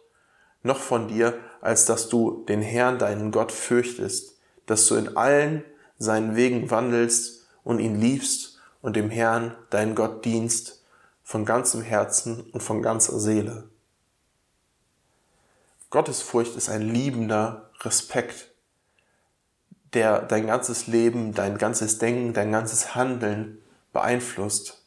noch 0.61 0.79
von 0.79 1.07
dir, 1.07 1.39
als 1.61 1.85
dass 1.85 2.09
du 2.09 2.43
den 2.49 2.61
Herrn, 2.61 2.99
deinen 2.99 3.31
Gott, 3.31 3.53
fürchtest, 3.53 4.37
dass 4.65 4.85
du 4.87 4.95
in 4.95 5.15
allen 5.15 5.63
seinen 5.97 6.35
Wegen 6.35 6.69
wandelst 6.69 7.47
und 7.63 7.79
ihn 7.79 8.01
liebst 8.01 8.59
und 8.81 8.97
dem 8.97 9.09
Herrn, 9.09 9.55
deinen 9.69 9.95
Gott, 9.95 10.25
dienst 10.25 10.83
von 11.23 11.45
ganzem 11.45 11.81
Herzen 11.81 12.41
und 12.51 12.61
von 12.61 12.81
ganzer 12.81 13.21
Seele. 13.21 13.69
Gottesfurcht 15.91 16.57
ist 16.57 16.67
ein 16.67 16.93
liebender 16.93 17.69
Respekt, 17.83 18.52
der 19.93 20.21
dein 20.21 20.47
ganzes 20.47 20.87
Leben, 20.87 21.33
dein 21.33 21.57
ganzes 21.57 21.97
Denken, 21.97 22.33
dein 22.33 22.51
ganzes 22.51 22.95
Handeln 22.95 23.61
beeinflusst. 23.91 24.83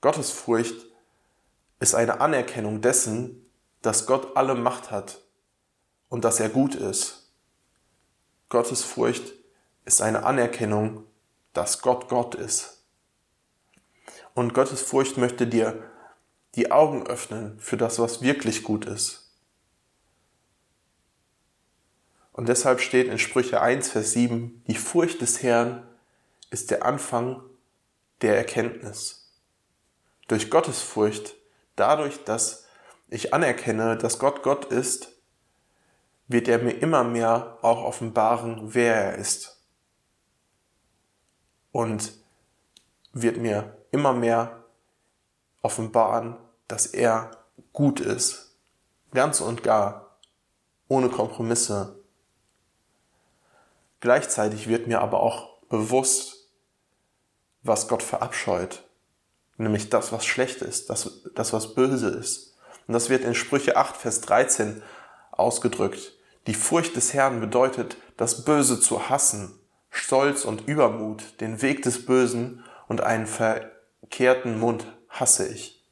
Gottesfurcht 0.00 0.86
ist 1.80 1.94
eine 1.94 2.20
Anerkennung 2.20 2.80
dessen, 2.80 3.50
dass 3.82 4.06
Gott 4.06 4.36
alle 4.36 4.54
Macht 4.54 4.90
hat 4.90 5.20
und 6.08 6.24
dass 6.24 6.40
er 6.40 6.48
gut 6.48 6.74
ist. 6.74 7.30
Gottesfurcht 8.48 9.32
ist 9.84 10.00
eine 10.00 10.24
Anerkennung, 10.24 11.04
dass 11.52 11.82
Gott 11.82 12.08
Gott 12.08 12.34
ist. 12.34 12.84
Und 14.34 14.54
Gottesfurcht 14.54 15.16
möchte 15.16 15.46
dir 15.46 15.82
die 16.54 16.70
Augen 16.70 17.06
öffnen 17.06 17.58
für 17.58 17.76
das, 17.76 17.98
was 17.98 18.22
wirklich 18.22 18.62
gut 18.62 18.84
ist. 18.84 19.23
Und 22.34 22.48
deshalb 22.48 22.80
steht 22.80 23.06
in 23.06 23.20
Sprüche 23.20 23.60
1, 23.60 23.90
Vers 23.90 24.10
7, 24.10 24.64
die 24.66 24.74
Furcht 24.74 25.20
des 25.20 25.44
Herrn 25.44 25.86
ist 26.50 26.72
der 26.72 26.84
Anfang 26.84 27.42
der 28.22 28.36
Erkenntnis. 28.36 29.30
Durch 30.26 30.50
Gottesfurcht, 30.50 31.36
dadurch, 31.76 32.24
dass 32.24 32.66
ich 33.08 33.32
anerkenne, 33.32 33.96
dass 33.96 34.18
Gott 34.18 34.42
Gott 34.42 34.64
ist, 34.64 35.12
wird 36.26 36.48
er 36.48 36.58
mir 36.58 36.72
immer 36.72 37.04
mehr 37.04 37.56
auch 37.62 37.84
offenbaren, 37.84 38.74
wer 38.74 38.96
er 38.96 39.14
ist. 39.14 39.60
Und 41.70 42.14
wird 43.12 43.36
mir 43.36 43.76
immer 43.92 44.12
mehr 44.12 44.64
offenbaren, 45.62 46.36
dass 46.66 46.86
er 46.86 47.30
gut 47.72 48.00
ist. 48.00 48.56
Ganz 49.12 49.40
und 49.40 49.62
gar. 49.62 50.18
Ohne 50.88 51.08
Kompromisse. 51.10 52.03
Gleichzeitig 54.04 54.68
wird 54.68 54.86
mir 54.86 55.00
aber 55.00 55.20
auch 55.20 55.60
bewusst, 55.70 56.50
was 57.62 57.88
Gott 57.88 58.02
verabscheut. 58.02 58.84
Nämlich 59.56 59.88
das, 59.88 60.12
was 60.12 60.26
schlecht 60.26 60.60
ist, 60.60 60.90
das, 60.90 61.22
das 61.34 61.54
was 61.54 61.74
böse 61.74 62.10
ist. 62.10 62.54
Und 62.86 62.92
das 62.92 63.08
wird 63.08 63.24
in 63.24 63.34
Sprüche 63.34 63.78
8, 63.78 63.96
Vers 63.96 64.20
13 64.20 64.82
ausgedrückt. 65.32 66.18
Die 66.46 66.52
Furcht 66.52 66.96
des 66.96 67.14
Herrn 67.14 67.40
bedeutet, 67.40 67.96
das 68.18 68.44
Böse 68.44 68.78
zu 68.78 69.08
hassen, 69.08 69.58
Stolz 69.88 70.44
und 70.44 70.68
Übermut, 70.68 71.40
den 71.40 71.62
Weg 71.62 71.80
des 71.80 72.04
Bösen 72.04 72.62
und 72.88 73.00
einen 73.00 73.26
verkehrten 73.26 74.60
Mund 74.60 74.84
hasse 75.08 75.48
ich. 75.48 75.82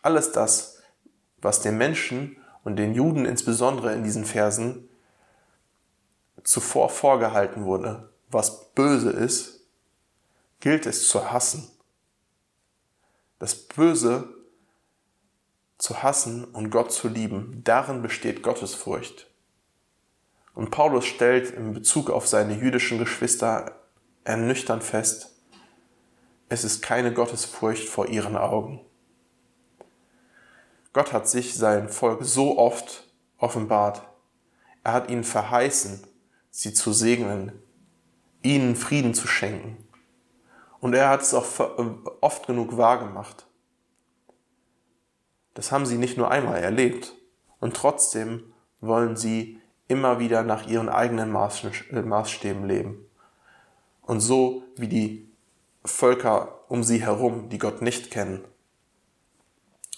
Alles 0.00 0.30
das, 0.30 0.80
was 1.38 1.60
den 1.60 1.76
Menschen 1.76 2.36
und 2.62 2.76
den 2.76 2.94
Juden 2.94 3.24
insbesondere 3.24 3.92
in 3.94 4.04
diesen 4.04 4.24
Versen 4.24 4.88
zuvor 6.44 6.90
vorgehalten 6.90 7.64
wurde, 7.64 8.10
was 8.28 8.72
böse 8.72 9.10
ist, 9.10 9.66
gilt 10.60 10.86
es 10.86 11.08
zu 11.08 11.32
hassen. 11.32 11.68
Das 13.38 13.54
Böse 13.54 14.32
zu 15.78 16.02
hassen 16.02 16.44
und 16.44 16.70
Gott 16.70 16.92
zu 16.92 17.08
lieben, 17.08 17.62
darin 17.64 18.02
besteht 18.02 18.42
Gottesfurcht. 18.42 19.28
Und 20.54 20.70
Paulus 20.70 21.04
stellt 21.04 21.50
in 21.50 21.74
Bezug 21.74 22.10
auf 22.10 22.28
seine 22.28 22.54
jüdischen 22.54 22.98
Geschwister 22.98 23.80
ernüchternd 24.22 24.84
fest, 24.84 25.34
es 26.48 26.62
ist 26.62 26.82
keine 26.82 27.12
Gottesfurcht 27.12 27.88
vor 27.88 28.06
ihren 28.06 28.36
Augen. 28.36 28.80
Gott 30.92 31.12
hat 31.12 31.28
sich 31.28 31.54
sein 31.54 31.88
Volk 31.88 32.20
so 32.22 32.58
oft 32.58 33.08
offenbart. 33.38 34.02
Er 34.84 34.92
hat 34.92 35.10
ihnen 35.10 35.24
verheißen, 35.24 36.06
sie 36.56 36.72
zu 36.72 36.92
segnen, 36.92 37.50
ihnen 38.42 38.76
Frieden 38.76 39.12
zu 39.12 39.26
schenken. 39.26 39.76
Und 40.78 40.94
er 40.94 41.08
hat 41.08 41.22
es 41.22 41.34
auch 41.34 41.46
oft 42.20 42.46
genug 42.46 42.76
wahrgemacht. 42.76 43.48
Das 45.54 45.72
haben 45.72 45.84
sie 45.84 45.98
nicht 45.98 46.16
nur 46.16 46.30
einmal 46.30 46.62
erlebt. 46.62 47.12
Und 47.58 47.74
trotzdem 47.74 48.52
wollen 48.80 49.16
sie 49.16 49.60
immer 49.88 50.20
wieder 50.20 50.44
nach 50.44 50.68
ihren 50.68 50.88
eigenen 50.88 51.32
Maßstäben 51.32 52.68
leben. 52.68 53.04
Und 54.02 54.20
so 54.20 54.62
wie 54.76 54.88
die 54.88 55.28
Völker 55.84 56.70
um 56.70 56.84
sie 56.84 57.02
herum, 57.02 57.48
die 57.48 57.58
Gott 57.58 57.82
nicht 57.82 58.12
kennen. 58.12 58.44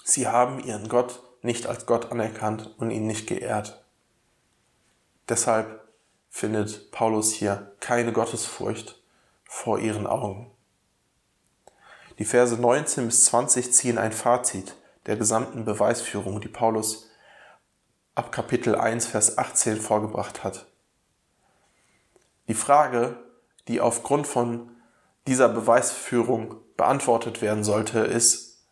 Sie 0.04 0.26
haben 0.26 0.59
ihren 0.61 0.88
Gott 0.88 1.22
nicht 1.42 1.66
als 1.66 1.84
Gott 1.84 2.11
anerkannt 2.11 2.74
und 2.78 2.90
ihn 2.90 3.07
nicht 3.07 3.26
geehrt. 3.26 3.84
Deshalb 5.28 5.86
findet 6.37 6.91
Paulus 6.91 7.32
hier 7.32 7.74
keine 7.80 8.12
Gottesfurcht 8.12 9.01
vor 9.45 9.78
ihren 9.78 10.07
Augen. 10.07 10.51
Die 12.18 12.26
Verse 12.26 12.55
19 12.61 13.07
bis 13.07 13.24
20 13.24 13.72
ziehen 13.72 13.97
ein 13.97 14.12
Fazit 14.12 14.76
der 15.07 15.16
gesamten 15.16 15.64
Beweisführung, 15.64 16.43
die 16.43 16.49
Paulus 16.49 17.09
ab 18.14 18.32
Kapitel 18.32 18.74
1, 18.74 19.07
Vers 19.07 19.39
18 19.39 19.80
vorgebracht 19.80 20.45
hat. 20.45 20.66
Die 22.49 22.55
Frage, 22.55 23.16
die 23.66 23.80
aufgrund 23.80 24.26
von 24.26 24.76
dieser 25.26 25.49
Beweisführung 25.49 26.57
beantwortet 26.76 27.41
werden 27.41 27.64
sollte, 27.64 28.01
ist, 28.01 28.66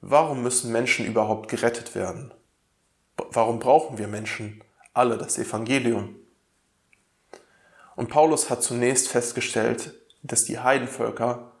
warum 0.00 0.42
müssen 0.42 0.72
Menschen 0.72 1.06
überhaupt 1.06 1.48
gerettet 1.48 1.94
werden? 1.94 2.34
Warum 3.30 3.60
brauchen 3.60 3.96
wir 3.96 4.08
Menschen 4.08 4.64
alle 4.92 5.16
das 5.16 5.38
Evangelium? 5.38 6.16
Und 7.96 8.10
Paulus 8.10 8.50
hat 8.50 8.62
zunächst 8.62 9.08
festgestellt, 9.08 9.94
dass 10.22 10.44
die 10.44 10.60
Heidenvölker 10.60 11.52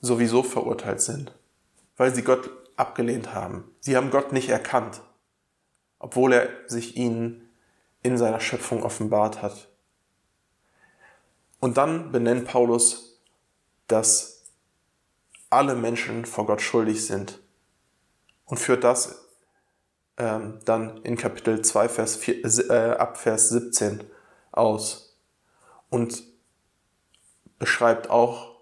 sowieso 0.00 0.42
verurteilt 0.42 1.00
sind, 1.00 1.32
weil 1.96 2.14
sie 2.14 2.22
Gott 2.22 2.50
abgelehnt 2.76 3.34
haben. 3.34 3.70
Sie 3.80 3.96
haben 3.96 4.10
Gott 4.10 4.32
nicht 4.32 4.48
erkannt, 4.48 5.02
obwohl 5.98 6.32
er 6.32 6.48
sich 6.66 6.96
ihnen 6.96 7.50
in 8.02 8.16
seiner 8.16 8.40
Schöpfung 8.40 8.82
offenbart 8.82 9.42
hat. 9.42 9.68
Und 11.60 11.76
dann 11.76 12.12
benennt 12.12 12.46
Paulus, 12.46 13.20
dass 13.88 14.44
alle 15.50 15.74
Menschen 15.74 16.24
vor 16.24 16.46
Gott 16.46 16.62
schuldig 16.62 17.04
sind 17.04 17.40
und 18.44 18.58
führt 18.58 18.84
das 18.84 19.26
ähm, 20.16 20.60
dann 20.64 20.98
in 21.02 21.16
Kapitel 21.16 21.62
2, 21.62 21.88
Vers 21.88 22.16
4, 22.16 22.70
äh, 22.70 22.96
ab 22.96 23.18
Vers 23.18 23.48
17 23.48 24.04
aus 24.52 25.07
und 25.90 26.22
beschreibt 27.58 28.10
auch, 28.10 28.60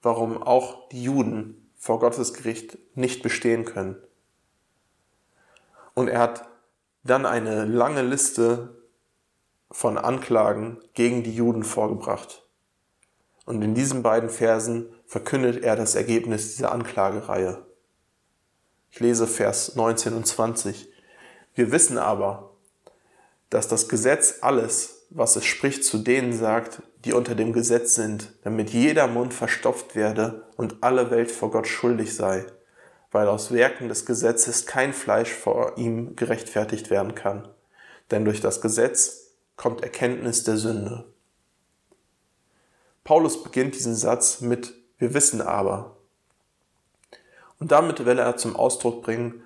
warum 0.00 0.42
auch 0.42 0.88
die 0.88 1.02
Juden 1.02 1.70
vor 1.76 1.98
Gottes 1.98 2.34
Gericht 2.34 2.78
nicht 2.94 3.22
bestehen 3.22 3.64
können. 3.64 3.96
Und 5.94 6.08
er 6.08 6.20
hat 6.20 6.48
dann 7.04 7.26
eine 7.26 7.64
lange 7.64 8.02
Liste 8.02 8.82
von 9.70 9.98
Anklagen 9.98 10.78
gegen 10.94 11.22
die 11.22 11.34
Juden 11.34 11.64
vorgebracht. 11.64 12.46
Und 13.44 13.62
in 13.62 13.74
diesen 13.74 14.02
beiden 14.02 14.30
Versen 14.30 14.94
verkündet 15.06 15.64
er 15.64 15.76
das 15.76 15.94
Ergebnis 15.94 16.54
dieser 16.54 16.72
Anklagereihe. 16.72 17.66
Ich 18.90 19.00
lese 19.00 19.26
Vers 19.26 19.74
19 19.74 20.14
und 20.14 20.26
20. 20.26 20.88
Wir 21.54 21.72
wissen 21.72 21.98
aber, 21.98 22.50
dass 23.50 23.68
das 23.68 23.88
Gesetz 23.88 24.38
alles, 24.42 25.01
was 25.14 25.36
es 25.36 25.44
spricht, 25.44 25.84
zu 25.84 25.98
denen 25.98 26.32
sagt, 26.32 26.82
die 27.04 27.12
unter 27.12 27.34
dem 27.34 27.52
Gesetz 27.52 27.94
sind, 27.94 28.32
damit 28.44 28.70
jeder 28.70 29.06
Mund 29.06 29.34
verstopft 29.34 29.94
werde 29.94 30.46
und 30.56 30.82
alle 30.82 31.10
Welt 31.10 31.30
vor 31.30 31.50
Gott 31.50 31.66
schuldig 31.66 32.14
sei, 32.14 32.46
weil 33.10 33.28
aus 33.28 33.52
Werken 33.52 33.88
des 33.88 34.06
Gesetzes 34.06 34.66
kein 34.66 34.92
Fleisch 34.92 35.30
vor 35.30 35.76
ihm 35.76 36.16
gerechtfertigt 36.16 36.90
werden 36.90 37.14
kann. 37.14 37.48
Denn 38.10 38.24
durch 38.24 38.40
das 38.40 38.60
Gesetz 38.60 39.34
kommt 39.56 39.82
Erkenntnis 39.82 40.44
der 40.44 40.56
Sünde. 40.56 41.04
Paulus 43.04 43.42
beginnt 43.42 43.74
diesen 43.74 43.96
Satz 43.96 44.40
mit 44.40 44.74
Wir 44.98 45.14
wissen 45.14 45.40
aber. 45.40 45.96
Und 47.58 47.72
damit 47.72 48.04
will 48.04 48.18
er 48.18 48.36
zum 48.36 48.56
Ausdruck 48.56 49.02
bringen, 49.02 49.42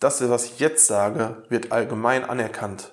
das, 0.00 0.26
was 0.28 0.46
ich 0.46 0.58
jetzt 0.58 0.86
sage, 0.86 1.44
wird 1.48 1.72
allgemein 1.72 2.24
anerkannt. 2.24 2.92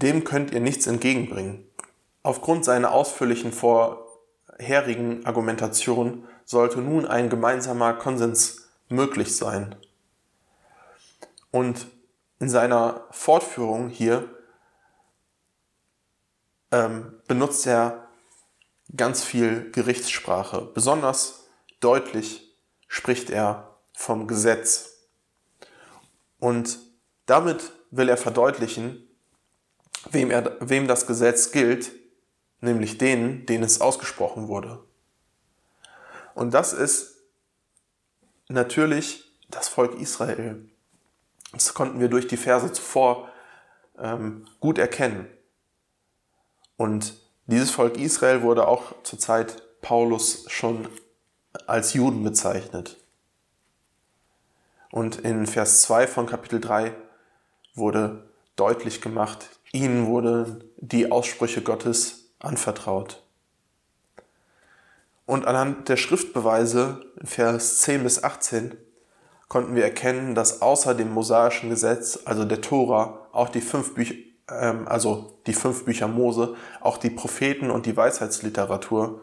Dem 0.00 0.22
könnt 0.22 0.52
ihr 0.52 0.60
nichts 0.60 0.86
entgegenbringen. 0.86 1.68
Aufgrund 2.22 2.64
seiner 2.64 2.92
ausführlichen 2.92 3.50
vorherigen 3.50 5.26
Argumentation 5.26 6.24
sollte 6.44 6.78
nun 6.78 7.04
ein 7.04 7.28
gemeinsamer 7.28 7.94
Konsens 7.94 8.68
möglich 8.88 9.36
sein. 9.36 9.74
Und 11.50 11.88
in 12.38 12.48
seiner 12.48 13.08
Fortführung 13.10 13.88
hier 13.88 14.28
ähm, 16.70 17.20
benutzt 17.26 17.66
er 17.66 18.06
ganz 18.94 19.24
viel 19.24 19.72
Gerichtssprache. 19.72 20.70
Besonders 20.74 21.48
deutlich 21.80 22.56
spricht 22.86 23.30
er 23.30 23.80
vom 23.94 24.28
Gesetz. 24.28 25.08
Und 26.38 26.78
damit 27.26 27.72
will 27.90 28.08
er 28.08 28.16
verdeutlichen, 28.16 29.07
wem, 30.10 30.30
er, 30.30 30.56
wem 30.60 30.86
das 30.86 31.06
Gesetz 31.06 31.52
gilt 31.52 31.92
nämlich 32.60 32.98
denen, 32.98 33.46
denen 33.46 33.64
es 33.64 33.80
ausgesprochen 33.80 34.48
wurde. 34.48 34.82
Und 36.34 36.54
das 36.54 36.72
ist 36.72 37.16
natürlich 38.48 39.32
das 39.48 39.68
Volk 39.68 39.98
Israel. 40.00 40.68
Das 41.52 41.74
konnten 41.74 42.00
wir 42.00 42.08
durch 42.08 42.26
die 42.26 42.36
Verse 42.36 42.72
zuvor 42.72 43.28
ähm, 43.98 44.46
gut 44.60 44.78
erkennen. 44.78 45.26
Und 46.76 47.14
dieses 47.46 47.70
Volk 47.70 47.96
Israel 47.96 48.42
wurde 48.42 48.68
auch 48.68 49.02
zur 49.02 49.18
Zeit 49.18 49.62
Paulus 49.80 50.44
schon 50.48 50.88
als 51.66 51.94
Juden 51.94 52.22
bezeichnet. 52.22 52.98
Und 54.90 55.16
in 55.16 55.46
Vers 55.46 55.82
2 55.82 56.06
von 56.06 56.26
Kapitel 56.26 56.60
3 56.60 56.94
wurde 57.74 58.28
deutlich 58.56 59.00
gemacht. 59.00 59.57
Ihnen 59.72 60.06
wurden 60.06 60.64
die 60.76 61.10
Aussprüche 61.10 61.62
Gottes 61.62 62.30
anvertraut. 62.38 63.22
Und 65.26 65.46
anhand 65.46 65.88
der 65.88 65.98
Schriftbeweise 65.98 67.02
in 67.20 67.26
Vers 67.26 67.80
10 67.82 68.02
bis 68.02 68.24
18 68.24 68.76
konnten 69.48 69.74
wir 69.74 69.84
erkennen, 69.84 70.34
dass 70.34 70.62
außer 70.62 70.94
dem 70.94 71.10
mosaischen 71.10 71.70
Gesetz, 71.70 72.20
also 72.24 72.44
der 72.44 72.60
Tora, 72.60 73.26
auch 73.32 73.48
die 73.48 73.60
fünf 73.60 73.94
Bücher, 73.94 74.14
ähm, 74.50 74.86
also 74.88 75.38
die 75.46 75.52
fünf 75.52 75.84
Bücher 75.84 76.08
Mose, 76.08 76.54
auch 76.80 76.96
die 76.96 77.10
Propheten 77.10 77.70
und 77.70 77.86
die 77.86 77.96
Weisheitsliteratur, 77.96 79.22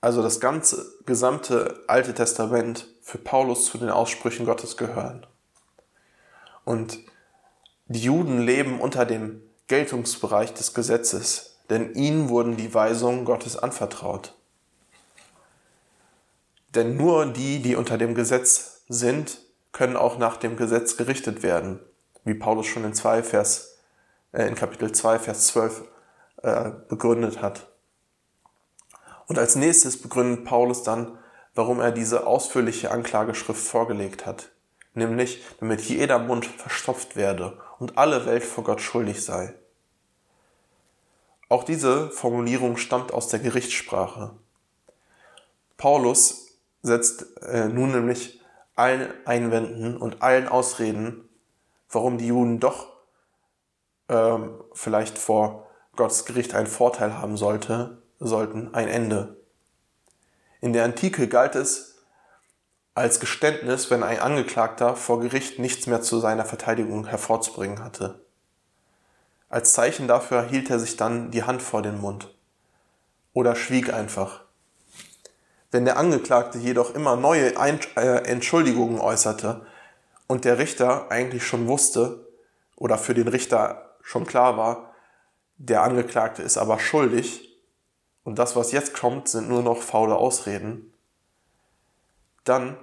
also 0.00 0.22
das 0.22 0.40
ganze 0.40 0.84
gesamte 1.06 1.82
Alte 1.86 2.12
Testament 2.12 2.86
für 3.00 3.18
Paulus 3.18 3.66
zu 3.66 3.78
den 3.78 3.90
Aussprüchen 3.90 4.44
Gottes 4.44 4.76
gehören. 4.76 5.26
Und 6.64 6.98
die 7.86 8.00
Juden 8.00 8.40
leben 8.40 8.80
unter 8.80 9.04
dem 9.04 9.42
Geltungsbereich 9.66 10.54
des 10.54 10.72
Gesetzes, 10.72 11.58
denn 11.68 11.94
ihnen 11.94 12.30
wurden 12.30 12.56
die 12.56 12.72
Weisungen 12.72 13.26
Gottes 13.26 13.58
anvertraut. 13.58 14.34
Denn 16.74 16.96
nur 16.96 17.26
die, 17.26 17.60
die 17.60 17.76
unter 17.76 17.98
dem 17.98 18.14
Gesetz 18.14 18.82
sind, 18.88 19.38
können 19.72 19.96
auch 19.96 20.18
nach 20.18 20.38
dem 20.38 20.56
Gesetz 20.56 20.96
gerichtet 20.96 21.42
werden, 21.42 21.78
wie 22.24 22.34
Paulus 22.34 22.66
schon 22.66 22.84
in, 22.84 22.94
2 22.94 23.22
Vers, 23.22 23.78
äh, 24.32 24.46
in 24.46 24.54
Kapitel 24.54 24.90
2, 24.90 25.18
Vers 25.18 25.48
12 25.48 25.82
äh, 26.42 26.70
begründet 26.88 27.42
hat. 27.42 27.68
Und 29.26 29.38
als 29.38 29.56
nächstes 29.56 30.00
begründet 30.00 30.44
Paulus 30.44 30.82
dann, 30.82 31.18
warum 31.54 31.80
er 31.80 31.92
diese 31.92 32.26
ausführliche 32.26 32.90
Anklageschrift 32.90 33.62
vorgelegt 33.62 34.24
hat, 34.26 34.50
nämlich 34.94 35.44
damit 35.60 35.82
jeder 35.82 36.18
Mund 36.18 36.46
verstopft 36.46 37.14
werde 37.14 37.58
und 37.84 37.98
alle 37.98 38.24
Welt 38.24 38.44
vor 38.44 38.64
Gott 38.64 38.80
schuldig 38.80 39.22
sei. 39.22 39.52
Auch 41.50 41.64
diese 41.64 42.08
Formulierung 42.08 42.78
stammt 42.78 43.12
aus 43.12 43.28
der 43.28 43.40
Gerichtssprache. 43.40 44.30
Paulus 45.76 46.56
setzt 46.80 47.36
äh, 47.42 47.68
nun 47.68 47.92
nämlich 47.92 48.40
allen 48.74 49.12
Einwänden 49.26 49.98
und 49.98 50.22
allen 50.22 50.48
Ausreden, 50.48 51.28
warum 51.90 52.16
die 52.16 52.28
Juden 52.28 52.58
doch 52.58 52.90
ähm, 54.08 54.64
vielleicht 54.72 55.18
vor 55.18 55.66
Gottes 55.94 56.24
Gericht 56.24 56.54
einen 56.54 56.66
Vorteil 56.66 57.18
haben 57.18 57.36
sollte, 57.36 58.00
sollten, 58.18 58.72
ein 58.72 58.88
Ende. 58.88 59.36
In 60.62 60.72
der 60.72 60.84
Antike 60.84 61.28
galt 61.28 61.54
es 61.54 61.93
als 62.94 63.18
Geständnis, 63.18 63.90
wenn 63.90 64.04
ein 64.04 64.20
Angeklagter 64.20 64.94
vor 64.94 65.20
Gericht 65.20 65.58
nichts 65.58 65.86
mehr 65.86 66.00
zu 66.00 66.20
seiner 66.20 66.44
Verteidigung 66.44 67.06
hervorzubringen 67.06 67.82
hatte. 67.82 68.20
Als 69.48 69.72
Zeichen 69.72 70.08
dafür 70.08 70.44
hielt 70.44 70.70
er 70.70 70.78
sich 70.78 70.96
dann 70.96 71.30
die 71.30 71.42
Hand 71.42 71.60
vor 71.60 71.82
den 71.82 72.00
Mund 72.00 72.32
oder 73.32 73.56
schwieg 73.56 73.92
einfach. 73.92 74.42
Wenn 75.72 75.84
der 75.84 75.96
Angeklagte 75.96 76.58
jedoch 76.58 76.94
immer 76.94 77.16
neue 77.16 77.56
äh, 77.56 78.24
Entschuldigungen 78.28 79.00
äußerte 79.00 79.66
und 80.28 80.44
der 80.44 80.58
Richter 80.58 81.10
eigentlich 81.10 81.44
schon 81.44 81.66
wusste 81.66 82.28
oder 82.76 82.96
für 82.96 83.14
den 83.14 83.26
Richter 83.26 83.96
schon 84.02 84.24
klar 84.24 84.56
war, 84.56 84.94
der 85.56 85.82
Angeklagte 85.82 86.42
ist 86.42 86.58
aber 86.58 86.78
schuldig 86.78 87.58
und 88.22 88.38
das, 88.38 88.54
was 88.54 88.70
jetzt 88.70 88.94
kommt, 88.94 89.28
sind 89.28 89.48
nur 89.48 89.62
noch 89.62 89.82
faule 89.82 90.14
Ausreden, 90.14 90.93
dann 92.44 92.76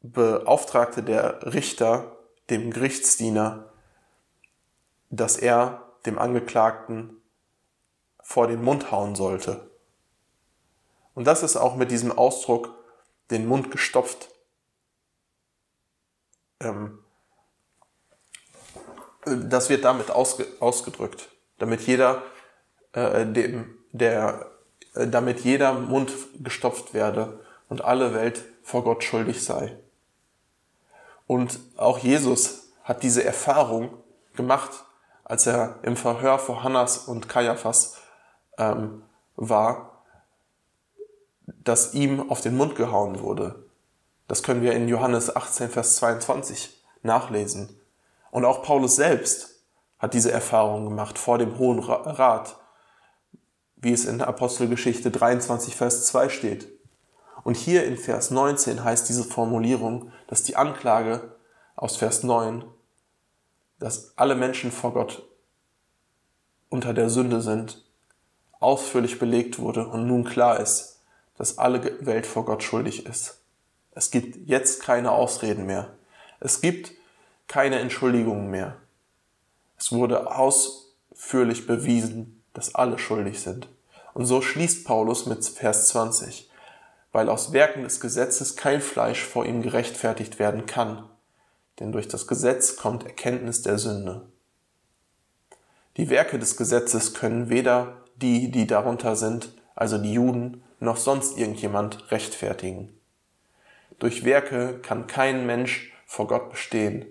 beauftragte 0.00 1.02
der 1.02 1.52
Richter 1.52 2.16
dem 2.50 2.70
Gerichtsdiener, 2.70 3.72
dass 5.10 5.36
er 5.36 5.92
dem 6.06 6.18
Angeklagten 6.18 7.20
vor 8.22 8.46
den 8.46 8.62
Mund 8.62 8.90
hauen 8.90 9.14
sollte. 9.14 9.70
Und 11.14 11.24
das 11.24 11.42
ist 11.42 11.56
auch 11.56 11.76
mit 11.76 11.90
diesem 11.90 12.12
Ausdruck 12.12 12.74
den 13.30 13.46
Mund 13.46 13.70
gestopft. 13.70 14.28
Ähm, 16.60 17.02
das 19.24 19.68
wird 19.68 19.84
damit 19.84 20.10
ausge, 20.10 20.46
ausgedrückt, 20.60 21.28
damit 21.58 21.82
jeder 21.82 22.22
äh, 22.92 23.26
dem, 23.26 23.78
der, 23.92 24.50
damit 25.06 25.40
jeder 25.40 25.72
Mund 25.72 26.12
gestopft 26.40 26.94
werde 26.94 27.40
und 27.68 27.84
alle 27.84 28.14
Welt 28.14 28.42
vor 28.62 28.84
Gott 28.84 29.04
schuldig 29.04 29.44
sei. 29.44 29.76
Und 31.26 31.60
auch 31.76 31.98
Jesus 31.98 32.70
hat 32.82 33.02
diese 33.02 33.22
Erfahrung 33.22 33.90
gemacht, 34.34 34.70
als 35.24 35.46
er 35.46 35.78
im 35.82 35.96
Verhör 35.96 36.38
vor 36.38 36.62
Hannas 36.62 36.96
und 36.98 37.28
Kaiaphas 37.28 37.98
ähm, 38.56 39.02
war, 39.36 40.02
dass 41.46 41.94
ihm 41.94 42.30
auf 42.30 42.40
den 42.40 42.56
Mund 42.56 42.76
gehauen 42.76 43.20
wurde. 43.20 43.66
Das 44.26 44.42
können 44.42 44.62
wir 44.62 44.72
in 44.72 44.88
Johannes 44.88 45.34
18, 45.34 45.70
Vers 45.70 45.96
22 45.96 46.82
nachlesen. 47.02 47.78
Und 48.30 48.44
auch 48.44 48.62
Paulus 48.62 48.96
selbst 48.96 49.62
hat 49.98 50.14
diese 50.14 50.32
Erfahrung 50.32 50.84
gemacht 50.84 51.18
vor 51.18 51.38
dem 51.38 51.58
Hohen 51.58 51.80
Rat, 51.80 52.56
wie 53.80 53.92
es 53.92 54.04
in 54.04 54.18
der 54.18 54.28
Apostelgeschichte 54.28 55.10
23, 55.10 55.74
Vers 55.76 56.06
2 56.06 56.28
steht. 56.28 56.68
Und 57.44 57.56
hier 57.56 57.84
in 57.84 57.96
Vers 57.96 58.30
19 58.30 58.84
heißt 58.84 59.08
diese 59.08 59.24
Formulierung, 59.24 60.12
dass 60.26 60.42
die 60.42 60.56
Anklage 60.56 61.36
aus 61.76 61.96
Vers 61.96 62.22
9, 62.22 62.64
dass 63.78 64.12
alle 64.16 64.34
Menschen 64.34 64.72
vor 64.72 64.92
Gott 64.92 65.22
unter 66.68 66.92
der 66.92 67.08
Sünde 67.08 67.40
sind 67.40 67.84
ausführlich 68.60 69.18
belegt 69.18 69.58
wurde 69.58 69.86
und 69.86 70.06
nun 70.06 70.24
klar 70.24 70.60
ist, 70.60 71.00
dass 71.36 71.58
alle 71.58 72.04
Welt 72.04 72.26
vor 72.26 72.44
Gott 72.44 72.62
schuldig 72.62 73.06
ist. 73.06 73.40
Es 73.92 74.10
gibt 74.10 74.48
jetzt 74.48 74.82
keine 74.82 75.12
Ausreden 75.12 75.66
mehr. 75.66 75.96
Es 76.40 76.60
gibt 76.60 76.92
keine 77.46 77.78
Entschuldigungen 77.78 78.50
mehr. 78.50 78.76
Es 79.76 79.92
wurde 79.92 80.34
ausführlich 80.34 81.66
bewiesen, 81.66 82.37
dass 82.58 82.74
alle 82.74 82.98
schuldig 82.98 83.40
sind. 83.40 83.68
Und 84.14 84.26
so 84.26 84.42
schließt 84.42 84.84
Paulus 84.84 85.26
mit 85.26 85.44
Vers 85.44 85.88
20, 85.90 86.50
weil 87.12 87.28
aus 87.28 87.52
Werken 87.52 87.84
des 87.84 88.00
Gesetzes 88.00 88.56
kein 88.56 88.80
Fleisch 88.80 89.22
vor 89.22 89.46
ihm 89.46 89.62
gerechtfertigt 89.62 90.40
werden 90.40 90.66
kann, 90.66 91.08
denn 91.78 91.92
durch 91.92 92.08
das 92.08 92.26
Gesetz 92.26 92.74
kommt 92.74 93.04
Erkenntnis 93.04 93.62
der 93.62 93.78
Sünde. 93.78 94.26
Die 95.96 96.10
Werke 96.10 96.40
des 96.40 96.56
Gesetzes 96.56 97.14
können 97.14 97.48
weder 97.48 97.98
die, 98.16 98.50
die 98.50 98.66
darunter 98.66 99.14
sind, 99.14 99.52
also 99.76 99.96
die 99.96 100.14
Juden, 100.14 100.64
noch 100.80 100.96
sonst 100.96 101.38
irgendjemand 101.38 102.10
rechtfertigen. 102.10 102.92
Durch 104.00 104.24
Werke 104.24 104.80
kann 104.80 105.06
kein 105.06 105.46
Mensch 105.46 105.92
vor 106.06 106.26
Gott 106.26 106.50
bestehen, 106.50 107.06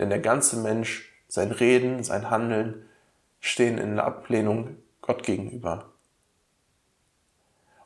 denn 0.00 0.10
der 0.10 0.18
ganze 0.18 0.56
Mensch, 0.56 1.12
sein 1.28 1.52
Reden, 1.52 2.02
sein 2.02 2.28
Handeln 2.28 2.86
stehen 3.40 3.78
in 3.78 3.96
der 3.96 4.04
Ablehnung 4.04 4.76
Gott 5.00 5.22
gegenüber. 5.22 5.92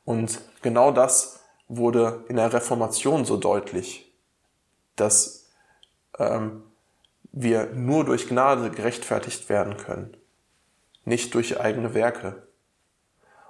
Und 0.04 0.40
genau 0.62 0.90
das 0.92 1.40
wurde 1.68 2.24
in 2.28 2.36
der 2.36 2.52
Reformation 2.52 3.24
so 3.24 3.36
deutlich, 3.36 4.12
dass 4.96 5.50
ähm, 6.18 6.62
wir 7.32 7.66
nur 7.72 8.04
durch 8.04 8.28
Gnade 8.28 8.70
gerechtfertigt 8.70 9.48
werden 9.48 9.76
können, 9.76 10.16
nicht 11.04 11.34
durch 11.34 11.60
eigene 11.60 11.94
Werke. 11.94 12.46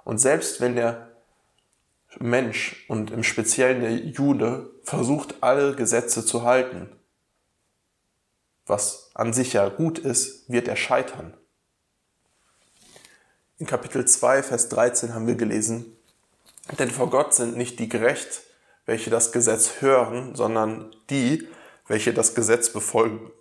Und 0.03 0.19
selbst 0.19 0.61
wenn 0.61 0.75
der 0.75 1.11
Mensch 2.19 2.85
und 2.87 3.11
im 3.11 3.23
Speziellen 3.23 3.81
der 3.81 3.95
Jude 3.95 4.71
versucht, 4.83 5.35
alle 5.41 5.75
Gesetze 5.75 6.25
zu 6.25 6.43
halten, 6.43 6.89
was 8.65 9.11
an 9.13 9.33
sich 9.33 9.53
ja 9.53 9.69
gut 9.69 9.99
ist, 9.99 10.49
wird 10.49 10.67
er 10.67 10.75
scheitern. 10.75 11.35
In 13.57 13.67
Kapitel 13.67 14.05
2, 14.05 14.43
Vers 14.43 14.67
13 14.67 15.13
haben 15.13 15.27
wir 15.27 15.35
gelesen, 15.35 15.95
denn 16.77 16.91
vor 16.91 17.09
Gott 17.09 17.33
sind 17.33 17.55
nicht 17.55 17.79
die 17.79 17.87
gerecht, 17.87 18.43
welche 18.85 19.09
das 19.09 19.31
Gesetz 19.31 19.79
hören, 19.79 20.35
sondern 20.35 20.93
die, 21.09 21.47
welche 21.87 22.13
das 22.13 22.35
Gesetz 22.35 22.73
befolgen, 22.73 23.31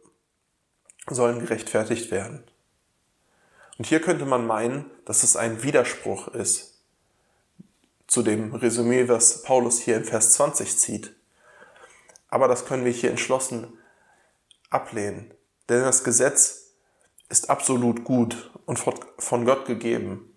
sollen 1.08 1.40
gerechtfertigt 1.40 2.12
werden. 2.12 2.44
Und 3.76 3.86
hier 3.86 4.00
könnte 4.00 4.24
man 4.24 4.46
meinen, 4.46 4.88
dass 5.04 5.24
es 5.24 5.36
ein 5.36 5.64
Widerspruch 5.64 6.28
ist 6.28 6.78
zu 8.06 8.22
dem 8.22 8.54
Resümee, 8.54 9.08
was 9.08 9.42
Paulus 9.42 9.80
hier 9.80 9.96
in 9.96 10.04
Vers 10.04 10.34
20 10.34 10.78
zieht. 10.78 11.16
Aber 12.28 12.46
das 12.46 12.66
können 12.66 12.84
wir 12.84 12.92
hier 12.92 13.10
entschlossen 13.10 13.76
ablehnen. 14.70 15.34
Denn 15.68 15.82
das 15.82 16.04
Gesetz 16.04 16.63
ist 17.34 17.50
absolut 17.50 18.04
gut 18.04 18.48
und 18.64 18.78
von 18.78 19.44
Gott 19.44 19.66
gegeben. 19.66 20.32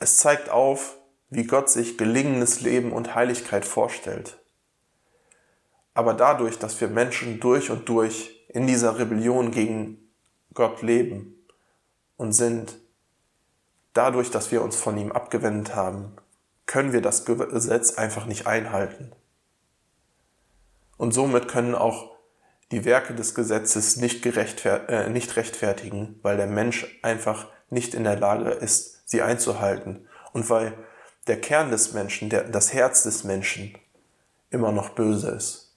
Es 0.00 0.16
zeigt 0.16 0.50
auf, 0.50 0.96
wie 1.30 1.44
Gott 1.44 1.70
sich 1.70 1.96
gelingendes 1.96 2.60
Leben 2.60 2.90
und 2.90 3.14
Heiligkeit 3.14 3.64
vorstellt. 3.64 4.42
Aber 5.94 6.14
dadurch, 6.14 6.58
dass 6.58 6.80
wir 6.80 6.88
Menschen 6.88 7.38
durch 7.38 7.70
und 7.70 7.88
durch 7.88 8.44
in 8.48 8.66
dieser 8.66 8.98
Rebellion 8.98 9.52
gegen 9.52 10.10
Gott 10.54 10.82
leben 10.82 11.36
und 12.16 12.32
sind, 12.32 12.80
dadurch, 13.92 14.32
dass 14.32 14.50
wir 14.50 14.62
uns 14.62 14.74
von 14.74 14.98
ihm 14.98 15.12
abgewendet 15.12 15.76
haben, 15.76 16.16
können 16.66 16.92
wir 16.92 17.00
das 17.00 17.24
Gesetz 17.24 17.94
einfach 17.94 18.26
nicht 18.26 18.48
einhalten. 18.48 19.12
Und 20.96 21.12
somit 21.12 21.46
können 21.46 21.76
auch 21.76 22.11
die 22.72 22.84
Werke 22.86 23.14
des 23.14 23.34
Gesetzes 23.34 23.96
nicht, 23.98 24.24
äh, 24.26 25.08
nicht 25.10 25.36
rechtfertigen, 25.36 26.18
weil 26.22 26.38
der 26.38 26.46
Mensch 26.46 26.98
einfach 27.02 27.46
nicht 27.70 27.94
in 27.94 28.04
der 28.04 28.18
Lage 28.18 28.50
ist, 28.50 29.08
sie 29.08 29.22
einzuhalten. 29.22 30.08
Und 30.32 30.48
weil 30.50 30.76
der 31.26 31.40
Kern 31.40 31.70
des 31.70 31.92
Menschen, 31.92 32.30
der, 32.30 32.44
das 32.44 32.72
Herz 32.72 33.02
des 33.02 33.24
Menschen 33.24 33.76
immer 34.50 34.72
noch 34.72 34.90
böse 34.90 35.30
ist. 35.30 35.76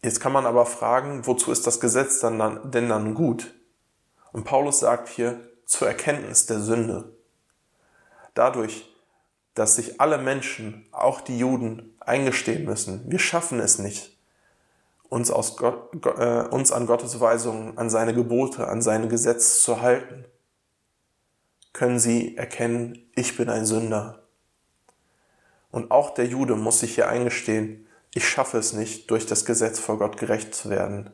Jetzt 0.00 0.20
kann 0.20 0.32
man 0.32 0.46
aber 0.46 0.64
fragen, 0.64 1.26
wozu 1.26 1.50
ist 1.50 1.66
das 1.66 1.80
Gesetz 1.80 2.20
dann, 2.20 2.70
denn 2.70 2.88
dann 2.88 3.14
gut? 3.14 3.54
Und 4.32 4.44
Paulus 4.44 4.78
sagt 4.78 5.08
hier, 5.08 5.40
zur 5.66 5.88
Erkenntnis 5.88 6.46
der 6.46 6.60
Sünde. 6.60 7.12
Dadurch, 8.34 8.87
dass 9.58 9.74
sich 9.74 10.00
alle 10.00 10.18
Menschen, 10.18 10.86
auch 10.92 11.20
die 11.20 11.38
Juden, 11.38 11.96
eingestehen 11.98 12.64
müssen, 12.64 13.10
wir 13.10 13.18
schaffen 13.18 13.58
es 13.58 13.78
nicht, 13.78 14.16
uns, 15.08 15.30
aus 15.30 15.56
Gott, 15.56 15.90
äh, 16.06 16.46
uns 16.48 16.70
an 16.70 16.86
Gottes 16.86 17.18
Weisungen, 17.18 17.76
an 17.76 17.90
seine 17.90 18.14
Gebote, 18.14 18.68
an 18.68 18.82
seine 18.82 19.08
Gesetze 19.08 19.60
zu 19.60 19.82
halten, 19.82 20.24
können 21.72 21.98
sie 21.98 22.36
erkennen, 22.36 23.10
ich 23.16 23.36
bin 23.36 23.48
ein 23.48 23.66
Sünder. 23.66 24.22
Und 25.70 25.90
auch 25.90 26.14
der 26.14 26.26
Jude 26.26 26.54
muss 26.54 26.80
sich 26.80 26.94
hier 26.94 27.08
eingestehen, 27.08 27.86
ich 28.14 28.28
schaffe 28.28 28.58
es 28.58 28.72
nicht, 28.72 29.10
durch 29.10 29.26
das 29.26 29.44
Gesetz 29.44 29.80
vor 29.80 29.98
Gott 29.98 30.18
gerecht 30.18 30.54
zu 30.54 30.70
werden. 30.70 31.10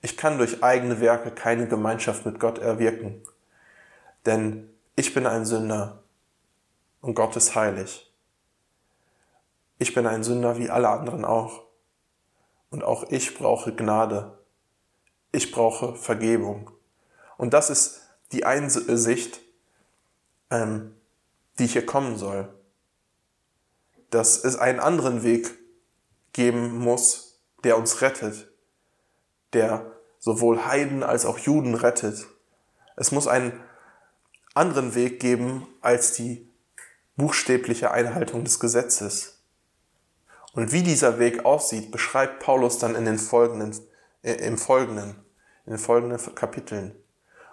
Ich 0.00 0.16
kann 0.16 0.38
durch 0.38 0.62
eigene 0.62 1.00
Werke 1.00 1.30
keine 1.30 1.68
Gemeinschaft 1.68 2.24
mit 2.24 2.40
Gott 2.40 2.58
erwirken, 2.58 3.22
denn 4.24 4.70
ich 4.96 5.12
bin 5.12 5.26
ein 5.26 5.44
Sünder 5.44 6.02
und 7.00 7.14
Gott 7.14 7.36
ist 7.36 7.54
heilig. 7.54 8.12
Ich 9.78 9.94
bin 9.94 10.06
ein 10.06 10.24
Sünder 10.24 10.58
wie 10.58 10.70
alle 10.70 10.88
anderen 10.88 11.24
auch. 11.24 11.64
Und 12.70 12.82
auch 12.82 13.04
ich 13.10 13.36
brauche 13.36 13.74
Gnade. 13.74 14.38
Ich 15.30 15.52
brauche 15.52 15.94
Vergebung. 15.94 16.70
Und 17.36 17.54
das 17.54 17.70
ist 17.70 18.02
die 18.32 18.44
Einsicht, 18.44 19.40
ähm, 20.50 20.96
die 21.58 21.66
hier 21.66 21.86
kommen 21.86 22.16
soll. 22.16 22.52
Dass 24.10 24.42
es 24.42 24.56
einen 24.56 24.80
anderen 24.80 25.22
Weg 25.22 25.54
geben 26.32 26.78
muss, 26.78 27.40
der 27.62 27.78
uns 27.78 28.00
rettet, 28.00 28.50
der 29.52 29.92
sowohl 30.18 30.66
Heiden 30.66 31.02
als 31.02 31.24
auch 31.24 31.38
Juden 31.38 31.74
rettet. 31.74 32.26
Es 32.96 33.12
muss 33.12 33.28
einen 33.28 33.58
anderen 34.54 34.94
Weg 34.94 35.20
geben 35.20 35.66
als 35.80 36.12
die 36.12 36.47
buchstäbliche 37.18 37.90
Einhaltung 37.90 38.44
des 38.44 38.60
Gesetzes. 38.60 39.42
Und 40.54 40.72
wie 40.72 40.82
dieser 40.82 41.18
Weg 41.18 41.44
aussieht, 41.44 41.90
beschreibt 41.90 42.40
Paulus 42.40 42.78
dann 42.78 42.94
in 42.94 43.04
den 43.04 43.18
folgenden, 43.18 43.78
äh, 44.22 44.34
im 44.34 44.56
folgenden, 44.56 45.16
in 45.66 45.72
den 45.72 45.78
folgenden 45.78 46.34
Kapiteln. 46.34 46.94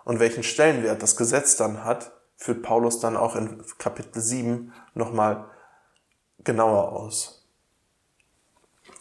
Und 0.06 0.20
welchen 0.20 0.44
Stellenwert 0.44 1.04
das 1.04 1.18
Gesetz 1.18 1.58
dann 1.58 1.84
hat, 1.84 2.12
führt 2.38 2.62
Paulus 2.62 3.00
dann 3.00 3.18
auch 3.18 3.36
in 3.36 3.64
Kapitel 3.80 4.22
7 4.22 4.72
nochmal 4.94 5.50
genauer 6.44 6.92
aus. 6.92 7.46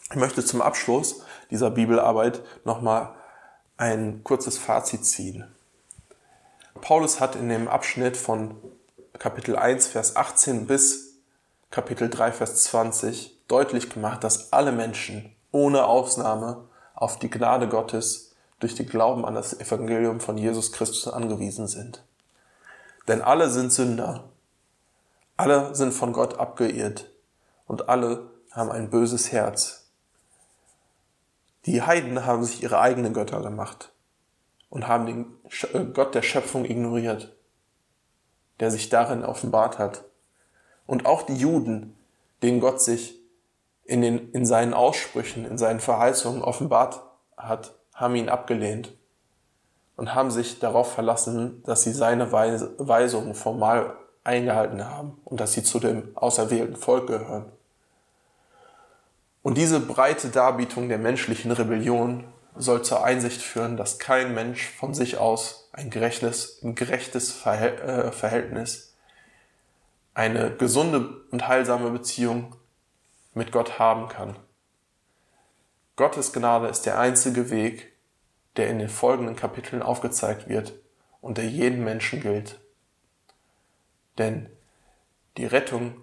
Ich 0.09 0.15
möchte 0.15 0.43
zum 0.43 0.61
Abschluss 0.61 1.23
dieser 1.51 1.69
Bibelarbeit 1.69 2.41
nochmal 2.63 3.15
ein 3.77 4.23
kurzes 4.23 4.57
Fazit 4.57 5.05
ziehen. 5.05 5.45
Paulus 6.81 7.19
hat 7.19 7.35
in 7.35 7.49
dem 7.49 7.67
Abschnitt 7.67 8.17
von 8.17 8.55
Kapitel 9.19 9.55
1, 9.55 9.87
Vers 9.87 10.15
18 10.15 10.67
bis 10.67 11.15
Kapitel 11.71 12.09
3, 12.09 12.31
Vers 12.31 12.63
20 12.65 13.39
deutlich 13.47 13.89
gemacht, 13.89 14.23
dass 14.23 14.51
alle 14.51 14.71
Menschen 14.71 15.33
ohne 15.51 15.85
Ausnahme 15.85 16.65
auf 16.93 17.19
die 17.19 17.29
Gnade 17.29 17.67
Gottes 17.67 18.35
durch 18.59 18.75
den 18.75 18.87
Glauben 18.87 19.25
an 19.25 19.35
das 19.35 19.59
Evangelium 19.59 20.19
von 20.19 20.37
Jesus 20.37 20.71
Christus 20.71 21.07
angewiesen 21.07 21.67
sind. 21.67 22.03
Denn 23.07 23.21
alle 23.21 23.49
sind 23.49 23.71
Sünder, 23.71 24.25
alle 25.37 25.75
sind 25.75 25.93
von 25.93 26.13
Gott 26.13 26.39
abgeirrt 26.39 27.09
und 27.67 27.89
alle 27.89 28.29
haben 28.51 28.71
ein 28.71 28.89
böses 28.89 29.31
Herz. 29.31 29.89
Die 31.65 31.81
Heiden 31.81 32.25
haben 32.25 32.43
sich 32.43 32.63
ihre 32.63 32.79
eigenen 32.79 33.13
Götter 33.13 33.41
gemacht 33.41 33.91
und 34.69 34.87
haben 34.87 35.05
den 35.05 35.25
äh, 35.73 35.83
Gott 35.85 36.15
der 36.15 36.21
Schöpfung 36.21 36.65
ignoriert, 36.65 37.34
der 38.59 38.71
sich 38.71 38.89
darin 38.89 39.23
offenbart 39.23 39.79
hat. 39.79 40.03
Und 40.87 41.05
auch 41.05 41.23
die 41.23 41.35
Juden, 41.35 41.95
denen 42.43 42.59
Gott 42.59 42.81
sich 42.81 43.19
in, 43.83 44.01
den, 44.01 44.31
in 44.31 44.45
seinen 44.45 44.73
Aussprüchen, 44.73 45.45
in 45.45 45.57
seinen 45.57 45.79
Verheißungen 45.79 46.41
offenbart 46.41 47.01
hat, 47.37 47.75
haben 47.93 48.15
ihn 48.15 48.29
abgelehnt 48.29 48.93
und 49.95 50.13
haben 50.13 50.31
sich 50.31 50.59
darauf 50.59 50.91
verlassen, 50.91 51.63
dass 51.65 51.83
sie 51.83 51.93
seine 51.93 52.31
Weisungen 52.31 53.33
formal 53.35 53.95
eingehalten 54.23 54.83
haben 54.83 55.17
und 55.23 55.39
dass 55.39 55.53
sie 55.53 55.63
zu 55.63 55.79
dem 55.79 56.15
auserwählten 56.15 56.75
Volk 56.75 57.07
gehören. 57.07 57.45
Und 59.43 59.57
diese 59.57 59.79
breite 59.79 60.29
Darbietung 60.29 60.89
der 60.89 60.97
menschlichen 60.97 61.51
Rebellion 61.51 62.23
soll 62.55 62.83
zur 62.83 63.03
Einsicht 63.03 63.41
führen, 63.41 63.77
dass 63.77 63.99
kein 63.99 64.33
Mensch 64.33 64.67
von 64.67 64.93
sich 64.93 65.17
aus 65.17 65.69
ein 65.73 65.89
gerechtes, 65.89 66.61
ein 66.63 66.75
gerechtes 66.75 67.45
äh, 67.45 68.11
Verhältnis, 68.11 68.95
eine 70.13 70.55
gesunde 70.55 71.21
und 71.31 71.47
heilsame 71.47 71.91
Beziehung 71.91 72.55
mit 73.33 73.51
Gott 73.51 73.79
haben 73.79 74.07
kann. 74.07 74.37
Gottes 75.97 76.33
Gnade 76.33 76.67
ist 76.67 76.85
der 76.85 76.99
einzige 76.99 77.49
Weg, 77.49 77.93
der 78.55 78.69
in 78.69 78.79
den 78.79 78.89
folgenden 78.89 79.35
Kapiteln 79.35 79.81
aufgezeigt 79.81 80.47
wird 80.47 80.73
und 81.21 81.37
der 81.37 81.47
jedem 81.47 81.83
Menschen 81.83 82.21
gilt. 82.21 82.59
Denn 84.17 84.49
die 85.37 85.45
Rettung 85.45 86.01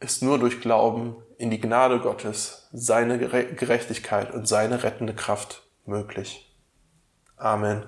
ist 0.00 0.22
nur 0.22 0.38
durch 0.38 0.60
Glauben 0.60 1.16
in 1.38 1.50
die 1.50 1.60
Gnade 1.60 2.00
Gottes, 2.00 2.68
seine 2.72 3.18
Gerechtigkeit 3.18 4.32
und 4.32 4.48
seine 4.48 4.82
rettende 4.82 5.14
Kraft 5.14 5.62
möglich. 5.84 6.54
Amen. 7.36 7.84